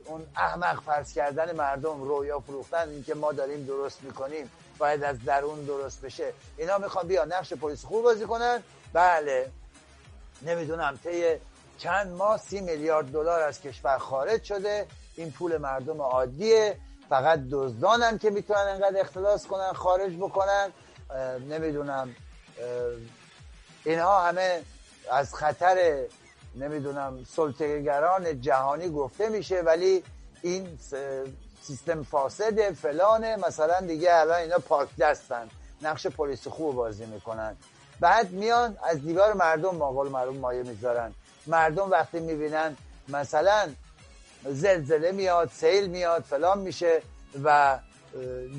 اون 0.04 0.26
احمق 0.36 0.82
فرض 0.82 1.12
کردن 1.12 1.56
مردم 1.56 2.02
رویا 2.02 2.40
فروختن 2.40 2.88
اینکه 2.88 3.14
ما 3.14 3.32
داریم 3.32 3.64
درست 3.64 4.02
می‌کنیم 4.02 4.50
باید 4.78 5.04
از 5.04 5.24
درون 5.24 5.64
درست 5.64 6.00
بشه. 6.00 6.32
اینا 6.56 6.78
می‌خوان 6.78 7.08
بیا 7.08 7.24
نقش 7.24 7.52
پلیس 7.52 7.84
خوب 7.84 8.02
بازی 8.02 8.24
کنن. 8.24 8.62
بله. 8.92 9.50
نمی‌دونم 10.42 10.98
طی 11.04 11.36
چند 11.80 12.12
ماه 12.12 12.38
سی 12.38 12.60
میلیارد 12.60 13.12
دلار 13.12 13.42
از 13.42 13.60
کشور 13.60 13.98
خارج 13.98 14.42
شده. 14.44 14.86
این 15.16 15.32
پول 15.32 15.56
مردم 15.56 16.00
عادیه. 16.00 16.76
فقط 17.08 17.40
دزدانن 17.50 18.18
که 18.18 18.30
می‌تونن 18.30 18.60
انقدر 18.60 19.00
اختلاس 19.00 19.46
کنن 19.46 19.72
خارج 19.72 20.16
بکنن. 20.16 20.72
نمی‌دونم. 21.48 22.14
اینها 23.84 24.20
همه 24.20 24.62
از 25.10 25.34
خطر 25.34 26.04
نمی‌دونم 26.56 27.24
سلطگران 27.24 28.40
جهانی 28.40 28.88
گفته 28.88 29.28
میشه. 29.28 29.60
ولی 29.60 30.04
این 30.42 30.78
سیستم 31.62 32.02
فاسده 32.02 32.72
فلانه. 32.72 33.36
مثلا 33.36 33.80
دیگه 33.80 34.14
الان 34.14 34.40
اینا 34.40 34.58
پاک 34.58 34.88
دستن. 34.96 35.48
نقش 35.82 36.06
پلیس 36.06 36.48
خوب 36.48 36.74
بازی 36.74 37.06
می‌کنن. 37.06 37.56
بعد 38.00 38.30
میان 38.30 38.76
از 38.82 39.02
دیوار 39.02 39.32
مردم 39.32 39.76
ماقل 39.76 40.08
مردم 40.08 40.36
مایه 40.36 40.62
می‌ذارن. 40.62 41.14
مردم 41.46 41.90
وقتی 41.90 42.20
می‌بینن 42.20 42.76
مثلا 43.08 43.68
زلزله 44.44 45.12
میاد 45.12 45.50
سیل 45.54 45.86
میاد 45.86 46.22
فلان 46.22 46.58
میشه 46.58 47.02
و 47.44 47.78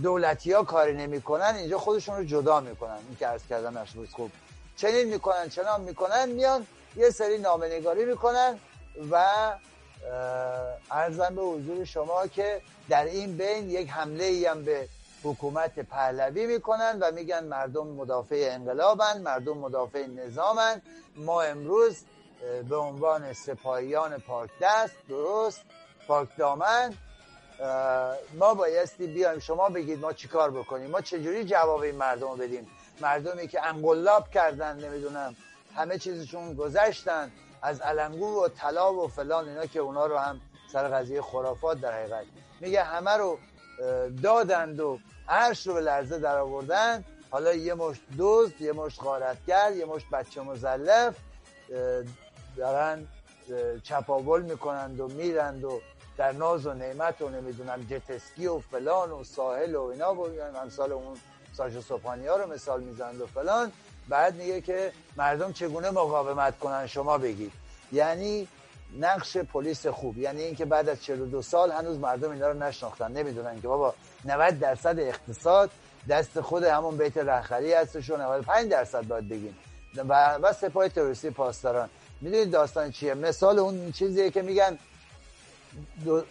دولتی 0.04 0.52
ها 0.52 0.64
کاری 0.64 0.94
نمی‌کنن 0.94 1.56
اینجا 1.58 1.78
خودشون 1.78 2.18
رو 2.18 2.24
جدا 2.24 2.60
می‌کنن. 2.60 2.98
این 3.08 3.18
که 3.20 3.28
عرض 3.28 3.42
کردم 3.50 3.78
نقش 3.78 3.90
خوب. 4.12 4.32
چنین 4.78 5.08
می‌کنن 5.08 5.50
چنان 5.50 5.82
می‌کنن 5.82 6.30
میان 6.30 6.68
یه 6.96 7.10
سری 7.10 7.38
نامنگاری 7.38 8.06
می‌کنن 8.06 8.60
و 9.12 9.26
ارزم 10.92 11.36
به 11.36 11.42
حضور 11.42 11.86
شما 11.86 12.28
که 12.28 12.62
در 12.90 13.06
این 13.06 13.38
بین 13.38 13.70
یک 13.70 13.90
حمله 13.90 14.24
ای 14.24 14.46
هم 14.46 14.66
به 14.66 14.88
حکومت 15.24 15.80
پهلوی 15.80 16.46
می‌کنن 16.46 16.98
و 17.02 17.12
میگن 17.12 17.44
مردم 17.44 17.88
مدافع 17.88 18.50
انقلابن 18.52 19.22
مردم 19.22 19.58
مدافع 19.58 20.06
نظامن. 20.08 20.82
ما 21.16 21.42
امروز 21.42 21.98
به 22.70 22.76
عنوان 22.76 23.34
سپاهیان 23.34 24.18
پاک 24.18 24.50
دست 24.62 24.96
درست؟ 25.10 25.62
پاک 26.08 26.38
دامن 26.38 26.94
ما 28.34 28.54
بایستی 28.54 29.08
بیایم. 29.08 29.40
شما 29.40 29.70
بگید 29.70 30.00
ما 30.00 30.14
چیکار 30.14 30.52
بکنیم؟ 30.52 30.90
ما 30.90 31.02
چجوری 31.02 31.46
جواب 31.46 31.82
این 31.82 31.96
مردم 31.96 32.28
رو 32.28 32.36
بدیم؟ 32.36 32.68
مردمی 33.02 33.48
که 33.48 33.66
انقلاب 33.66 34.30
کردن 34.30 34.86
نمی‌دونم 34.86 35.36
همه 35.76 35.98
چیزشون 35.98 36.54
گذشتن 36.54 37.32
از 37.62 37.82
علمگو 37.82 38.44
و 38.44 38.48
طلا 38.48 38.94
و 38.94 39.08
فلان 39.08 39.50
اینا 39.50 39.66
که 39.66 39.80
اونا 39.80 40.06
رو 40.06 40.18
هم 40.18 40.42
سر 40.74 40.88
قضیه 40.88 41.22
خرافات 41.22 41.82
در 41.82 41.92
حقیقت. 41.92 42.26
میگه 42.60 42.84
همه 42.84 43.12
رو 43.12 43.38
دادند 44.24 44.80
و 44.80 45.00
عرش 45.30 45.68
رو 45.68 45.74
به 45.74 45.82
لرزه 45.82 46.20
در 46.20 46.38
آوردن 46.38 47.06
حالا 47.32 47.54
یه 47.54 47.74
مشت 47.74 48.02
دزد 48.20 48.62
یه 48.62 48.72
مشت 48.72 49.04
غارتگر 49.04 49.72
یه 49.72 49.86
مشت 49.86 50.06
بچه 50.12 50.42
مزلف. 50.42 51.16
دارن 52.62 53.08
چپاول 53.84 54.42
می‌کنند 54.42 55.00
و 55.00 55.08
میرند 55.08 55.64
و 55.64 55.82
در 56.18 56.32
ناز 56.32 56.66
و 56.66 56.74
نعمت 56.74 57.22
و 57.22 57.30
نمی‌دونم 57.30 57.88
جتسکی 57.90 58.48
و 58.48 58.60
فلان 58.60 59.12
و 59.12 59.24
ساحل 59.24 59.76
و 59.76 59.84
اینا 59.84 60.14
و 60.14 60.28
امثال 60.64 60.92
اون 60.92 61.18
ساج 61.54 61.80
صبحانی 61.80 62.28
ها 62.28 62.36
رو 62.36 62.54
مثال 62.54 62.84
می‌زنند 62.84 63.22
و 63.22 63.26
فلان. 63.26 63.72
بعد 64.10 64.36
میگه 64.36 64.62
که 64.62 64.92
مردم 65.18 65.52
چگونه 65.52 65.92
مقاومت 65.92 66.60
کنن 66.60 66.88
شما 66.88 67.18
بگید. 67.18 67.52
یعنی 67.92 68.48
نقش 69.00 69.38
پلیس 69.38 69.88
خوب. 69.88 70.18
یعنی 70.18 70.42
اینکه 70.42 70.66
بعد 70.66 70.90
از 70.90 71.04
42 71.04 71.42
سال 71.42 71.72
هنوز 71.72 71.98
مردم 71.98 72.32
اینا 72.32 72.48
رو 72.48 72.64
نشناختن. 72.64 73.12
نمی‌دونن 73.12 73.62
که 73.62 73.68
بابا 73.68 73.94
90 74.26 74.60
درصد 74.60 75.00
اقتصاد 75.00 75.70
دست 76.10 76.42
خود 76.42 76.64
همون 76.64 76.98
بیت 76.98 77.18
رهخری 77.18 77.74
هستش 77.74 78.10
و 78.10 78.18
95 78.18 78.72
درصد 78.72 79.08
باید 79.08 79.30
بگیم. 79.30 79.58
و, 79.96 80.36
و 80.36 80.54
سپاه 80.54 80.90
تروریستی 80.90 81.30
پاسداران. 81.30 81.90
می‌دونید 82.22 82.52
داستان 82.52 82.92
چیه؟ 82.92 83.14
مثال 83.14 83.60
اون 83.60 83.92
چیزیه 83.92 84.32
که 84.32 84.42
میگن 84.42 84.80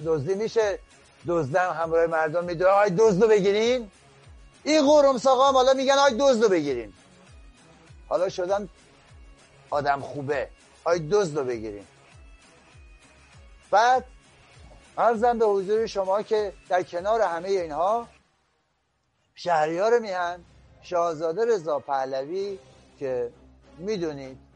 دزدی 0.06 0.34
میشه 0.34 0.78
دزدم 1.26 1.70
همراه 1.70 2.06
مردم 2.06 2.44
می‌دونه 2.44 2.70
آی 2.70 2.90
دزدو 2.90 3.28
بگیرین. 3.28 3.90
این 4.64 4.86
قرم 4.86 5.18
ساقام 5.18 5.54
حالا 5.54 5.74
میگن 5.74 5.94
آی 5.94 6.14
دزدو 6.18 6.48
بگیرین. 6.48 6.92
حالا 8.08 8.28
شدن 8.28 8.68
آدم 9.70 10.00
خوبه. 10.00 10.48
آی 10.84 10.98
دزدو 10.98 11.44
بگیرین. 11.44 11.86
بعد 13.70 14.04
ارزم 14.98 15.38
به 15.38 15.46
حضور 15.46 15.86
شما 15.86 16.22
که 16.22 16.52
در 16.68 16.82
کنار 16.82 17.20
همه 17.22 17.48
اینها 17.48 18.08
شهریار 19.34 19.98
میهن 19.98 20.44
شاهزاده 20.82 21.44
رضا 21.44 21.78
پهلوی 21.78 22.58
که 22.98 23.32
می‌دونید 23.78 24.49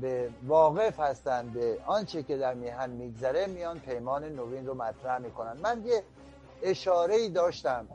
به 0.00 0.30
واقف 0.46 1.00
هستند 1.00 1.52
به 1.52 1.78
آنچه 1.86 2.22
که 2.22 2.36
در 2.36 2.54
میهن 2.54 2.90
میگذره 2.90 3.46
میان 3.46 3.78
پیمان 3.78 4.24
نوین 4.24 4.66
رو 4.66 4.74
مطرح 4.74 5.18
می‌کنن. 5.18 5.56
من 5.62 5.82
یه 5.86 6.02
اشاره 6.62 7.14
ای 7.14 7.28
داشتم 7.28 7.86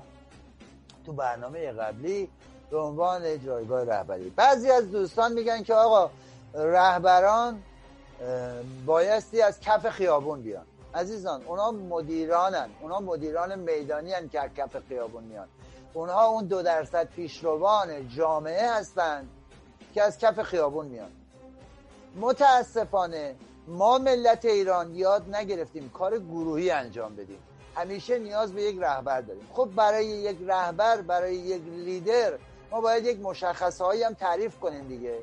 تو 1.05 1.13
برنامه 1.13 1.71
قبلی 1.71 2.29
به 2.69 2.77
عنوان 2.77 3.45
جایگاه 3.45 3.83
رهبری. 3.83 4.29
بعضی 4.29 4.71
از 4.71 4.91
دوستان 4.91 5.33
میگن 5.33 5.63
که 5.63 5.73
آقا 5.73 6.09
رهبران 6.53 7.63
بایستی 8.85 9.41
از 9.41 9.59
کف 9.59 9.89
خیابون 9.89 10.41
بیان. 10.41 10.65
عزیزان 10.95 11.43
اونا 11.43 11.71
مدیرانن 11.71 12.69
اونا 12.81 12.99
مدیران 12.99 13.59
میدانی 13.59 14.13
هن 14.13 14.29
که 14.29 14.41
از 14.41 14.49
کف 14.57 14.87
خیابون 14.87 15.23
میان. 15.23 15.47
اونها 15.93 16.27
اون 16.27 16.45
دو 16.45 16.61
درصد 16.61 17.07
پیشروان 17.07 18.09
جامعه 18.09 18.71
هستند 18.71 19.29
که 19.93 20.03
از 20.03 20.17
کف 20.17 20.41
خیابون 20.41 20.85
میان. 20.85 21.11
متاسفانه 22.17 23.35
ما 23.67 23.97
ملت 23.97 24.45
ایران 24.45 24.95
یاد 24.95 25.35
نگرفتیم 25.35 25.89
کار 25.89 26.19
گروهی 26.19 26.71
انجام 26.71 27.15
بدیم. 27.15 27.39
همیشه 27.75 28.19
نیاز 28.19 28.53
به 28.53 28.61
یک 28.63 28.77
رهبر 28.79 29.21
داریم. 29.21 29.47
خب 29.53 29.69
برای 29.75 30.05
یک 30.05 30.37
رهبر 30.47 31.01
برای 31.01 31.35
یک 31.35 31.61
لیدر 31.63 32.37
ما 32.71 32.81
باید 32.81 33.05
یک 33.05 33.19
مشخصه 33.19 33.83
هایی 33.83 34.03
هم 34.03 34.13
تعریف 34.13 34.59
کنیم 34.59 34.87
دیگه. 34.87 35.19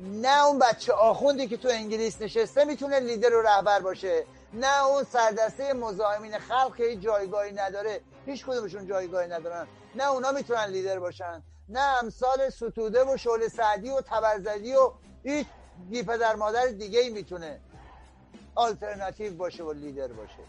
نه 0.00 0.46
اون 0.46 0.58
بچه 0.58 0.92
آخوندی 0.92 1.46
که 1.46 1.56
تو 1.56 1.68
انگلیس 1.68 2.22
نشسته 2.22 2.64
می‌تونه 2.64 3.00
لیدر 3.00 3.34
و 3.34 3.42
رهبر 3.42 3.80
باشه. 3.80 4.24
نه 4.52 4.86
اون 4.86 5.04
سردسته 5.04 5.72
مزاحمین 5.72 6.38
خلق 6.38 6.76
که 6.76 6.96
جایگاهی 6.96 7.52
نداره. 7.52 8.00
هیچ 8.26 8.46
کدومشون 8.46 8.86
جایگاهی 8.86 9.28
ندارن. 9.28 9.66
نه 9.94 10.10
اونا 10.10 10.32
می‌تونن 10.32 10.64
لیدر 10.64 10.98
باشن. 10.98 11.42
نه 11.68 11.80
امثال 11.80 12.50
ستوده 12.50 13.04
و 13.04 13.16
شعله 13.16 13.48
سعدی 13.48 13.90
و 13.90 14.00
تبرزدی 14.00 14.74
و 14.74 14.92
هیچ 15.22 15.46
بی 15.90 16.02
پدر 16.02 16.36
مادر 16.36 16.66
دیگه 16.66 17.00
ای 17.00 17.10
می‌تونه 17.10 17.60
آلترناتیو 18.54 19.34
باشه 19.34 19.62
و 19.62 19.72
لیدر 19.72 20.06
باشه. 20.06 20.42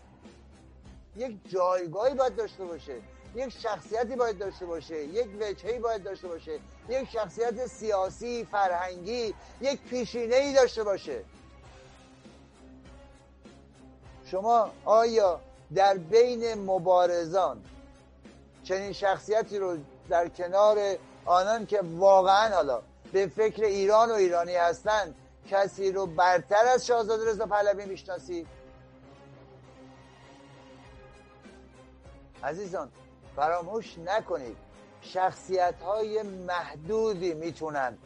یک 1.15 1.49
جایگاهی 1.49 2.15
باید 2.15 2.35
داشته 2.35 2.65
باشه 2.65 2.95
یک 3.35 3.49
شخصیتی 3.49 4.15
باید 4.15 4.37
داشته 4.37 4.65
باشه 4.65 5.03
یک 5.03 5.27
وجهی 5.41 5.79
باید 5.79 6.03
داشته 6.03 6.27
باشه 6.27 6.59
یک 6.89 7.09
شخصیت 7.09 7.65
سیاسی 7.65 8.47
فرهنگی 8.51 9.33
یک 9.61 9.81
پیشینه 9.81 10.35
ای 10.35 10.53
داشته 10.53 10.83
باشه. 10.83 11.23
شما 14.25 14.71
آیا 14.85 15.41
در 15.75 15.97
بین 15.97 16.53
مبارزان 16.53 17.63
چنین 18.63 18.93
شخصیتی 18.93 19.57
رو 19.57 19.77
در 20.09 20.27
کنار 20.27 20.77
آنان 21.25 21.65
که 21.65 21.81
واقعا 21.81 22.55
حالا 22.55 22.81
به 23.11 23.27
فکر 23.27 23.63
ایران 23.63 24.11
و 24.11 24.13
ایرانی 24.13 24.55
هستند 24.55 25.15
کسی 25.47 25.91
رو 25.91 26.05
برتر 26.05 26.65
از 26.73 26.85
شاهزاده 26.85 27.31
رضا 27.31 27.45
پهلوی 27.45 27.85
می‌شناسید 27.85 28.47
عزیزان 32.43 32.91
فراموش 33.35 33.97
نکنید. 33.97 34.57
شخصیت 35.01 35.81
های 35.81 36.23
محدودی 36.23 37.33
می‌تونن. 37.33 37.97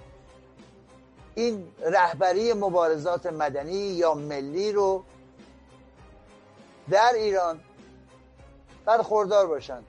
این 1.35 1.71
رهبری 1.81 2.53
مبارزات 2.53 3.25
مدنی 3.25 3.73
یا 3.73 4.13
ملی 4.13 4.71
رو 4.71 5.03
در 6.89 7.11
ایران 7.15 7.59
برخوردار 8.85 9.47
باشن. 9.47 9.83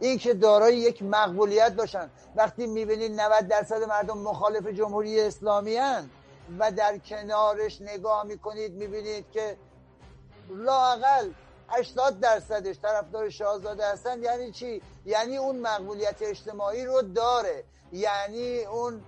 این 0.00 0.18
که 0.18 0.34
دارای 0.34 0.76
یک 0.76 1.02
مقبولیت 1.02 1.72
باشن. 1.72 2.10
وقتی 2.36 2.66
می‌بینید 2.66 3.20
90 3.20 3.48
درصد 3.48 3.82
مردم 3.82 4.18
مخالف 4.18 4.66
جمهوری 4.66 5.20
اسلامی 5.20 5.76
هن. 5.76 6.10
و 6.58 6.72
در 6.72 6.98
کنارش 6.98 7.80
نگاه 7.80 8.24
می‌کنید 8.24 8.72
می‌بینید 8.72 9.30
که 9.30 9.56
لاقل 10.50 11.30
80 11.68 12.20
درصدش 12.20 12.78
طرفدار 12.82 13.30
شاهزاده 13.30 13.86
هستن. 13.86 14.22
یعنی 14.22 14.52
چی؟ 14.52 14.82
یعنی 15.06 15.36
اون 15.36 15.58
مقبولیت 15.58 16.22
اجتماعی 16.22 16.84
رو 16.84 17.02
داره. 17.02 17.64
یعنی 17.92 18.64
اون 18.64 19.02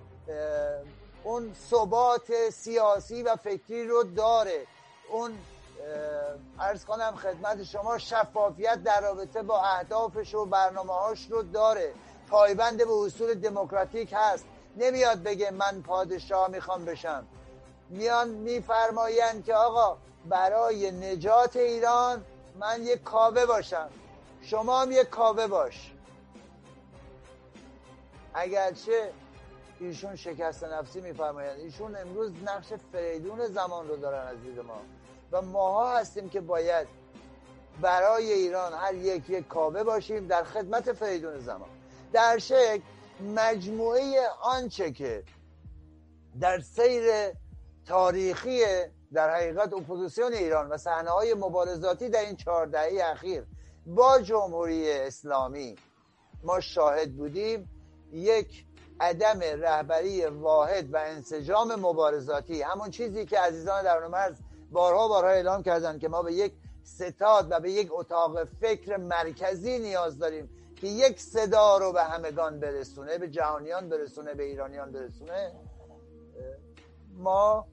اون 1.23 1.53
ثبات 1.69 2.49
سیاسی 2.49 3.23
و 3.23 3.35
فکری 3.35 3.87
رو 3.87 4.03
داره. 4.03 4.67
اون 5.09 5.37
ارز 6.59 6.85
کنم 6.85 7.15
خدمت 7.15 7.63
شما 7.63 7.97
شفافیت 7.97 8.83
در 8.83 9.01
رابطه 9.01 9.41
با 9.41 9.61
اهدافش 9.61 10.35
و 10.35 10.45
برنامه 10.45 10.93
هاش 10.93 11.27
رو 11.29 11.41
داره. 11.41 11.93
پایبند 12.29 12.77
به 12.77 12.93
اصول 12.93 13.33
دموکراتیک 13.33 14.13
هست. 14.13 14.45
نمیاد 14.77 15.23
بگه 15.23 15.51
من 15.51 15.81
پادشاه 15.81 16.47
می‌خوام 16.47 16.85
بشم. 16.85 17.27
میان 17.89 18.29
میفرمایند 18.29 19.45
که 19.45 19.55
آقا 19.55 19.97
برای 20.29 20.91
نجات 20.91 21.55
ایران 21.55 22.25
من 22.59 22.83
یک 22.83 23.03
کاوه 23.03 23.45
باشم. 23.45 23.89
شما 24.41 24.81
هم 24.81 24.91
یک 24.91 25.09
کاوه 25.09 25.47
باش. 25.47 25.91
اگرچه 28.33 29.11
ایشون 29.79 30.15
شکست 30.15 30.63
نفسی 30.63 31.01
میفرمایند. 31.01 31.59
ایشون 31.59 31.95
امروز 31.95 32.31
نقش 32.45 32.73
فریدون 32.91 33.47
زمان 33.47 33.87
رو 33.87 33.95
دارن 33.95 34.35
دید 34.35 34.59
ما. 34.59 34.81
و 35.31 35.41
ماها 35.41 35.97
هستیم 35.97 36.29
که 36.29 36.41
باید 36.41 36.87
برای 37.81 38.31
ایران 38.31 38.73
هر 38.73 38.93
یک 38.93 39.29
یک 39.29 39.47
کاوه 39.47 39.83
باشیم 39.83 40.27
در 40.27 40.43
خدمت 40.43 40.93
فریدون 40.93 41.39
زمان. 41.39 41.69
در 42.13 42.37
شکل 42.37 42.81
مجموعه 43.21 44.27
آنچه 44.41 44.91
که 44.91 45.23
در 46.39 46.59
سیر 46.59 47.03
تاریخی 47.85 48.61
در 49.13 49.35
حقیقت 49.35 49.73
اپوزیسیون 49.73 50.33
ایران 50.33 50.69
و 50.69 50.77
صحنه 50.77 51.09
های 51.09 51.33
مبارزاتی 51.33 52.09
در 52.09 52.19
این 52.19 52.35
چهار 52.35 52.69
اخیر 53.11 53.43
با 53.85 54.19
جمهوری 54.21 54.91
اسلامی 54.91 55.75
ما 56.43 56.59
شاهد 56.59 57.15
بودیم 57.15 57.69
یک 58.11 58.65
عدم 58.99 59.39
رهبری 59.39 60.25
واحد 60.25 60.93
و 60.93 60.97
انسجام 60.97 61.75
مبارزاتی. 61.75 62.61
همون 62.61 62.89
چیزی 62.89 63.25
که 63.25 63.39
عزیزان 63.39 63.83
در 63.83 64.07
مرز 64.07 64.35
بارها 64.71 65.07
بارها 65.07 65.29
اعلام 65.29 65.63
کردن 65.63 65.99
که 65.99 66.07
ما 66.07 66.21
به 66.21 66.33
یک 66.33 66.53
ستاد 66.83 67.47
و 67.51 67.59
به 67.59 67.71
یک 67.71 67.89
اتاق 67.91 68.43
فکر 68.43 68.97
مرکزی 68.97 69.79
نیاز 69.79 70.17
داریم. 70.17 70.49
که 70.81 70.87
یک 70.87 71.19
صدا 71.19 71.77
رو 71.77 71.91
به 71.91 72.03
همگان 72.03 72.59
برسونه 72.59 73.17
به 73.17 73.27
جهانیان 73.27 73.89
برسونه 73.89 74.33
به 74.33 74.43
ایرانیان 74.43 74.91
برسونه 74.91 75.51
ما 77.17 77.67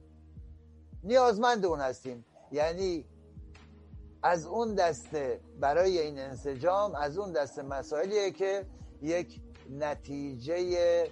نیازمند 1.03 1.65
اون 1.65 1.79
هستیم. 1.79 2.25
یعنی 2.51 3.05
از 4.23 4.45
اون 4.45 4.75
دسته 4.75 5.39
برای 5.59 5.99
این 5.99 6.19
انسجام 6.19 6.95
از 6.95 7.17
اون 7.17 7.31
دسته 7.31 7.61
مسائلیه 7.61 8.31
که 8.31 8.65
یک 9.01 9.41
نتیجه 9.69 11.07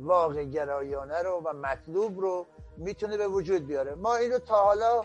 واقع 0.00 0.44
گرایانه 0.44 1.22
رو 1.22 1.42
و 1.44 1.52
مطلوب 1.52 2.20
رو 2.20 2.46
می‌تونه 2.76 3.16
به 3.16 3.28
وجود 3.28 3.66
بیاره. 3.66 3.94
ما 3.94 4.16
این 4.16 4.32
رو 4.32 4.38
تا 4.38 4.56
حالا 4.56 5.04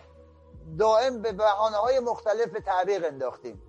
دائم 0.79 1.21
به 1.21 1.31
بحانه 1.31 1.77
های 1.77 1.99
مختلف 1.99 2.51
تعبیق 2.65 3.05
انداختیم. 3.05 3.61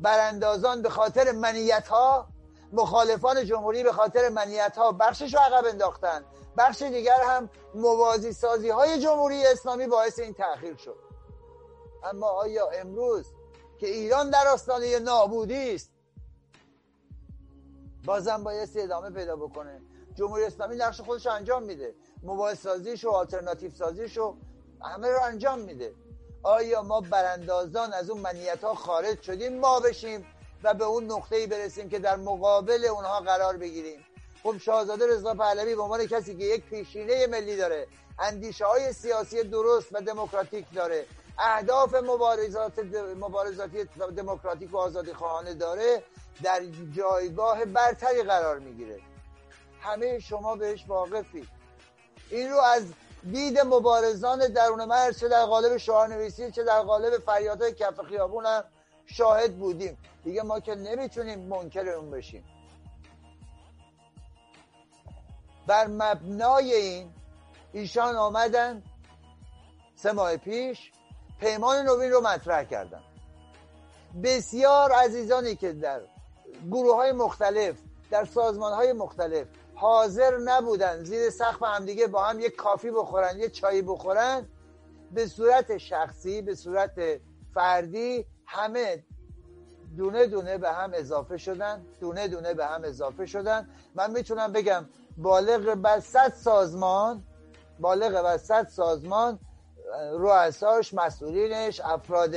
براندازان 0.00 0.82
به 0.82 0.90
خاطر 0.90 1.32
منیت 1.32 1.88
ها 1.88 2.28
مخالفان 2.72 3.44
جمهوری 3.44 3.82
به 3.82 3.92
خاطر 3.92 4.28
منیت 4.28 4.76
ها 4.76 4.92
بخشش 4.92 5.34
رو 5.34 5.40
عقب 5.40 5.66
انداختن. 5.66 6.24
بخش 6.58 6.82
دیگر 6.82 7.22
هم 7.22 7.50
موازی 7.74 8.32
سازی 8.32 8.68
های 8.68 9.00
جمهوری 9.00 9.46
اسلامی 9.46 9.86
باعث 9.86 10.18
این 10.18 10.34
تأخیر 10.34 10.76
شد. 10.76 10.98
اما 12.04 12.26
آیا 12.26 12.68
امروز 12.70 13.26
که 13.78 13.86
ایران 13.86 14.30
در 14.30 14.48
آستانه 14.48 14.98
نابودی 14.98 15.74
است 15.74 15.90
بازم 18.04 18.44
باید 18.44 18.68
ادامه 18.76 19.10
پیدا 19.10 19.36
بکنه. 19.36 19.80
جمهوری 20.14 20.44
اسلامی 20.44 20.76
نقش 20.76 21.00
خودش 21.00 21.26
انجام 21.26 21.62
میده. 21.62 21.94
موبایل 22.22 22.56
سازیش 22.56 23.04
و 23.04 23.10
آلترناتیو 23.10 23.70
سازیش 23.70 24.18
و 24.18 24.36
همه 24.82 25.08
رو 25.08 25.22
انجام 25.22 25.58
میده. 25.58 25.94
آیا 26.42 26.82
ما 26.82 27.00
براندازان 27.00 27.92
از 27.92 28.10
اون 28.10 28.20
منیت 28.20 28.64
ها 28.64 28.74
خارج 28.74 29.22
شدیم؟ 29.22 29.60
ما 29.60 29.80
بشیم 29.80 30.26
و 30.62 30.74
به 30.74 30.84
اون 30.84 31.04
نقطه 31.04 31.36
ای 31.36 31.46
برسیم 31.46 31.88
که 31.88 31.98
در 31.98 32.16
مقابل 32.16 32.84
اونها 32.84 33.20
قرار 33.20 33.56
بگیریم. 33.56 34.04
خب 34.42 34.58
شاهزاده 34.58 35.06
رضا 35.06 35.34
پهلوی 35.34 35.74
به 35.74 35.82
عنوان 35.82 36.06
کسی 36.06 36.36
که 36.36 36.44
یک 36.44 36.64
پیشینه 36.64 37.26
ملی 37.26 37.56
داره 37.56 37.86
اندیشه 38.18 38.66
های 38.66 38.92
سیاسی 38.92 39.42
درست 39.42 39.88
و 39.92 40.00
دموکراتیک 40.00 40.66
داره 40.74 41.06
اهداف 41.38 41.94
مبارزات 41.94 42.78
مبارزاتی 43.16 43.84
دموکراتیک 44.16 44.74
و 44.74 44.76
آزادی 44.76 45.12
خواهانه 45.12 45.54
داره 45.54 46.02
در 46.42 46.62
جایگاه 46.96 47.64
برتری 47.64 48.22
قرار 48.22 48.58
می‌گیره. 48.58 49.00
همه 49.80 50.18
شما 50.18 50.56
بهش 50.56 50.84
واقفید. 50.88 51.48
این 52.30 52.50
رو 52.50 52.58
از 52.58 52.82
دید 53.22 53.58
مبارزان 53.58 54.48
درون 54.48 54.84
مرز 54.84 55.20
چه 55.20 55.28
در 55.28 55.44
قالب 55.44 55.76
شعارنویسی 55.76 56.50
چه 56.50 56.64
در 56.64 56.82
قالب 56.82 57.18
فریادهای 57.18 57.72
کف 57.74 58.00
خیابون 58.00 58.46
هم 58.46 58.64
شاهد 59.06 59.58
بودیم. 59.58 59.98
دیگه 60.24 60.42
ما 60.42 60.60
که 60.60 60.74
نمی‌تونیم 60.74 61.38
منکر 61.38 61.88
اون 61.88 62.10
بشیم. 62.10 62.44
بر 65.66 65.86
مبنای 65.86 66.72
این 66.74 67.10
ایشان 67.72 68.16
آمدن 68.16 68.82
سه 69.96 70.12
ماه 70.12 70.36
پیش 70.36 70.92
پیمان 71.40 71.86
نوین 71.86 72.10
رو 72.10 72.20
مطرح 72.20 72.64
کردن. 72.64 73.02
بسیار 74.22 74.92
عزیزانی 74.92 75.56
که 75.56 75.72
در 75.72 76.00
گروه 76.70 76.96
های 76.96 77.12
مختلف 77.12 77.76
در 78.10 78.24
سازمان 78.24 78.72
های 78.72 78.92
مختلف 78.92 79.46
حاضر 79.80 80.36
نبودن. 80.36 81.04
زیر 81.04 81.30
سقف 81.30 81.62
همدیگه 81.62 82.06
با 82.06 82.24
هم 82.24 82.40
یک 82.40 82.56
کافی 82.56 82.90
بخورن 82.90 83.38
یه 83.38 83.48
چایی 83.48 83.82
بخورن. 83.82 84.46
به 85.12 85.26
صورت 85.26 85.78
شخصی 85.78 86.42
به 86.42 86.54
صورت 86.54 87.20
فردی 87.54 88.26
همه 88.46 89.04
دونه 89.96 90.26
دونه 90.26 90.58
به 90.58 90.72
هم 90.72 90.90
اضافه 90.94 91.36
شدن 91.36 91.86
دونه 92.00 92.28
دونه 92.28 92.54
به 92.54 92.66
هم 92.66 92.84
اضافه 92.84 93.26
شدن. 93.26 93.68
من 93.94 94.10
می‌تونم 94.10 94.52
بگم 94.52 94.84
بالغ 95.16 95.74
بر 95.74 96.00
صد 96.00 96.32
سازمان 96.34 97.24
بالغ 97.80 98.22
بر 98.22 98.38
صد 98.38 98.68
سازمان 98.68 99.38
رؤساش 100.12 100.94
مسئولینش 100.94 101.80
افراد 101.80 102.34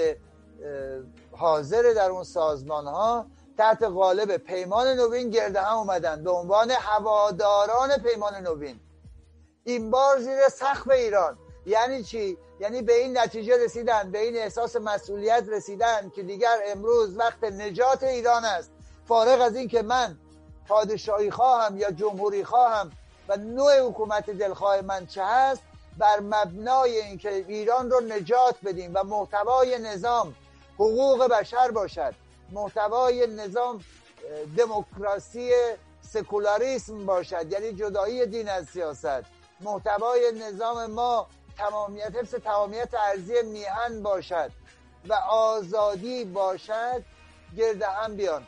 حاضر 1.31 1.93
در 1.95 2.09
اون 2.09 2.23
سازمان 2.23 2.87
ها 2.87 3.25
تحت 3.61 3.83
قالب 3.83 4.37
پیمان 4.37 4.87
نوین 4.87 5.29
گرده 5.29 5.61
هم 5.61 5.77
اومدن. 5.77 6.23
به 6.23 6.31
عنوان 6.31 6.71
هواداران 6.71 7.97
پیمان 7.97 8.35
نوین. 8.35 8.79
این 9.63 9.91
بار 9.91 10.19
زیر 10.19 10.49
سقف 10.49 10.89
ایران. 10.89 11.37
یعنی 11.65 12.03
چی؟ 12.03 12.37
یعنی 12.59 12.81
به 12.81 12.97
این 12.97 13.17
نتیجه 13.17 13.65
رسیدن 13.65 14.11
به 14.11 14.19
این 14.19 14.37
احساس 14.37 14.75
مسئولیت 14.75 15.43
رسیدن 15.49 16.11
که 16.15 16.23
دیگر 16.23 16.57
امروز 16.65 17.17
وقت 17.17 17.43
نجات 17.43 18.03
ایران 18.03 18.45
است. 18.45 18.71
فارغ 19.07 19.41
از 19.41 19.55
این 19.55 19.67
که 19.67 19.81
من 19.81 20.17
پادشاهی 20.67 21.31
خواهم 21.31 21.77
یا 21.77 21.91
جمهوری 21.91 22.43
خواهم 22.43 22.91
و 23.29 23.37
نوع 23.37 23.79
حکومت 23.79 24.29
دلخواه 24.29 24.81
من 24.81 25.05
چه 25.05 25.25
هست 25.25 25.61
بر 25.97 26.19
مبنای 26.19 27.01
اینکه 27.01 27.33
ایران 27.47 27.91
رو 27.91 27.99
نجات 27.99 28.55
بدیم 28.65 28.91
و 28.93 29.03
محتوای 29.03 29.79
نظام 29.79 30.35
حقوق 30.75 31.27
بشر 31.27 31.71
باشد. 31.71 32.20
محتوای 32.51 33.27
نظام 33.27 33.83
دموکراسی 34.57 35.51
سکولاریسم 36.01 37.05
باشد 37.05 37.51
یعنی 37.51 37.71
جدایی 37.73 38.25
دین 38.25 38.49
از 38.49 38.65
سیاست. 38.65 39.23
محتوای 39.59 40.31
نظام 40.31 40.85
ما 40.85 41.27
تمامیت 41.57 42.15
حفظ 42.15 42.35
تمامیت 42.35 42.93
ارزی 42.93 43.41
میهن 43.41 44.03
باشد 44.03 44.51
و 45.07 45.13
آزادی 45.29 46.25
باشد. 46.25 47.03
گرد 47.57 47.81
هم 47.81 48.15
بیان. 48.15 48.45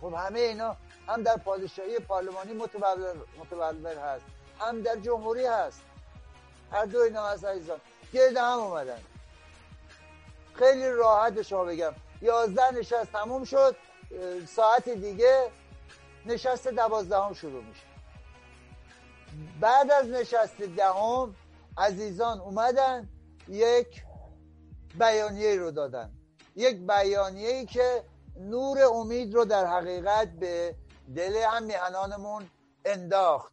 خب 0.00 0.14
همه 0.14 0.40
اینا 0.40 0.76
هم 1.08 1.22
در 1.22 1.36
پادشاهی 1.36 1.98
پارلمانی 1.98 2.52
متولر 3.38 3.98
هست 3.98 4.24
هم 4.60 4.82
در 4.82 4.96
جمهوری 4.96 5.46
هست. 5.46 5.80
هر 6.72 6.84
دو 6.84 6.98
اینا 6.98 7.26
هست 7.26 7.44
عزیزان. 7.44 7.80
گرد 8.12 8.36
هم 8.36 8.58
اومدن. 8.58 9.00
خیلی 10.54 10.88
راحت 10.88 11.32
به 11.32 11.42
شما 11.42 11.64
بگم. 11.64 11.92
یازده 12.24 12.70
نشست 12.70 13.12
تموم 13.12 13.44
شد. 13.44 13.76
ساعت 14.46 14.88
دیگه 14.88 15.50
نشست 16.26 16.68
دوازدهم 16.68 17.32
شروع 17.32 17.64
میشه. 17.64 17.82
بعد 19.60 19.90
از 19.90 20.06
نشست 20.06 20.62
دهم 20.62 21.34
عزیزان 21.78 22.40
اومدن 22.40 23.08
یک 23.48 24.02
بیانیه 24.98 25.56
رو 25.56 25.70
دادن. 25.70 26.10
یک 26.56 26.86
بیانیه 26.86 27.48
ای 27.48 27.66
که 27.66 28.04
نور 28.36 28.78
امید 28.82 29.34
رو 29.34 29.44
در 29.44 29.66
حقیقت 29.66 30.28
به 30.28 30.74
دل 31.16 31.36
هم 31.36 31.62
میهنانمون 31.62 32.50
انداخت 32.84 33.52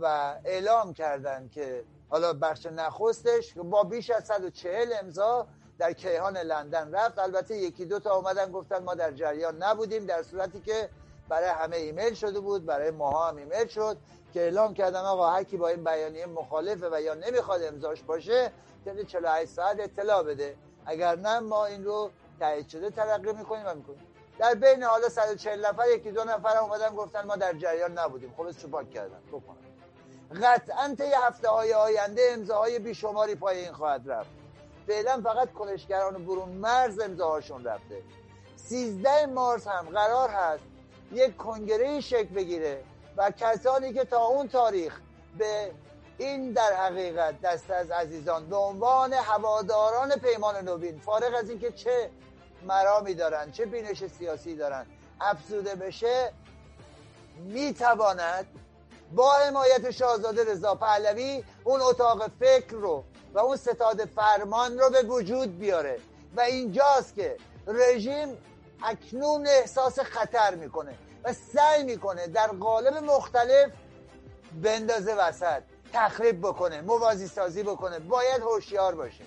و 0.00 0.34
اعلام 0.44 0.92
کردن 0.92 1.48
که 1.48 1.84
حالا 2.08 2.32
بخش 2.32 2.66
نخستش 2.66 3.54
با 3.54 3.84
بیش 3.84 4.10
از 4.10 4.24
140 4.26 4.92
امضا 5.00 5.46
در 5.78 5.92
کیهان 5.92 6.36
لندن 6.36 6.94
رفت. 6.94 7.18
البته 7.18 7.56
یکی 7.56 7.84
دو 7.84 7.98
تا 7.98 8.16
اومدن 8.16 8.52
گفتن 8.52 8.82
ما 8.82 8.94
در 8.94 9.12
جریان 9.12 9.62
نبودیم 9.62 10.06
در 10.06 10.22
صورتی 10.22 10.60
که 10.60 10.88
برای 11.28 11.48
همه 11.48 11.76
ایمیل 11.76 12.14
شده 12.14 12.40
بود 12.40 12.66
برای 12.66 12.90
ماها 12.90 13.28
هم 13.28 13.36
ایمیل 13.36 13.66
شد 13.66 13.96
که 14.34 14.40
اعلام 14.40 14.74
کردن 14.74 15.00
آقا 15.00 15.30
هر 15.30 15.44
کی 15.44 15.56
با 15.56 15.68
این 15.68 15.84
بیانیه 15.84 16.26
مخالفه 16.26 16.88
و 16.92 17.00
یا 17.00 17.14
نمی‌خواد 17.14 17.62
امضاش 17.62 18.02
باشه 18.02 18.52
طی 18.84 19.04
48 19.04 19.50
ساعت 19.50 19.80
اطلاع 19.80 20.22
بده. 20.22 20.56
اگر 20.86 21.16
نه 21.16 21.40
ما 21.40 21.66
این 21.66 21.84
رو 21.84 22.10
تایید 22.40 22.68
شده 22.68 22.90
تلقی 22.90 23.32
می‌کنیم 23.32 23.66
و 23.66 23.74
می‌کنیم. 23.74 24.06
در 24.38 24.54
بین 24.54 24.82
حالا 24.82 25.08
140 25.08 25.66
نفر 25.66 25.88
یکی 25.88 26.10
دو 26.10 26.24
نفر 26.24 26.58
اومدن 26.58 26.94
گفتن 26.94 27.26
ما 27.26 27.36
در 27.36 27.52
جریان 27.52 27.98
نبودیم. 27.98 28.34
خب 28.36 28.50
چه 28.50 28.68
پاک 28.68 28.90
کردن. 28.90 29.20
بکنن 29.32 29.56
قطعا 30.42 30.94
طی 30.98 31.12
هفته 31.16 31.48
های 31.48 31.72
آینده 31.72 32.22
امضاهای 32.32 32.78
بیشماری 32.78 33.34
پای 33.34 33.58
این 33.58 33.72
خواهد 33.72 34.10
رفت. 34.10 34.43
فعلا 34.86 35.20
فقط 35.24 35.52
کنشگران 35.52 36.24
برون 36.24 36.48
مرز 36.48 37.00
امضاهاشون 37.00 37.64
رفته. 37.64 38.02
13 38.56 39.26
مارس 39.26 39.66
هم 39.66 39.88
قرار 39.88 40.28
هست 40.28 40.64
یک 41.12 41.36
کنگره 41.36 42.00
شکل 42.00 42.34
بگیره 42.34 42.84
و 43.16 43.30
کسانی 43.30 43.92
که 43.92 44.04
تا 44.04 44.24
اون 44.24 44.48
تاریخ 44.48 45.00
به 45.38 45.70
این 46.18 46.52
در 46.52 46.72
حقیقت 46.72 47.40
دست 47.40 47.70
از 47.70 47.90
عزیزان 47.90 48.46
به 48.46 48.56
عنوان 48.56 49.12
هواداران 49.12 50.10
پیمان 50.10 50.68
نوین 50.68 50.98
فارغ 50.98 51.34
از 51.34 51.50
اینکه 51.50 51.72
چه 51.72 52.10
مرامی 52.66 53.14
دارن 53.14 53.50
چه 53.52 53.66
بینش 53.66 54.06
سیاسی 54.06 54.56
دارن 54.56 54.86
افزوده 55.20 55.74
بشه 55.74 56.32
می‌تواند 57.44 58.46
با 59.14 59.32
حمایت 59.32 59.90
شاهزاده 59.90 60.44
رضا 60.44 60.74
پهلوی 60.74 61.44
اون 61.64 61.80
اتاق 61.80 62.30
فکر 62.40 62.72
رو 62.72 63.04
و 63.34 63.38
اون 63.38 63.56
ستاد 63.56 64.04
فرمان 64.04 64.78
رو 64.78 64.90
به 64.90 65.02
وجود 65.02 65.58
بیاره. 65.58 65.98
و 66.36 66.40
اینجاست 66.40 67.14
که 67.14 67.36
رژیم 67.66 68.38
اکنون 68.82 69.46
احساس 69.46 69.98
خطر 69.98 70.54
می‌کنه 70.54 70.94
و 71.24 71.32
سعی 71.32 71.82
می‌کنه 71.82 72.26
در 72.26 72.46
قالب 72.46 72.94
مختلف 72.94 73.70
بندازه 74.62 75.14
وسط 75.14 75.62
تخریب 75.92 76.40
بکنه 76.40 76.80
موازی 76.80 77.26
سازی 77.26 77.62
بکنه 77.62 77.98
باید 77.98 78.42
هوشیار 78.42 78.94
باشه. 78.94 79.24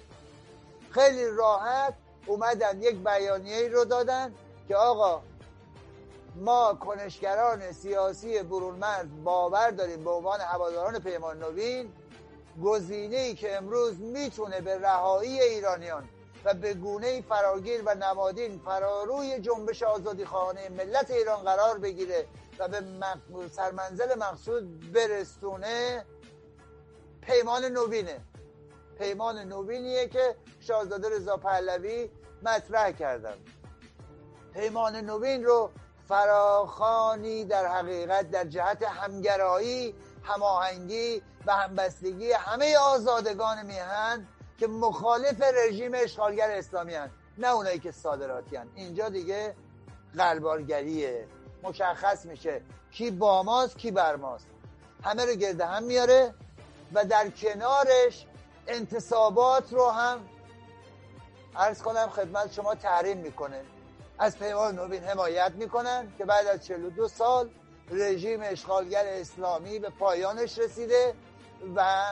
خیلی 0.91 1.25
راحت 1.25 1.93
اومدن 2.25 2.81
یک 2.81 2.95
بیانیه 2.95 3.67
رو 3.67 3.85
دادن 3.85 4.33
که 4.67 4.75
آقا 4.75 5.21
ما 6.35 6.73
کنشگران 6.73 7.71
سیاسی 7.71 8.43
برون 8.43 8.75
مرز 8.75 9.07
باور 9.23 9.71
داریم 9.71 10.03
به 10.03 10.09
عنوان 10.09 10.39
هواداران 10.39 10.99
پیمان 10.99 11.43
نوین 11.43 11.93
گزینه 12.63 13.17
ای 13.17 13.35
که 13.35 13.57
امروز 13.57 13.99
می‌تونه 13.99 14.61
به 14.61 14.77
رهایی 14.77 15.41
ایرانیان 15.41 16.09
و 16.45 16.53
به 16.53 16.73
گونه 16.73 17.21
فراگیر 17.21 17.81
و 17.85 17.95
نمادین 17.95 18.59
فراروی 18.59 19.39
جنبش 19.39 19.83
آزادی 19.83 20.25
خانه 20.25 20.69
ملت 20.69 21.11
ایران 21.11 21.43
قرار 21.43 21.77
بگیره 21.77 22.27
و 22.59 22.67
به 22.67 22.81
سرمنزل 23.51 24.19
مقصود 24.19 24.93
برسونه 24.93 26.05
پیمان 27.21 27.65
نوینه. 27.65 28.21
پیمان 28.99 29.39
نوینیه 29.39 30.07
که 30.07 30.35
شاهزاده 30.59 31.09
رضا 31.09 31.37
پهلوی 31.37 32.09
مطرح 32.43 32.91
کردن. 32.91 33.37
پیمان 34.53 34.95
نوین 34.95 35.43
رو 35.43 35.71
فراخانی 36.07 37.45
در 37.45 37.65
حقیقت 37.65 38.31
در 38.31 38.43
جهت 38.43 38.83
همگرایی 38.83 39.95
هماهنگی 40.27 41.21
و 41.45 41.55
همبستگی 41.55 42.31
همه 42.31 42.77
آزادگان 42.77 43.65
میهن 43.65 44.27
که 44.57 44.67
مخالف 44.67 45.41
رژیم 45.41 45.91
اشغالگر 45.95 46.51
اسلامی 46.51 46.93
هن. 46.95 47.09
نه 47.37 47.47
اونایی 47.47 47.79
که 47.79 47.91
صادراتی 47.91 48.55
هن. 48.55 48.67
اینجا 48.75 49.09
دیگه 49.09 49.55
قلبارگریه 50.17 51.27
مشخص 51.63 52.25
میشه 52.25 52.61
کی 52.91 53.11
با 53.11 53.43
ماست 53.43 53.77
کی 53.77 53.91
بر 53.91 54.15
ماست 54.15 54.47
همه 55.03 55.25
رو 55.25 55.33
گرده 55.33 55.65
هم 55.65 55.83
میاره 55.83 56.33
و 56.93 57.05
در 57.05 57.29
کنارش 57.29 58.25
انتصابات 58.67 59.73
رو 59.73 59.89
هم 59.89 60.19
عرض 61.55 61.81
کنم 61.81 62.09
خدمت 62.09 62.53
شما 62.53 62.75
تحریم 62.75 63.17
می‌کنه 63.17 63.61
از 64.19 64.39
پیمان 64.39 64.75
نوین 64.75 65.03
حمایت 65.03 65.51
می‌کنن 65.55 66.13
که 66.17 66.25
بعد 66.25 66.47
از 66.47 66.65
42 66.65 67.07
سال 67.07 67.49
رژیم 67.91 68.39
اشغالگر 68.43 69.05
اسلامی 69.05 69.79
به 69.79 69.89
پایانش 69.89 70.57
رسیده 70.57 71.13
و 71.75 72.05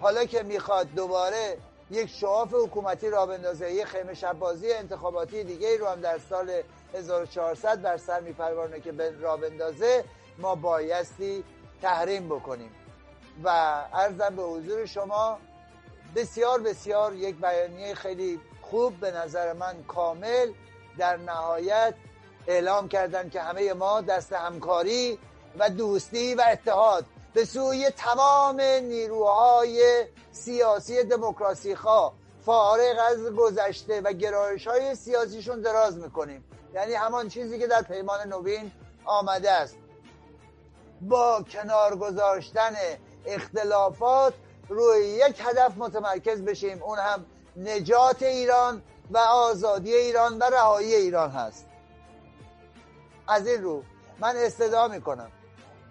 حالا 0.00 0.24
که 0.24 0.42
می‌خواد 0.42 0.94
دوباره 0.94 1.58
یک 1.90 2.10
شعاف 2.10 2.54
حکومتی 2.54 3.10
را 3.10 3.26
بندازه 3.26 3.72
یه 3.72 3.84
خیمه 3.84 4.14
شبازی 4.14 4.72
انتخاباتی 4.72 5.44
دیگه 5.44 5.76
رو 5.76 5.86
هم 5.86 6.00
در 6.00 6.18
سال 6.18 6.62
1400 6.94 7.82
بر 7.82 7.96
سر 7.96 8.20
میپرورونه 8.20 8.80
که 8.80 8.92
را 9.20 9.36
بندازه 9.36 10.04
ما 10.38 10.54
بایستی 10.54 11.44
تحریم 11.82 12.28
بکنیم. 12.28 12.70
و 13.44 13.48
ارزم 13.92 14.36
به 14.36 14.42
حضور 14.42 14.86
شما 14.86 15.38
بسیار 16.16 16.60
بسیار 16.60 17.14
یک 17.14 17.36
بیانیه 17.36 17.94
خیلی 17.94 18.40
خوب 18.62 19.00
به 19.00 19.10
نظر 19.10 19.52
من 19.52 19.82
کامل 19.82 20.52
در 20.98 21.16
نهایت 21.16 21.94
اعلام 22.46 22.88
کردن 22.88 23.28
که 23.28 23.40
همه 23.40 23.72
ما 23.72 24.00
دست 24.00 24.32
همکاری 24.32 25.18
و 25.58 25.70
دوستی 25.70 26.34
و 26.34 26.44
اتحاد 26.52 27.04
به 27.34 27.44
سوی 27.44 27.90
تمام 27.90 28.60
نیروهای 28.60 30.04
سیاسی 30.32 31.04
دموکراسی 31.04 31.74
خواه 31.74 32.14
فارغ 32.46 32.96
از 33.10 33.26
گذشته 33.36 34.00
و 34.00 34.12
گرایش 34.12 34.66
های 34.66 34.94
سیاسیشون 34.94 35.60
دراز 35.60 35.96
می‌کنیم. 35.98 36.44
یعنی 36.74 36.94
همان 36.94 37.28
چیزی 37.28 37.58
که 37.58 37.66
در 37.66 37.82
پیمان 37.82 38.28
نوین 38.28 38.72
آمده 39.04 39.50
است. 39.50 39.76
با 41.00 41.44
کنار 41.52 41.96
گذاشتن 41.96 42.74
اختلافات 43.26 44.34
روی 44.68 45.06
یک 45.06 45.40
هدف 45.44 45.76
متمرکز 45.76 46.42
بشیم. 46.42 46.82
اون 46.82 46.98
هم 46.98 47.26
نجات 47.56 48.22
ایران 48.22 48.82
و 49.10 49.18
آزادی 49.18 49.94
ایران 49.94 50.38
و 50.38 50.44
رهایی 50.44 50.94
ایران 50.94 51.30
هست. 51.30 51.66
از 53.28 53.46
این 53.46 53.62
رو 53.62 53.82
من 54.20 54.36
استدا 54.36 54.88
می‌کنم. 54.88 55.30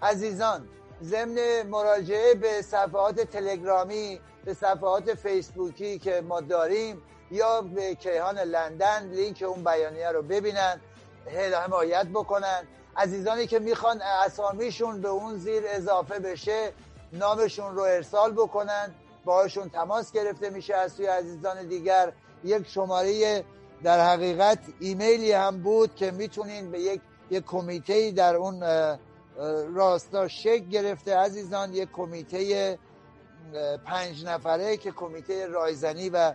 عزیزان 0.02 0.68
ضمن 1.04 1.64
مراجعه 1.64 2.34
به 2.34 2.62
صفحات 2.62 3.20
تلگرامی 3.22 4.20
به 4.46 4.54
صفحات 4.54 5.14
فیسبوکی 5.14 6.00
که 6.00 6.22
ما 6.22 6.42
داریم 6.42 7.02
یا 7.32 7.62
به 7.62 7.96
کیهان 7.96 8.40
لندن 8.40 9.10
لینک 9.10 9.44
اون 9.48 9.64
بیانیه 9.64 10.12
رو 10.12 10.22
ببینن 10.22 10.82
حمایت 11.66 12.08
بکنن. 12.08 12.68
عزیزانی 12.98 13.48
که 13.48 13.60
می‌خوان 13.60 14.02
اسامیشون 14.02 15.02
به 15.02 15.10
اون 15.10 15.38
زیر 15.38 15.64
اضافه 15.68 16.20
بشه 16.20 16.72
نامشون 17.14 17.76
رو 17.76 17.82
ارسال 17.82 18.34
بکنن. 18.34 18.96
باهاشون 19.26 19.70
تماس 19.70 20.12
گرفته 20.12 20.50
میشه 20.50 20.76
از 20.76 20.92
سوی 20.92 21.06
عزیزان 21.06 21.68
دیگر. 21.68 22.14
یک 22.44 22.68
شماره 22.68 23.44
در 23.84 24.00
حقیقت 24.00 24.60
ایمیلی 24.80 25.32
هم 25.32 25.64
بود 25.64 25.96
که 25.96 26.12
می‌تونین 26.12 26.72
به 26.72 26.80
یک 26.80 27.02
یک 27.32 27.44
کمیته 27.46 28.12
در 28.12 28.36
اون 28.36 28.64
راستا 29.76 30.28
شک 30.28 30.70
گرفته 30.70 31.18
عزیزان 31.18 31.74
یک 31.74 31.92
کمیته 31.92 32.80
پنج 33.86 34.26
نفره 34.26 34.78
که 34.78 34.92
کمیته 34.92 35.48
رایزنی 35.48 36.10
و 36.10 36.34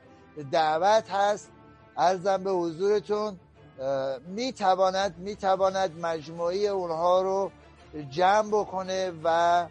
دعوت 0.53 1.11
هست. 1.11 1.49
ارزم 1.97 2.45
به 2.45 2.51
حضورتون 2.51 3.41
می‌تواند 4.27 5.19
می‌تواند 5.19 6.01
مجموعی 6.01 6.69
اونها 6.69 7.23
رو 7.23 7.51
جمع 8.11 8.49
بکنه 8.49 9.13
و 9.25 9.67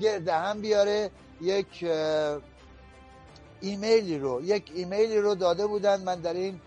گرده 0.00 0.34
هم 0.34 0.60
بیاره. 0.60 1.10
یک 1.40 1.86
ایمیلی 3.60 4.18
رو 4.18 4.42
یک 4.42 4.72
ایمیلی 4.74 5.18
رو 5.18 5.34
داده 5.34 5.66
بودن. 5.66 6.00
من 6.00 6.20
در 6.20 6.34
این 6.34 6.60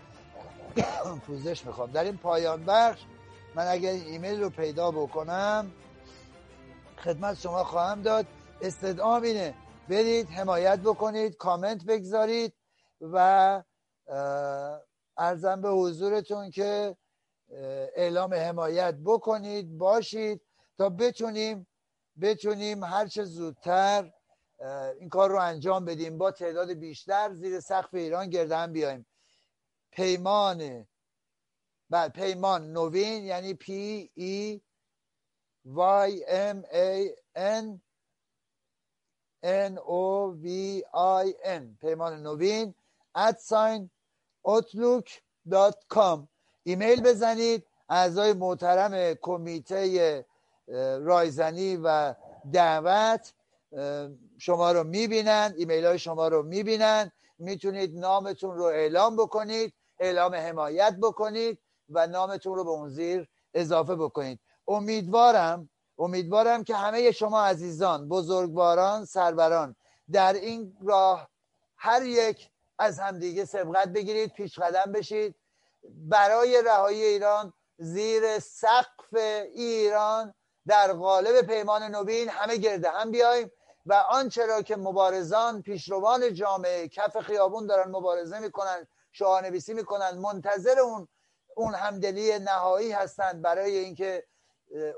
پوزش 1.26 1.66
می‌خوام. 1.66 1.90
در 1.90 2.04
این 2.04 2.16
پایان 2.16 2.64
بخش 2.64 3.00
من 3.58 3.66
اگر 3.68 3.92
ایمیل 3.92 4.42
رو 4.42 4.50
پیدا 4.50 4.90
بکنم 4.90 5.72
خدمت 6.98 7.38
شما 7.38 7.64
خواهم 7.64 8.02
داد. 8.02 8.26
استدعام 8.60 9.22
اینه. 9.22 9.54
برید 9.88 10.28
حمایت 10.28 10.78
بکنید 10.78 11.36
کامنت 11.36 11.84
بگذارید 11.84 12.54
و 13.00 13.62
ارزم 15.16 15.60
به 15.60 15.70
حضورتون 15.70 16.50
که 16.50 16.96
اعلام 17.96 18.34
حمایت 18.34 18.94
بکنید 19.04 19.78
باشید 19.78 20.40
تا 20.78 20.88
بتونیم 20.88 21.66
بتونیم 22.20 22.84
هرچه 22.84 23.24
زودتر 23.24 24.12
این 25.00 25.08
کار 25.08 25.30
رو 25.30 25.40
انجام 25.40 25.84
بدیم. 25.84 26.18
با 26.18 26.30
تعداد 26.30 26.70
بیشتر 26.70 27.34
زیر 27.34 27.60
سقف 27.60 27.94
ایران 27.94 28.30
گرد 28.30 28.56
هم 28.56 28.72
بیایم. 28.72 29.06
پیمان 29.92 30.87
بعد 31.90 32.12
پیمان 32.12 32.72
نوین 32.72 33.24
یعنی 33.24 33.54
P 33.54 34.10
A 34.14 34.60
Y 35.64 36.24
M 36.28 36.64
A 36.72 37.14
N 37.34 37.80
N 39.42 39.78
O 39.78 40.34
V 40.42 40.84
I 40.92 41.34
N. 41.44 41.78
پیمان 41.80 42.22
نوین 42.22 42.74
at 43.14 43.39
sign 43.39 43.90
dot 45.50 45.84
com. 45.88 46.28
ایمیل 46.64 47.02
بزنید 47.02 47.66
اعضای 47.88 48.32
محترم 48.32 49.14
کمیته 49.14 50.24
رایزنی 51.00 51.76
و 51.76 52.14
دعوت 52.52 53.34
شما 54.38 54.72
رو 54.72 54.84
می‌بینن 54.84 55.54
ایمیل 55.56 55.86
های 55.86 55.98
شما 55.98 56.28
رو 56.28 56.42
می‌بینن. 56.42 57.12
می‌تونید 57.38 57.98
نامتون 57.98 58.56
رو 58.56 58.64
اعلام 58.64 59.16
بکنید 59.16 59.74
اعلام 59.98 60.34
حمایت 60.34 60.96
بکنید. 61.02 61.58
و 61.88 62.06
نامتون 62.06 62.54
رو 62.56 62.64
به 62.64 62.70
اون 62.70 62.88
زیر 62.88 63.28
اضافه 63.54 63.96
بکنید. 63.96 64.40
امیدوارم 64.68 65.70
امیدوارم 65.98 66.64
که 66.64 66.76
همه 66.76 67.12
شما 67.12 67.42
عزیزان 67.42 68.08
بزرگواران 68.08 69.04
سروران 69.04 69.76
در 70.12 70.32
این 70.32 70.76
راه 70.82 71.28
هر 71.76 72.02
یک 72.02 72.50
از 72.78 72.98
همدیگه 72.98 73.44
سبقت 73.44 73.88
بگیرید 73.88 74.32
پیش 74.32 74.58
قدم 74.58 74.92
بشید. 74.92 75.34
برای 75.88 76.62
رهایی 76.66 77.02
ایران 77.02 77.52
زیر 77.78 78.38
سقف 78.38 79.14
ایران 79.54 80.34
در 80.66 80.92
قالب 80.92 81.46
پیمان 81.46 81.82
نوین 81.82 82.28
همه 82.28 82.56
گرده 82.56 82.90
هم 82.90 83.10
بیایم 83.10 83.50
و 83.86 83.94
آنچه 83.94 84.46
را 84.46 84.62
که 84.62 84.76
مبارزان 84.76 85.62
پیشروان 85.62 86.34
جامعه 86.34 86.88
کف 86.88 87.20
خیابون 87.20 87.66
دارن 87.66 87.90
مبارزه 87.90 88.38
می‌کنن 88.38 88.86
شعارنویسی 89.12 89.74
می‌کنن 89.74 90.18
منتظر 90.18 90.78
اون 90.78 91.08
اون 91.58 91.74
همدلی 91.74 92.38
نهایی 92.38 92.92
هستند 92.92 93.42
برای 93.42 93.76
اینکه 93.76 94.26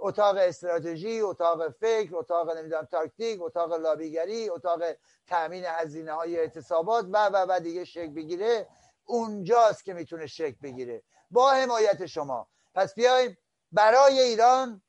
اتاق 0.01 0.37
استراتژی 0.37 1.21
اتاق 1.21 1.69
فکر 1.69 2.17
اتاق 2.17 2.57
نمی‌دونم 2.57 2.85
تاکتیک 2.85 3.43
اتاق 3.43 3.73
لابیگری 3.73 4.49
اتاق 4.49 4.83
تامین 5.27 5.65
هزینه 5.65 6.13
های 6.13 6.39
اعتصابات 6.39 7.07
و 7.13 7.27
و 7.27 7.47
و 7.49 7.61
دیگه 7.61 7.85
شکل 7.85 8.15
بگیره. 8.15 8.69
اونجاست 9.05 9.85
که 9.85 9.93
می‌تونه 9.95 10.27
شکل 10.27 10.57
بگیره. 10.63 11.03
با 11.31 11.51
حمایت 11.51 12.07
شما. 12.07 12.49
پس 12.75 12.95
بیایم 12.95 13.39
برای 13.73 14.21
ایران 14.21 14.83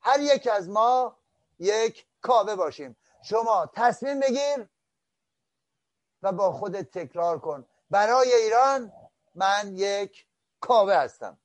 هر 0.00 0.20
یک 0.20 0.48
از 0.52 0.68
ما 0.68 1.16
یک 1.58 2.06
کاوه 2.20 2.54
باشیم. 2.54 2.96
شما 3.22 3.70
تصمیم 3.74 4.20
بگیر 4.20 4.68
و 6.22 6.32
با 6.32 6.52
خودت 6.52 6.90
تکرار 6.98 7.38
کن. 7.38 7.66
برای 7.90 8.32
ایران 8.32 8.92
من 9.34 9.72
یک 9.76 10.26
کاوه 10.62 10.94
هستم. 10.94 11.38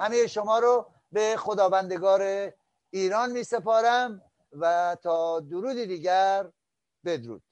همه 0.00 0.26
شما 0.26 0.58
رو 0.58 0.86
به 1.12 1.36
خداوندگار 1.38 2.52
ایران 2.90 3.32
می 3.32 3.44
سپارم 3.44 4.22
و 4.52 4.96
تا 5.02 5.40
درود 5.40 5.76
دیگر 5.76 6.50
بدرود. 7.04 7.42